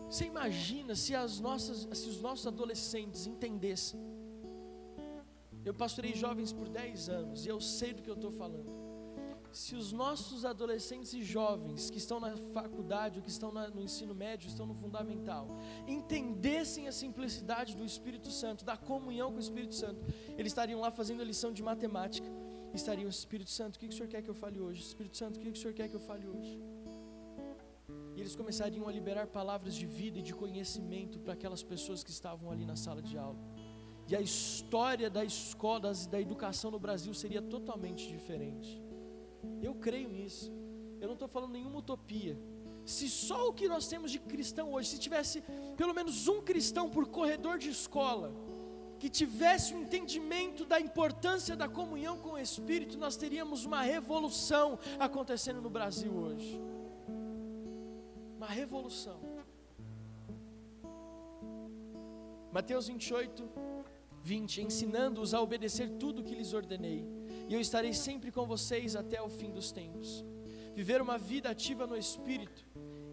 Você 0.09 0.25
imagina 0.25 0.95
se, 0.95 1.15
as 1.15 1.39
nossas, 1.41 1.79
se 1.99 2.09
os 2.09 2.21
nossos 2.21 2.47
adolescentes 2.47 3.27
entendessem. 3.27 4.01
Eu 5.65 5.75
pastorei 5.75 6.15
jovens 6.15 6.53
por 6.53 6.69
10 6.69 7.09
anos 7.09 7.47
e 7.47 7.49
eu 7.49 7.61
sei 7.61 7.93
do 7.93 8.03
que 8.03 8.11
eu 8.11 8.15
estou 8.15 8.33
falando 8.33 8.82
se 9.53 9.75
os 9.77 9.93
nossos 9.93 10.45
adolescentes 10.45 11.13
e 11.13 11.23
jovens 11.23 11.91
que 11.91 11.99
estão 11.99 12.19
na 12.19 12.37
faculdade, 12.53 13.19
ou 13.19 13.23
que 13.23 13.31
estão 13.31 13.53
no 13.53 13.83
ensino 13.83 14.15
médio, 14.15 14.49
estão 14.49 14.67
no 14.67 14.75
fundamental, 14.75 15.47
entendessem 15.87 16.89
a 16.89 16.93
simplicidade 16.93 17.77
do 17.77 17.85
Espírito 17.85 18.31
Santo, 18.31 18.65
da 18.65 18.77
comunhão 18.77 19.31
com 19.31 19.37
o 19.37 19.41
Espírito 19.41 19.75
Santo, 19.75 20.01
eles 20.39 20.53
estariam 20.53 20.81
lá 20.81 20.91
fazendo 20.91 21.21
a 21.21 21.25
lição 21.25 21.53
de 21.53 21.63
matemática, 21.63 22.27
estariam, 22.73 23.09
Espírito 23.09 23.51
Santo, 23.51 23.77
o 23.77 23.79
que, 23.79 23.89
que 23.89 23.95
o 23.95 23.97
Senhor 23.97 24.09
quer 24.09 24.23
que 24.23 24.31
eu 24.31 24.35
fale 24.35 24.59
hoje? 24.59 24.81
Espírito 24.81 25.17
Santo, 25.17 25.37
o 25.37 25.41
que, 25.41 25.51
que 25.53 25.59
o 25.59 25.61
Senhor 25.61 25.75
quer 25.75 25.89
que 25.89 25.95
eu 25.95 26.01
fale 26.01 26.27
hoje? 26.27 26.59
E 28.17 28.21
eles 28.21 28.35
começariam 28.35 28.89
a 28.89 28.93
liberar 28.93 29.27
palavras 29.27 29.75
de 29.75 29.87
vida 29.87 30.19
e 30.19 30.23
de 30.23 30.35
conhecimento 30.35 31.19
para 31.19 31.35
aquelas 31.35 31.63
pessoas 31.63 32.03
que 32.03 32.11
estavam 32.11 32.51
ali 32.51 32.65
na 32.65 32.77
sala 32.77 33.03
de 33.03 33.17
aula. 33.19 33.39
E 34.09 34.17
a 34.17 34.21
história 34.21 35.09
da 35.09 35.25
escola, 35.25 35.93
da 36.11 36.21
educação 36.21 36.71
no 36.71 36.79
Brasil 36.79 37.15
seria 37.15 37.41
totalmente 37.41 38.09
diferente. 38.09 38.83
Eu 39.62 39.74
creio 39.74 40.09
nisso. 40.09 40.53
Eu 41.01 41.07
não 41.07 41.14
estou 41.14 41.28
falando 41.28 41.53
nenhuma 41.53 41.78
utopia. 41.78 42.38
Se 42.84 43.09
só 43.09 43.49
o 43.49 43.53
que 43.53 43.68
nós 43.68 43.86
temos 43.86 44.11
de 44.11 44.18
cristão 44.18 44.72
hoje, 44.72 44.90
se 44.90 44.99
tivesse 44.99 45.43
pelo 45.76 45.95
menos 45.95 46.28
um 46.28 46.40
cristão 46.40 46.88
por 46.88 47.07
corredor 47.07 47.59
de 47.59 47.70
escola, 47.70 48.32
que 48.99 49.09
tivesse 49.09 49.74
um 49.74 49.82
entendimento 49.82 50.64
da 50.64 50.80
importância 50.80 51.57
da 51.57 51.68
comunhão 51.68 52.18
com 52.18 52.30
o 52.30 52.38
Espírito, 52.38 52.99
nós 52.99 53.16
teríamos 53.16 53.64
uma 53.64 53.82
revolução 53.82 54.78
acontecendo 54.99 55.61
no 55.61 55.70
Brasil 55.70 56.12
hoje. 56.12 56.61
Uma 58.36 58.47
revolução. 58.47 59.20
Mateus 62.53 62.86
28, 62.86 63.49
20: 64.22 64.62
Ensinando-os 64.62 65.34
a 65.34 65.40
obedecer 65.40 65.90
tudo 65.99 66.20
o 66.20 66.24
que 66.24 66.34
lhes 66.34 66.53
ordenei 66.53 67.22
e 67.53 67.55
eu 67.55 67.61
estarei 67.61 67.93
sempre 67.93 68.33
com 68.33 68.47
vocês 68.47 68.97
até 68.97 69.21
o 69.21 69.29
fim 69.29 69.51
dos 69.51 69.71
tempos. 69.71 70.25
Viver 70.75 71.03
uma 71.03 71.19
vida 71.19 71.51
ativa 71.51 71.87
no 71.87 71.95
Espírito 71.95 72.65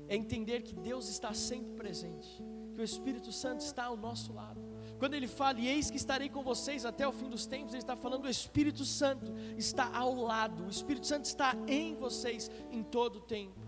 é 0.07 0.15
entender 0.15 0.61
que 0.61 0.73
Deus 0.73 1.09
está 1.09 1.33
sempre 1.33 1.73
presente, 1.73 2.41
que 2.73 2.79
o 2.79 2.83
Espírito 2.83 3.33
Santo 3.33 3.59
está 3.59 3.83
ao 3.83 3.97
nosso 3.97 4.31
lado. 4.31 4.61
Quando 4.97 5.13
ele 5.13 5.27
fala, 5.27 5.59
e 5.59 5.67
eis 5.67 5.91
que 5.91 5.97
estarei 5.97 6.29
com 6.29 6.41
vocês 6.41 6.85
até 6.85 7.05
o 7.05 7.11
fim 7.11 7.27
dos 7.27 7.45
tempos, 7.45 7.73
ele 7.73 7.83
está 7.83 7.97
falando 7.97 8.23
o 8.23 8.29
Espírito 8.29 8.85
Santo 8.85 9.29
está 9.57 9.93
ao 9.93 10.15
lado, 10.15 10.63
o 10.63 10.69
Espírito 10.69 11.05
Santo 11.05 11.25
está 11.25 11.53
em 11.67 11.95
vocês 11.95 12.49
em 12.71 12.81
todo 12.81 13.17
o 13.17 13.21
tempo. 13.21 13.59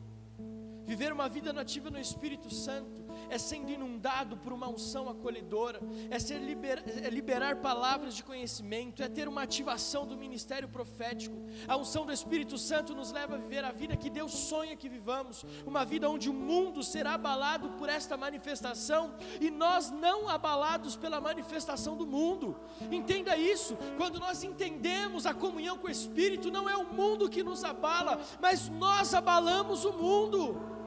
Viver 0.86 1.12
uma 1.12 1.28
vida 1.28 1.52
nativa 1.52 1.92
no 1.92 2.00
Espírito 2.00 2.50
Santo 2.50 3.04
é 3.32 3.38
sendo 3.38 3.72
inundado 3.72 4.36
por 4.36 4.52
uma 4.52 4.68
unção 4.70 5.08
acolhedora, 5.10 5.80
é, 6.10 6.20
ser 6.20 6.40
liber, 6.40 6.84
é 7.02 7.10
liberar 7.10 7.56
palavras 7.56 8.14
de 8.14 8.24
conhecimento, 8.24 9.02
é 9.02 9.08
ter 9.08 9.26
uma 9.26 9.42
ativação 9.42 10.06
do 10.06 10.18
ministério 10.18 10.68
profético. 10.68 11.38
A 11.66 11.78
unção 11.78 12.06
do 12.06 12.12
Espírito 12.12 12.58
Santo 12.58 12.94
nos 12.94 13.14
leva 13.14 13.36
a 13.36 13.38
viver 13.38 13.64
a 13.64 13.72
vida 13.72 13.96
que 13.96 14.10
Deus 14.10 14.34
sonha 14.34 14.76
que 14.76 14.90
vivamos, 14.90 15.46
uma 15.66 15.86
vida 15.86 16.10
onde 16.10 16.30
o 16.30 16.34
mundo 16.34 16.84
será 16.84 17.14
abalado 17.14 17.70
por 17.80 17.88
esta 17.88 18.18
manifestação 18.18 19.16
e 19.40 19.50
nós 19.50 19.90
não 19.90 20.28
abalados 20.28 20.98
pela 20.98 21.22
manifestação 21.22 21.96
do 21.96 22.06
mundo. 22.06 22.60
Entenda 22.92 23.38
isso, 23.38 23.78
quando 23.96 24.20
nós 24.20 24.44
entendemos 24.44 25.26
a 25.26 25.34
comunhão 25.34 25.78
com 25.78 25.88
o 25.88 25.92
Espírito, 25.92 26.52
não 26.52 26.70
é 26.70 26.76
o 26.76 26.92
mundo 26.92 27.30
que 27.30 27.44
nos 27.44 27.64
abala, 27.64 28.20
mas 28.42 28.68
nós 28.68 29.14
abalamos 29.14 29.86
o 29.86 29.94
mundo 29.94 30.81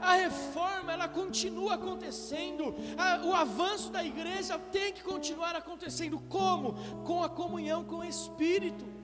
a 0.00 0.14
reforma 0.14 0.92
ela 0.92 1.08
continua 1.08 1.74
acontecendo, 1.74 2.74
a, 2.96 3.24
o 3.26 3.34
avanço 3.34 3.90
da 3.90 4.04
igreja 4.04 4.58
tem 4.58 4.92
que 4.92 5.02
continuar 5.02 5.54
acontecendo. 5.56 6.18
Como? 6.28 6.74
Com 7.04 7.22
a 7.22 7.28
comunhão 7.28 7.84
com 7.84 7.96
o 7.96 8.04
Espírito. 8.04 8.97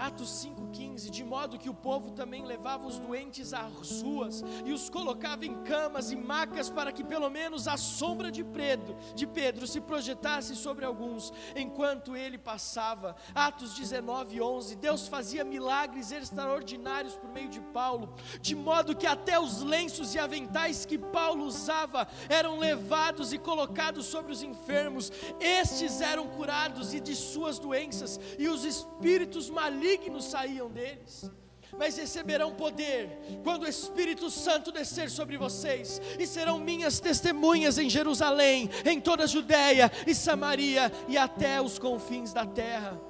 Atos 0.00 0.30
5,15: 0.46 1.10
De 1.10 1.22
modo 1.22 1.58
que 1.58 1.68
o 1.68 1.74
povo 1.74 2.10
também 2.12 2.42
levava 2.46 2.86
os 2.86 2.98
doentes 2.98 3.52
às 3.52 4.00
ruas 4.00 4.42
e 4.64 4.72
os 4.72 4.88
colocava 4.88 5.44
em 5.44 5.62
camas 5.62 6.10
e 6.10 6.16
macas 6.16 6.70
para 6.70 6.90
que 6.90 7.04
pelo 7.04 7.28
menos 7.28 7.68
a 7.68 7.76
sombra 7.76 8.30
de 8.30 8.42
Pedro, 8.42 8.96
de 9.14 9.26
Pedro 9.26 9.66
se 9.66 9.78
projetasse 9.78 10.56
sobre 10.56 10.86
alguns 10.86 11.30
enquanto 11.54 12.16
ele 12.16 12.38
passava. 12.38 13.14
Atos 13.34 13.78
19:11 13.78 14.74
Deus 14.76 15.06
fazia 15.06 15.44
milagres 15.44 16.12
extraordinários 16.12 17.16
por 17.16 17.30
meio 17.30 17.50
de 17.50 17.60
Paulo, 17.60 18.14
de 18.40 18.54
modo 18.54 18.96
que 18.96 19.06
até 19.06 19.38
os 19.38 19.60
lenços 19.60 20.14
e 20.14 20.18
aventais 20.18 20.86
que 20.86 20.96
Paulo 20.96 21.44
usava 21.44 22.08
eram 22.30 22.58
levados 22.58 23.34
e 23.34 23.38
colocados 23.38 24.06
sobre 24.06 24.32
os 24.32 24.42
enfermos. 24.42 25.12
Estes 25.38 26.00
eram 26.00 26.26
curados 26.26 26.94
e 26.94 27.00
de 27.00 27.14
suas 27.14 27.58
doenças 27.58 28.18
e 28.38 28.48
os 28.48 28.64
espíritos 28.64 29.50
malignos 29.50 29.89
malignos 29.90 30.26
saíam 30.26 30.70
deles 30.70 31.30
mas 31.78 31.96
receberão 31.96 32.52
poder 32.52 33.08
quando 33.44 33.62
o 33.62 33.68
Espírito 33.68 34.28
Santo 34.28 34.72
descer 34.72 35.08
sobre 35.08 35.38
vocês, 35.38 36.02
e 36.18 36.26
serão 36.26 36.58
minhas 36.58 36.98
testemunhas 36.98 37.78
em 37.78 37.88
Jerusalém, 37.88 38.68
em 38.84 39.00
toda 39.00 39.22
a 39.22 39.26
Judéia 39.26 39.90
e 40.04 40.12
Samaria 40.12 40.90
e 41.06 41.16
até 41.16 41.62
os 41.62 41.78
confins 41.78 42.32
da 42.32 42.44
terra. 42.44 43.00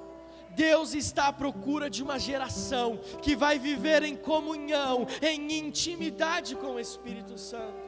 Deus 0.51 0.93
está 0.93 1.29
à 1.29 1.33
procura 1.33 1.89
de 1.89 2.03
uma 2.03 2.19
geração 2.19 2.99
que 3.23 3.35
vai 3.35 3.57
viver 3.57 4.03
em 4.03 4.15
comunhão, 4.15 5.07
em 5.23 5.57
intimidade 5.57 6.55
com 6.55 6.75
o 6.75 6.79
Espírito 6.79 7.39
Santo. 7.39 7.80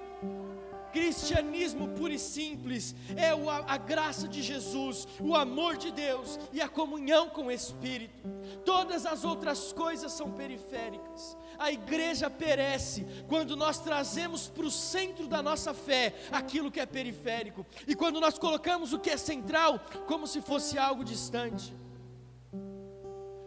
Cristianismo 0.93 1.89
puro 1.89 2.13
e 2.13 2.19
simples 2.19 2.95
é 3.17 3.31
a, 3.67 3.77
graça 3.77 4.27
de 4.27 4.43
Jesus, 4.43 5.07
o 5.19 5.35
amor 5.35 5.75
de 5.75 5.91
Deus 5.91 6.39
e 6.51 6.61
a 6.61 6.69
comunhão 6.69 7.29
com 7.29 7.47
o 7.47 7.51
Espírito. 7.51 8.29
Todas 8.63 9.03
as 9.03 9.23
outras 9.23 9.73
coisas 9.73 10.11
são 10.11 10.31
periféricas. 10.31 11.35
A 11.57 11.71
igreja 11.71 12.29
perece 12.29 13.07
quando 13.27 13.55
nós 13.55 13.79
trazemos 13.79 14.47
para 14.49 14.67
o 14.67 14.71
centro 14.71 15.27
da 15.27 15.41
nossa 15.41 15.73
fé 15.73 16.13
aquilo 16.31 16.71
que 16.71 16.79
é 16.79 16.85
periférico 16.85 17.65
e 17.87 17.95
quando 17.95 18.21
nós 18.21 18.37
colocamos 18.37 18.93
o 18.93 18.99
que 18.99 19.09
é 19.09 19.17
central 19.17 19.79
como 20.05 20.27
se 20.27 20.41
fosse 20.41 20.77
algo 20.77 21.03
distante. 21.03 21.73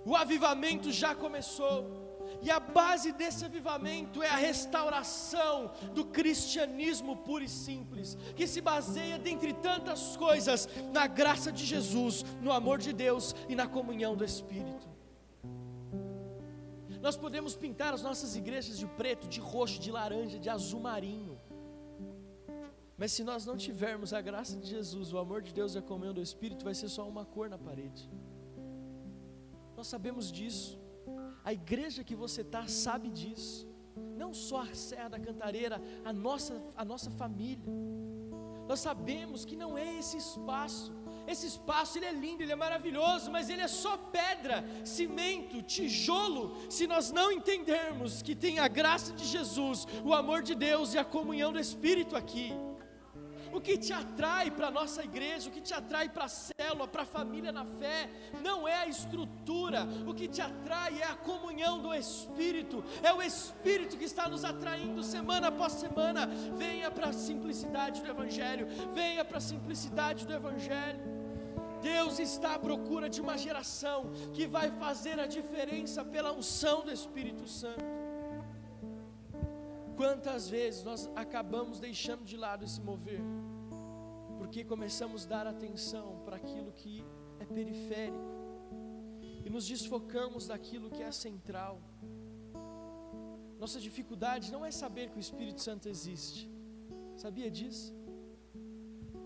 O 0.04 0.16
avivamento 0.16 0.90
já 0.90 1.14
começou. 1.14 2.05
E 2.42 2.50
a 2.50 2.60
base 2.60 3.12
desse 3.12 3.44
avivamento 3.44 4.22
é 4.22 4.28
a 4.28 4.36
restauração 4.36 5.72
do 5.94 6.04
cristianismo 6.04 7.16
puro 7.16 7.44
e 7.44 7.48
simples, 7.48 8.16
que 8.34 8.46
se 8.46 8.60
baseia, 8.60 9.18
dentre 9.18 9.52
tantas 9.54 10.16
coisas, 10.16 10.68
na 10.92 11.06
graça 11.06 11.50
de 11.50 11.64
Jesus, 11.64 12.24
no 12.40 12.52
amor 12.52 12.78
de 12.78 12.92
Deus 12.92 13.34
e 13.48 13.54
na 13.54 13.66
comunhão 13.66 14.16
do 14.16 14.24
Espírito. 14.24 14.86
Nós 17.00 17.16
podemos 17.16 17.54
pintar 17.54 17.94
as 17.94 18.02
nossas 18.02 18.34
igrejas 18.34 18.78
de 18.78 18.86
preto, 18.86 19.28
de 19.28 19.40
roxo, 19.40 19.78
de 19.78 19.92
laranja, 19.92 20.38
de 20.38 20.48
azul 20.48 20.80
marinho. 20.80 21.38
Mas 22.98 23.12
se 23.12 23.22
nós 23.22 23.44
não 23.44 23.56
tivermos 23.56 24.12
a 24.12 24.20
graça 24.20 24.56
de 24.56 24.66
Jesus, 24.66 25.12
o 25.12 25.18
amor 25.18 25.42
de 25.42 25.52
Deus 25.52 25.74
e 25.74 25.78
a 25.78 25.82
comunhão 25.82 26.14
do 26.14 26.22
Espírito, 26.22 26.64
vai 26.64 26.74
ser 26.74 26.88
só 26.88 27.06
uma 27.06 27.24
cor 27.24 27.48
na 27.48 27.58
parede. 27.58 28.10
Nós 29.76 29.86
sabemos 29.86 30.32
disso. 30.32 30.78
A 31.48 31.52
igreja 31.52 32.02
que 32.02 32.16
você 32.16 32.40
está 32.40 32.66
sabe 32.66 33.08
disso. 33.08 33.68
Não 34.22 34.34
só 34.34 34.62
a 34.62 34.74
Serra 34.74 35.10
da 35.10 35.20
Cantareira, 35.20 35.80
a 36.04 36.12
nossa, 36.12 36.60
a 36.76 36.84
nossa 36.84 37.08
família. 37.08 37.72
Nós 38.66 38.80
sabemos 38.80 39.44
que 39.44 39.54
não 39.54 39.78
é 39.78 39.96
esse 40.00 40.16
espaço. 40.16 40.92
Esse 41.24 41.46
espaço 41.46 41.98
ele 41.98 42.06
é 42.06 42.12
lindo, 42.12 42.42
ele 42.42 42.50
é 42.50 42.56
maravilhoso, 42.56 43.30
mas 43.30 43.48
ele 43.48 43.62
é 43.62 43.68
só 43.68 43.96
pedra, 43.96 44.64
cimento, 44.84 45.62
tijolo. 45.62 46.56
Se 46.68 46.84
nós 46.88 47.12
não 47.12 47.30
entendermos 47.30 48.22
que 48.22 48.34
tem 48.34 48.58
a 48.58 48.66
graça 48.66 49.12
de 49.12 49.24
Jesus, 49.24 49.86
o 50.04 50.12
amor 50.12 50.42
de 50.42 50.56
Deus 50.56 50.94
e 50.94 50.98
a 50.98 51.04
comunhão 51.04 51.52
do 51.52 51.60
Espírito 51.60 52.16
aqui. 52.16 52.52
O 53.56 53.60
que 53.66 53.78
te 53.78 53.92
atrai 54.00 54.50
para 54.50 54.66
a 54.66 54.70
nossa 54.70 55.02
igreja, 55.02 55.48
o 55.48 55.52
que 55.52 55.62
te 55.62 55.72
atrai 55.72 56.10
para 56.10 56.24
a 56.24 56.28
célula, 56.28 56.86
para 56.86 57.04
a 57.04 57.06
família 57.06 57.50
na 57.50 57.64
fé, 57.64 58.10
não 58.42 58.68
é 58.68 58.76
a 58.80 58.86
estrutura, 58.86 59.80
o 60.06 60.12
que 60.12 60.28
te 60.28 60.42
atrai 60.42 61.00
é 61.00 61.06
a 61.06 61.16
comunhão 61.28 61.80
do 61.80 61.94
Espírito, 61.94 62.84
é 63.02 63.10
o 63.14 63.22
Espírito 63.22 63.96
que 63.96 64.04
está 64.04 64.28
nos 64.28 64.44
atraindo 64.44 65.02
semana 65.02 65.48
após 65.48 65.72
semana. 65.72 66.26
Venha 66.64 66.90
para 66.90 67.08
a 67.08 67.14
simplicidade 67.14 68.02
do 68.02 68.10
Evangelho, 68.10 68.66
venha 68.94 69.24
para 69.24 69.38
a 69.38 69.48
simplicidade 69.52 70.26
do 70.26 70.34
Evangelho. 70.34 71.00
Deus 71.80 72.18
está 72.18 72.56
à 72.56 72.58
procura 72.58 73.08
de 73.08 73.22
uma 73.22 73.38
geração 73.38 74.12
que 74.34 74.46
vai 74.46 74.70
fazer 74.72 75.18
a 75.18 75.26
diferença 75.26 76.04
pela 76.04 76.30
unção 76.30 76.84
do 76.84 76.92
Espírito 76.92 77.48
Santo. 77.48 77.96
Quantas 79.96 80.50
vezes 80.50 80.84
nós 80.84 81.10
acabamos 81.16 81.80
deixando 81.80 82.22
de 82.22 82.36
lado 82.36 82.64
esse 82.66 82.80
mover, 82.82 83.22
porque 84.46 84.62
começamos 84.62 85.24
a 85.24 85.28
dar 85.28 85.46
atenção 85.48 86.22
para 86.24 86.36
aquilo 86.36 86.70
que 86.70 87.04
é 87.40 87.44
periférico 87.44 88.30
e 89.44 89.50
nos 89.50 89.66
desfocamos 89.66 90.46
daquilo 90.46 90.88
que 90.88 91.02
é 91.02 91.10
central. 91.10 91.80
Nossa 93.58 93.80
dificuldade 93.80 94.52
não 94.52 94.64
é 94.64 94.70
saber 94.70 95.10
que 95.10 95.16
o 95.16 95.24
Espírito 95.26 95.60
Santo 95.60 95.88
existe, 95.88 96.48
sabia 97.16 97.50
disso? 97.50 97.92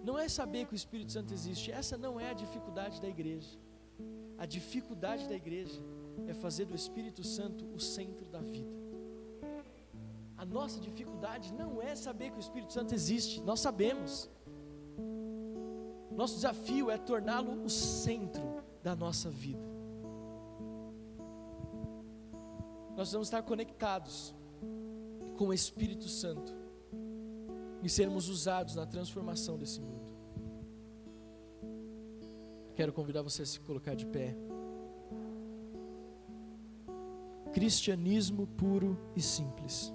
Não 0.03 0.19
é 0.19 0.27
saber 0.27 0.65
que 0.67 0.73
o 0.73 0.81
Espírito 0.83 1.13
Santo 1.13 1.35
existe, 1.35 1.71
essa 1.71 1.99
não 1.99 2.19
é 2.19 2.31
a 2.31 2.33
dificuldade 2.45 2.99
da 2.99 3.09
igreja. 3.09 3.59
A 4.39 4.47
dificuldade 4.47 5.29
da 5.29 5.35
igreja 5.35 5.83
é 6.27 6.33
fazer 6.33 6.65
do 6.65 6.75
Espírito 6.75 7.23
Santo 7.23 7.67
o 7.75 7.79
centro 7.79 8.25
da 8.25 8.41
vida. 8.41 8.81
A 10.39 10.47
nossa 10.47 10.81
dificuldade 10.81 11.53
não 11.53 11.83
é 11.83 11.95
saber 11.95 12.31
que 12.31 12.39
o 12.39 12.47
Espírito 12.49 12.73
Santo 12.73 12.95
existe, 12.95 13.43
nós 13.43 13.61
sabemos. 13.61 14.31
Nosso 16.11 16.35
desafio 16.35 16.91
é 16.91 16.99
torná-lo 16.99 17.65
o 17.65 17.71
centro 17.71 18.63
da 18.83 18.95
nossa 18.95 19.31
vida. 19.31 19.71
Nós 22.97 23.13
vamos 23.13 23.29
estar 23.29 23.43
conectados 23.43 24.35
com 25.37 25.49
o 25.49 25.55
Espírito 25.55 26.09
Santo 26.09 26.53
e 27.83 27.89
sermos 27.89 28.29
usados 28.29 28.75
na 28.75 28.85
transformação 28.85 29.57
desse 29.57 29.81
mundo. 29.81 30.11
Quero 32.75 32.93
convidar 32.93 33.23
você 33.23 33.43
a 33.43 33.47
se 33.47 33.61
colocar 33.61 33.95
de 33.95 34.07
pé. 34.07 34.37
Cristianismo 37.53 38.47
puro 38.47 38.99
e 39.17 39.23
simples. 39.23 39.93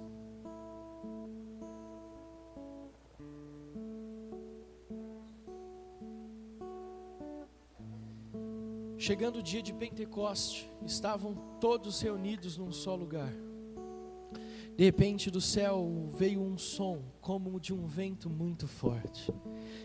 Chegando 9.06 9.36
o 9.36 9.42
dia 9.42 9.62
de 9.62 9.72
Pentecoste, 9.72 10.68
estavam 10.84 11.36
todos 11.60 12.00
reunidos 12.00 12.58
num 12.58 12.72
só 12.72 12.96
lugar. 12.96 13.32
De 14.76 14.82
repente 14.82 15.30
do 15.30 15.40
céu 15.40 16.10
veio 16.18 16.42
um 16.42 16.58
som, 16.58 17.04
como 17.20 17.60
de 17.60 17.72
um 17.72 17.86
vento 17.86 18.28
muito 18.28 18.66
forte, 18.66 19.32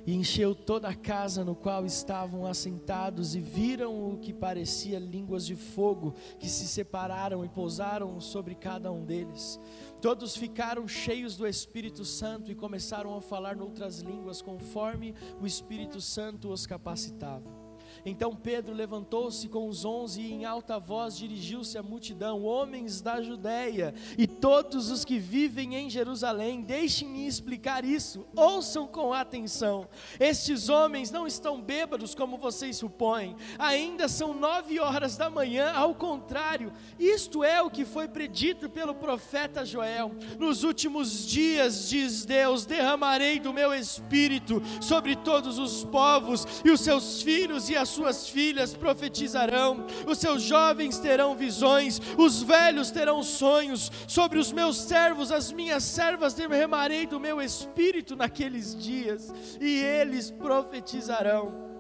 e 0.08 0.16
encheu 0.16 0.56
toda 0.56 0.90
a 0.90 0.96
casa 0.96 1.46
no 1.46 1.54
qual 1.54 1.86
estavam 1.86 2.48
assentados, 2.48 3.36
e 3.36 3.40
viram 3.40 4.12
o 4.12 4.18
que 4.18 4.34
parecia 4.34 4.98
línguas 4.98 5.46
de 5.46 5.56
fogo 5.56 6.16
que 6.40 6.50
se 6.50 6.68
separaram 6.68 7.46
e 7.46 7.48
pousaram 7.48 8.20
sobre 8.20 8.56
cada 8.56 8.92
um 8.92 9.06
deles. 9.06 9.60
Todos 10.02 10.36
ficaram 10.36 10.88
cheios 10.88 11.38
do 11.38 11.48
Espírito 11.48 12.04
Santo 12.04 12.52
e 12.52 12.56
começaram 12.56 13.16
a 13.16 13.22
falar 13.22 13.56
noutras 13.56 14.00
línguas, 14.00 14.42
conforme 14.42 15.14
o 15.40 15.46
Espírito 15.46 16.02
Santo 16.02 16.50
os 16.50 16.66
capacitava. 16.66 17.61
Então 18.06 18.36
Pedro 18.36 18.74
levantou-se 18.74 19.48
com 19.48 19.68
os 19.68 19.86
onze 19.86 20.22
e 20.22 20.32
em 20.32 20.46
alta 20.46 20.80
voz 20.80 21.18
dirigiu-se 21.18 21.78
à 21.78 21.84
multidão: 21.84 22.44
Homens 22.44 23.02
da 23.02 23.22
Judéia 23.22 23.94
e 24.18 24.28
todos 24.28 24.90
os 24.90 25.06
que 25.06 25.20
vivem 25.20 25.76
em 25.76 25.90
Jerusalém, 25.90 26.62
deixem-me 26.62 27.28
explicar 27.28 27.86
isso, 27.86 28.26
ouçam 28.36 28.88
com 28.88 29.14
atenção. 29.14 29.88
Estes 30.20 30.70
homens 30.70 31.12
não 31.12 31.28
estão 31.28 31.62
bêbados 31.62 32.16
como 32.16 32.38
vocês 32.38 32.78
supõem, 32.78 33.36
ainda 33.58 34.08
são 34.08 34.34
nove 34.34 34.80
horas 34.80 35.18
da 35.18 35.30
manhã, 35.30 35.72
ao 35.74 35.96
contrário, 35.96 36.72
isto 37.00 37.44
é 37.44 37.62
o 37.62 37.70
que 37.70 37.86
foi 37.86 38.08
predito 38.08 38.70
pelo 38.70 38.96
profeta 38.96 39.66
Joel. 39.66 40.12
Nos 40.40 40.64
últimos 40.64 41.26
dias, 41.26 41.90
diz 41.90 42.26
Deus, 42.26 42.66
derramarei 42.66 43.40
do 43.40 43.54
meu 43.54 43.74
espírito 43.74 44.62
sobre 44.82 45.16
todos 45.16 45.58
os 45.58 45.84
povos, 45.84 46.46
e 46.66 46.72
os 46.72 46.82
seus 46.82 47.22
filhos 47.22 47.70
e 47.70 47.76
as 47.82 47.90
suas 47.90 48.30
filhas 48.30 48.74
profetizarão, 48.76 49.86
os 50.06 50.20
seus 50.20 50.44
jovens 50.44 51.00
terão 51.00 51.36
visões, 51.36 52.00
os 52.18 52.44
velhos 52.44 52.92
terão 52.92 53.24
sonhos, 53.24 53.92
sobre 54.08 54.38
os 54.38 54.52
meus 54.52 54.78
servos, 54.78 55.32
as 55.32 55.52
minhas 55.52 55.84
servas 55.84 56.34
derramarei 56.34 57.08
do 57.08 57.20
meu 57.20 57.42
espírito 57.42 58.16
naqueles 58.16 58.76
dias, 58.76 59.34
e 59.60 59.80
eles 59.80 60.30
profetizarão. 60.30 61.71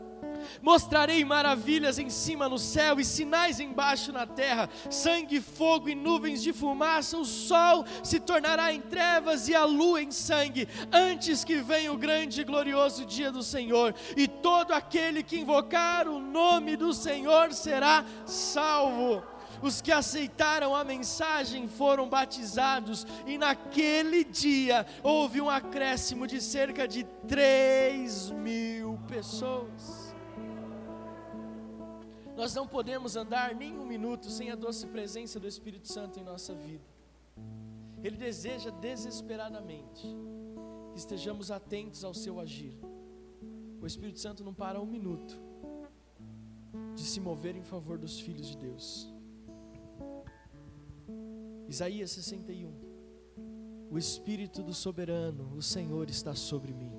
Mostrarei 0.61 1.23
maravilhas 1.23 1.99
em 1.99 2.09
cima 2.09 2.47
no 2.47 2.57
céu 2.57 2.99
e 2.99 3.05
sinais 3.05 3.59
embaixo 3.59 4.11
na 4.11 4.25
terra: 4.25 4.69
sangue, 4.89 5.41
fogo 5.41 5.89
e 5.89 5.95
nuvens 5.95 6.41
de 6.41 6.53
fumaça. 6.53 7.17
O 7.17 7.25
sol 7.25 7.85
se 8.03 8.19
tornará 8.19 8.73
em 8.73 8.81
trevas 8.81 9.47
e 9.47 9.55
a 9.55 9.65
lua 9.65 10.01
em 10.01 10.11
sangue, 10.11 10.67
antes 10.91 11.43
que 11.43 11.57
venha 11.57 11.91
o 11.91 11.97
grande 11.97 12.41
e 12.41 12.43
glorioso 12.43 13.05
dia 13.05 13.31
do 13.31 13.43
Senhor. 13.43 13.93
E 14.15 14.27
todo 14.27 14.73
aquele 14.73 15.23
que 15.23 15.39
invocar 15.39 16.07
o 16.07 16.19
nome 16.19 16.75
do 16.75 16.93
Senhor 16.93 17.53
será 17.53 18.05
salvo. 18.25 19.23
Os 19.61 19.79
que 19.79 19.91
aceitaram 19.91 20.75
a 20.75 20.83
mensagem 20.83 21.67
foram 21.67 22.09
batizados, 22.09 23.05
e 23.27 23.37
naquele 23.37 24.23
dia 24.23 24.85
houve 25.03 25.39
um 25.39 25.49
acréscimo 25.49 26.25
de 26.25 26.41
cerca 26.41 26.87
de 26.87 27.03
3 27.27 28.31
mil 28.31 28.99
pessoas. 29.07 30.00
Nós 32.41 32.55
não 32.55 32.67
podemos 32.67 33.15
andar 33.15 33.53
nem 33.53 33.77
um 33.77 33.85
minuto 33.85 34.27
sem 34.27 34.49
a 34.49 34.55
doce 34.55 34.87
presença 34.87 35.39
do 35.39 35.47
Espírito 35.47 35.87
Santo 35.87 36.19
em 36.19 36.23
nossa 36.23 36.55
vida. 36.55 36.83
Ele 38.03 38.17
deseja 38.17 38.71
desesperadamente 38.71 40.07
que 40.91 40.97
estejamos 40.97 41.51
atentos 41.51 42.03
ao 42.03 42.15
seu 42.15 42.39
agir. 42.39 42.73
O 43.79 43.85
Espírito 43.85 44.19
Santo 44.19 44.43
não 44.43 44.55
para 44.55 44.81
um 44.81 44.87
minuto 44.87 45.39
de 46.95 47.03
se 47.03 47.19
mover 47.19 47.55
em 47.55 47.61
favor 47.61 47.99
dos 47.99 48.19
filhos 48.19 48.47
de 48.47 48.57
Deus. 48.57 49.07
Isaías 51.67 52.09
61. 52.09 52.73
O 53.91 53.99
Espírito 53.99 54.63
do 54.63 54.73
soberano, 54.73 55.55
o 55.55 55.61
Senhor 55.61 56.09
está 56.09 56.33
sobre 56.33 56.73
mim 56.73 56.90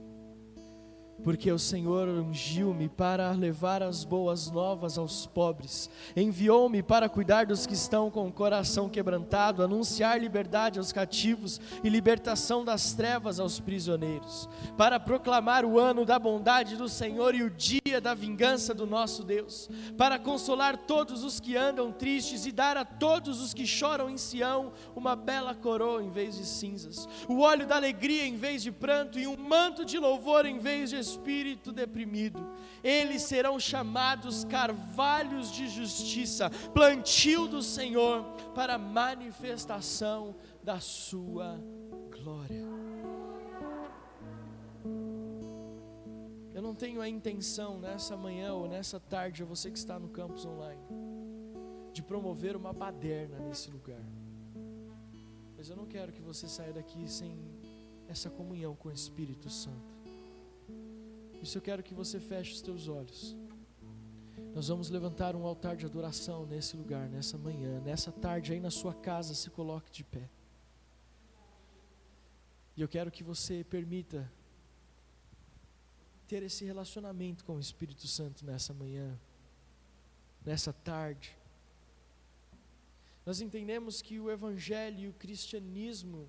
porque 1.23 1.51
o 1.51 1.59
Senhor 1.59 2.09
ungiu-me 2.09 2.89
para 2.89 3.31
levar 3.33 3.83
as 3.83 4.05
boas 4.05 4.51
novas 4.51 4.99
aos 4.99 5.27
pobres, 5.27 5.89
enviou-me 6.17 6.83
para 6.83 7.09
cuidar 7.09 7.47
dos 7.47 7.67
que 7.67 7.75
estão 7.75 8.11
com 8.11 8.27
o 8.27 8.33
coração 8.33 8.89
quebrantado, 8.89 9.63
anunciar 9.63 10.21
liberdade 10.21 10.79
aos 10.79 10.93
cativos 10.93 11.61
e 11.83 11.89
libertação 11.89 12.65
das 12.65 12.93
trevas 12.93 13.39
aos 13.39 13.61
prisioneiros, 13.61 14.49
para 14.77 14.99
proclamar 14.99 15.65
o 15.65 15.79
ano 15.79 16.05
da 16.05 16.19
bondade 16.19 16.77
do 16.77 16.89
Senhor 16.89 17.35
e 17.35 17.43
o 17.43 17.51
dia 17.51 18.01
da 18.01 18.15
vingança 18.15 18.75
do 18.75 18.87
nosso 18.87 19.23
Deus, 19.23 19.69
para 19.97 20.19
consolar 20.19 20.77
todos 20.77 21.23
os 21.23 21.39
que 21.39 21.57
andam 21.57 21.93
tristes 21.93 22.47
e 22.47 22.53
dar 22.53 22.77
a 22.77 22.85
todos 22.85 23.41
os 23.41 23.55
que 23.55 23.67
choram 23.67 24.11
em 24.11 24.17
Sião 24.17 24.73
uma 24.97 25.15
bela 25.15 25.55
coroa 25.55 26.03
em 26.03 26.11
vez 26.11 26.37
de 26.37 26.45
cinzas, 26.45 27.09
o 27.29 27.41
óleo 27.41 27.67
da 27.67 27.77
alegria 27.77 28.27
em 28.27 28.37
vez 28.37 28.63
de 28.63 28.73
pranto 28.73 29.19
e 29.19 29.27
um 29.27 29.37
manto 29.37 29.85
de 29.85 29.99
louvor 29.99 30.47
em 30.47 30.59
vez 30.59 30.91
de 30.91 30.97
espírito 31.13 31.73
deprimido. 31.73 32.41
Eles 32.83 33.23
serão 33.23 33.59
chamados 33.61 34.45
carvalhos 34.45 35.53
de 35.53 35.69
justiça, 35.69 36.51
plantio 36.73 37.47
do 37.47 37.63
Senhor, 37.63 38.25
para 38.55 38.79
manifestação 38.79 40.35
da 40.63 40.81
sua 40.81 41.59
glória. 42.11 42.63
Eu 46.55 46.63
não 46.63 46.75
tenho 46.75 47.01
a 47.01 47.09
intenção 47.09 47.79
nessa 47.79 48.17
manhã 48.17 48.55
ou 48.55 48.69
nessa 48.69 49.01
tarde, 49.01 49.43
a 49.43 49.47
você 49.47 49.71
que 49.71 49.79
está 49.79 49.99
no 49.99 50.09
campus 50.09 50.45
online, 50.45 50.83
de 51.93 52.03
promover 52.03 52.57
uma 52.57 52.73
baderna 52.73 53.39
nesse 53.41 53.71
lugar. 53.71 54.05
Mas 55.57 55.69
eu 55.71 55.77
não 55.77 55.87
quero 55.87 56.13
que 56.13 56.21
você 56.21 56.49
saia 56.49 56.73
daqui 56.73 57.09
sem 57.09 57.37
essa 58.09 58.29
comunhão 58.29 58.75
com 58.75 58.89
o 58.89 58.93
Espírito 58.93 59.49
Santo. 59.49 59.92
Isso 61.43 61.59
eu 61.59 61.63
quero 61.63 61.83
que 61.83 61.93
você 61.93 62.21
feche 62.21 62.53
os 62.53 62.63
teus 62.63 62.87
olhos. 62.87 63.37
Nós 64.55 64.69
vamos 64.69 64.91
levantar 64.91 65.35
um 65.35 65.45
altar 65.45 65.77
de 65.77 65.85
adoração 65.85 66.47
nesse 66.47 66.77
lugar, 66.77 67.09
nessa 67.09 67.37
manhã, 67.37 67.81
nessa 67.81 68.13
tarde 68.13 68.53
aí 68.53 68.61
na 68.61 68.71
sua 68.71 68.95
casa, 68.95 69.35
se 69.35 69.51
coloque 69.51 69.91
de 69.91 70.05
pé. 70.05 70.31
E 72.77 72.81
eu 72.81 72.89
quero 72.89 73.11
que 73.11 73.25
você 73.25 73.65
permita 73.65 74.31
ter 76.29 76.45
esse 76.45 76.65
relacionamento 76.65 77.45
com 77.45 77.57
o 77.57 77.61
Espírito 77.61 78.07
Santo 78.07 78.47
nessa 78.47 78.73
manhã, 78.73 79.19
nessa 80.45 80.73
tarde. 80.73 81.37
Nós 83.27 83.41
entendemos 83.41 84.01
que 84.01 84.21
o 84.21 84.31
Evangelho 84.31 85.01
e 85.01 85.09
o 85.09 85.13
cristianismo 85.13 86.29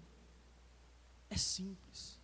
é 1.30 1.38
simples. 1.38 2.23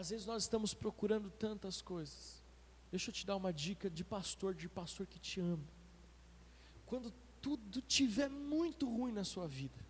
Às 0.00 0.10
vezes 0.10 0.26
nós 0.26 0.44
estamos 0.44 0.72
procurando 0.72 1.28
tantas 1.28 1.82
coisas. 1.82 2.40
Deixa 2.88 3.10
eu 3.10 3.14
te 3.18 3.26
dar 3.26 3.34
uma 3.34 3.52
dica 3.52 3.90
de 3.90 4.04
pastor, 4.04 4.54
de 4.54 4.68
pastor 4.68 5.08
que 5.08 5.18
te 5.18 5.40
ama. 5.40 5.68
Quando 6.86 7.10
tudo 7.42 7.82
tiver 7.82 8.30
muito 8.30 8.88
ruim 8.88 9.10
na 9.10 9.24
sua 9.24 9.48
vida, 9.48 9.80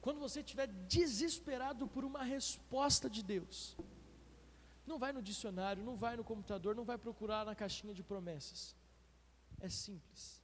quando 0.00 0.18
você 0.18 0.40
estiver 0.40 0.66
desesperado 0.96 1.86
por 1.86 2.06
uma 2.06 2.22
resposta 2.22 3.10
de 3.10 3.22
Deus, 3.22 3.76
não 4.86 4.98
vai 4.98 5.12
no 5.12 5.20
dicionário, 5.20 5.84
não 5.84 5.94
vai 5.94 6.16
no 6.16 6.24
computador, 6.24 6.74
não 6.74 6.86
vai 6.86 6.96
procurar 6.96 7.44
na 7.44 7.54
caixinha 7.54 7.92
de 7.92 8.02
promessas. 8.02 8.74
É 9.60 9.68
simples. 9.68 10.42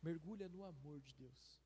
Mergulha 0.00 0.48
no 0.48 0.62
amor 0.62 1.00
de 1.00 1.12
Deus. 1.16 1.60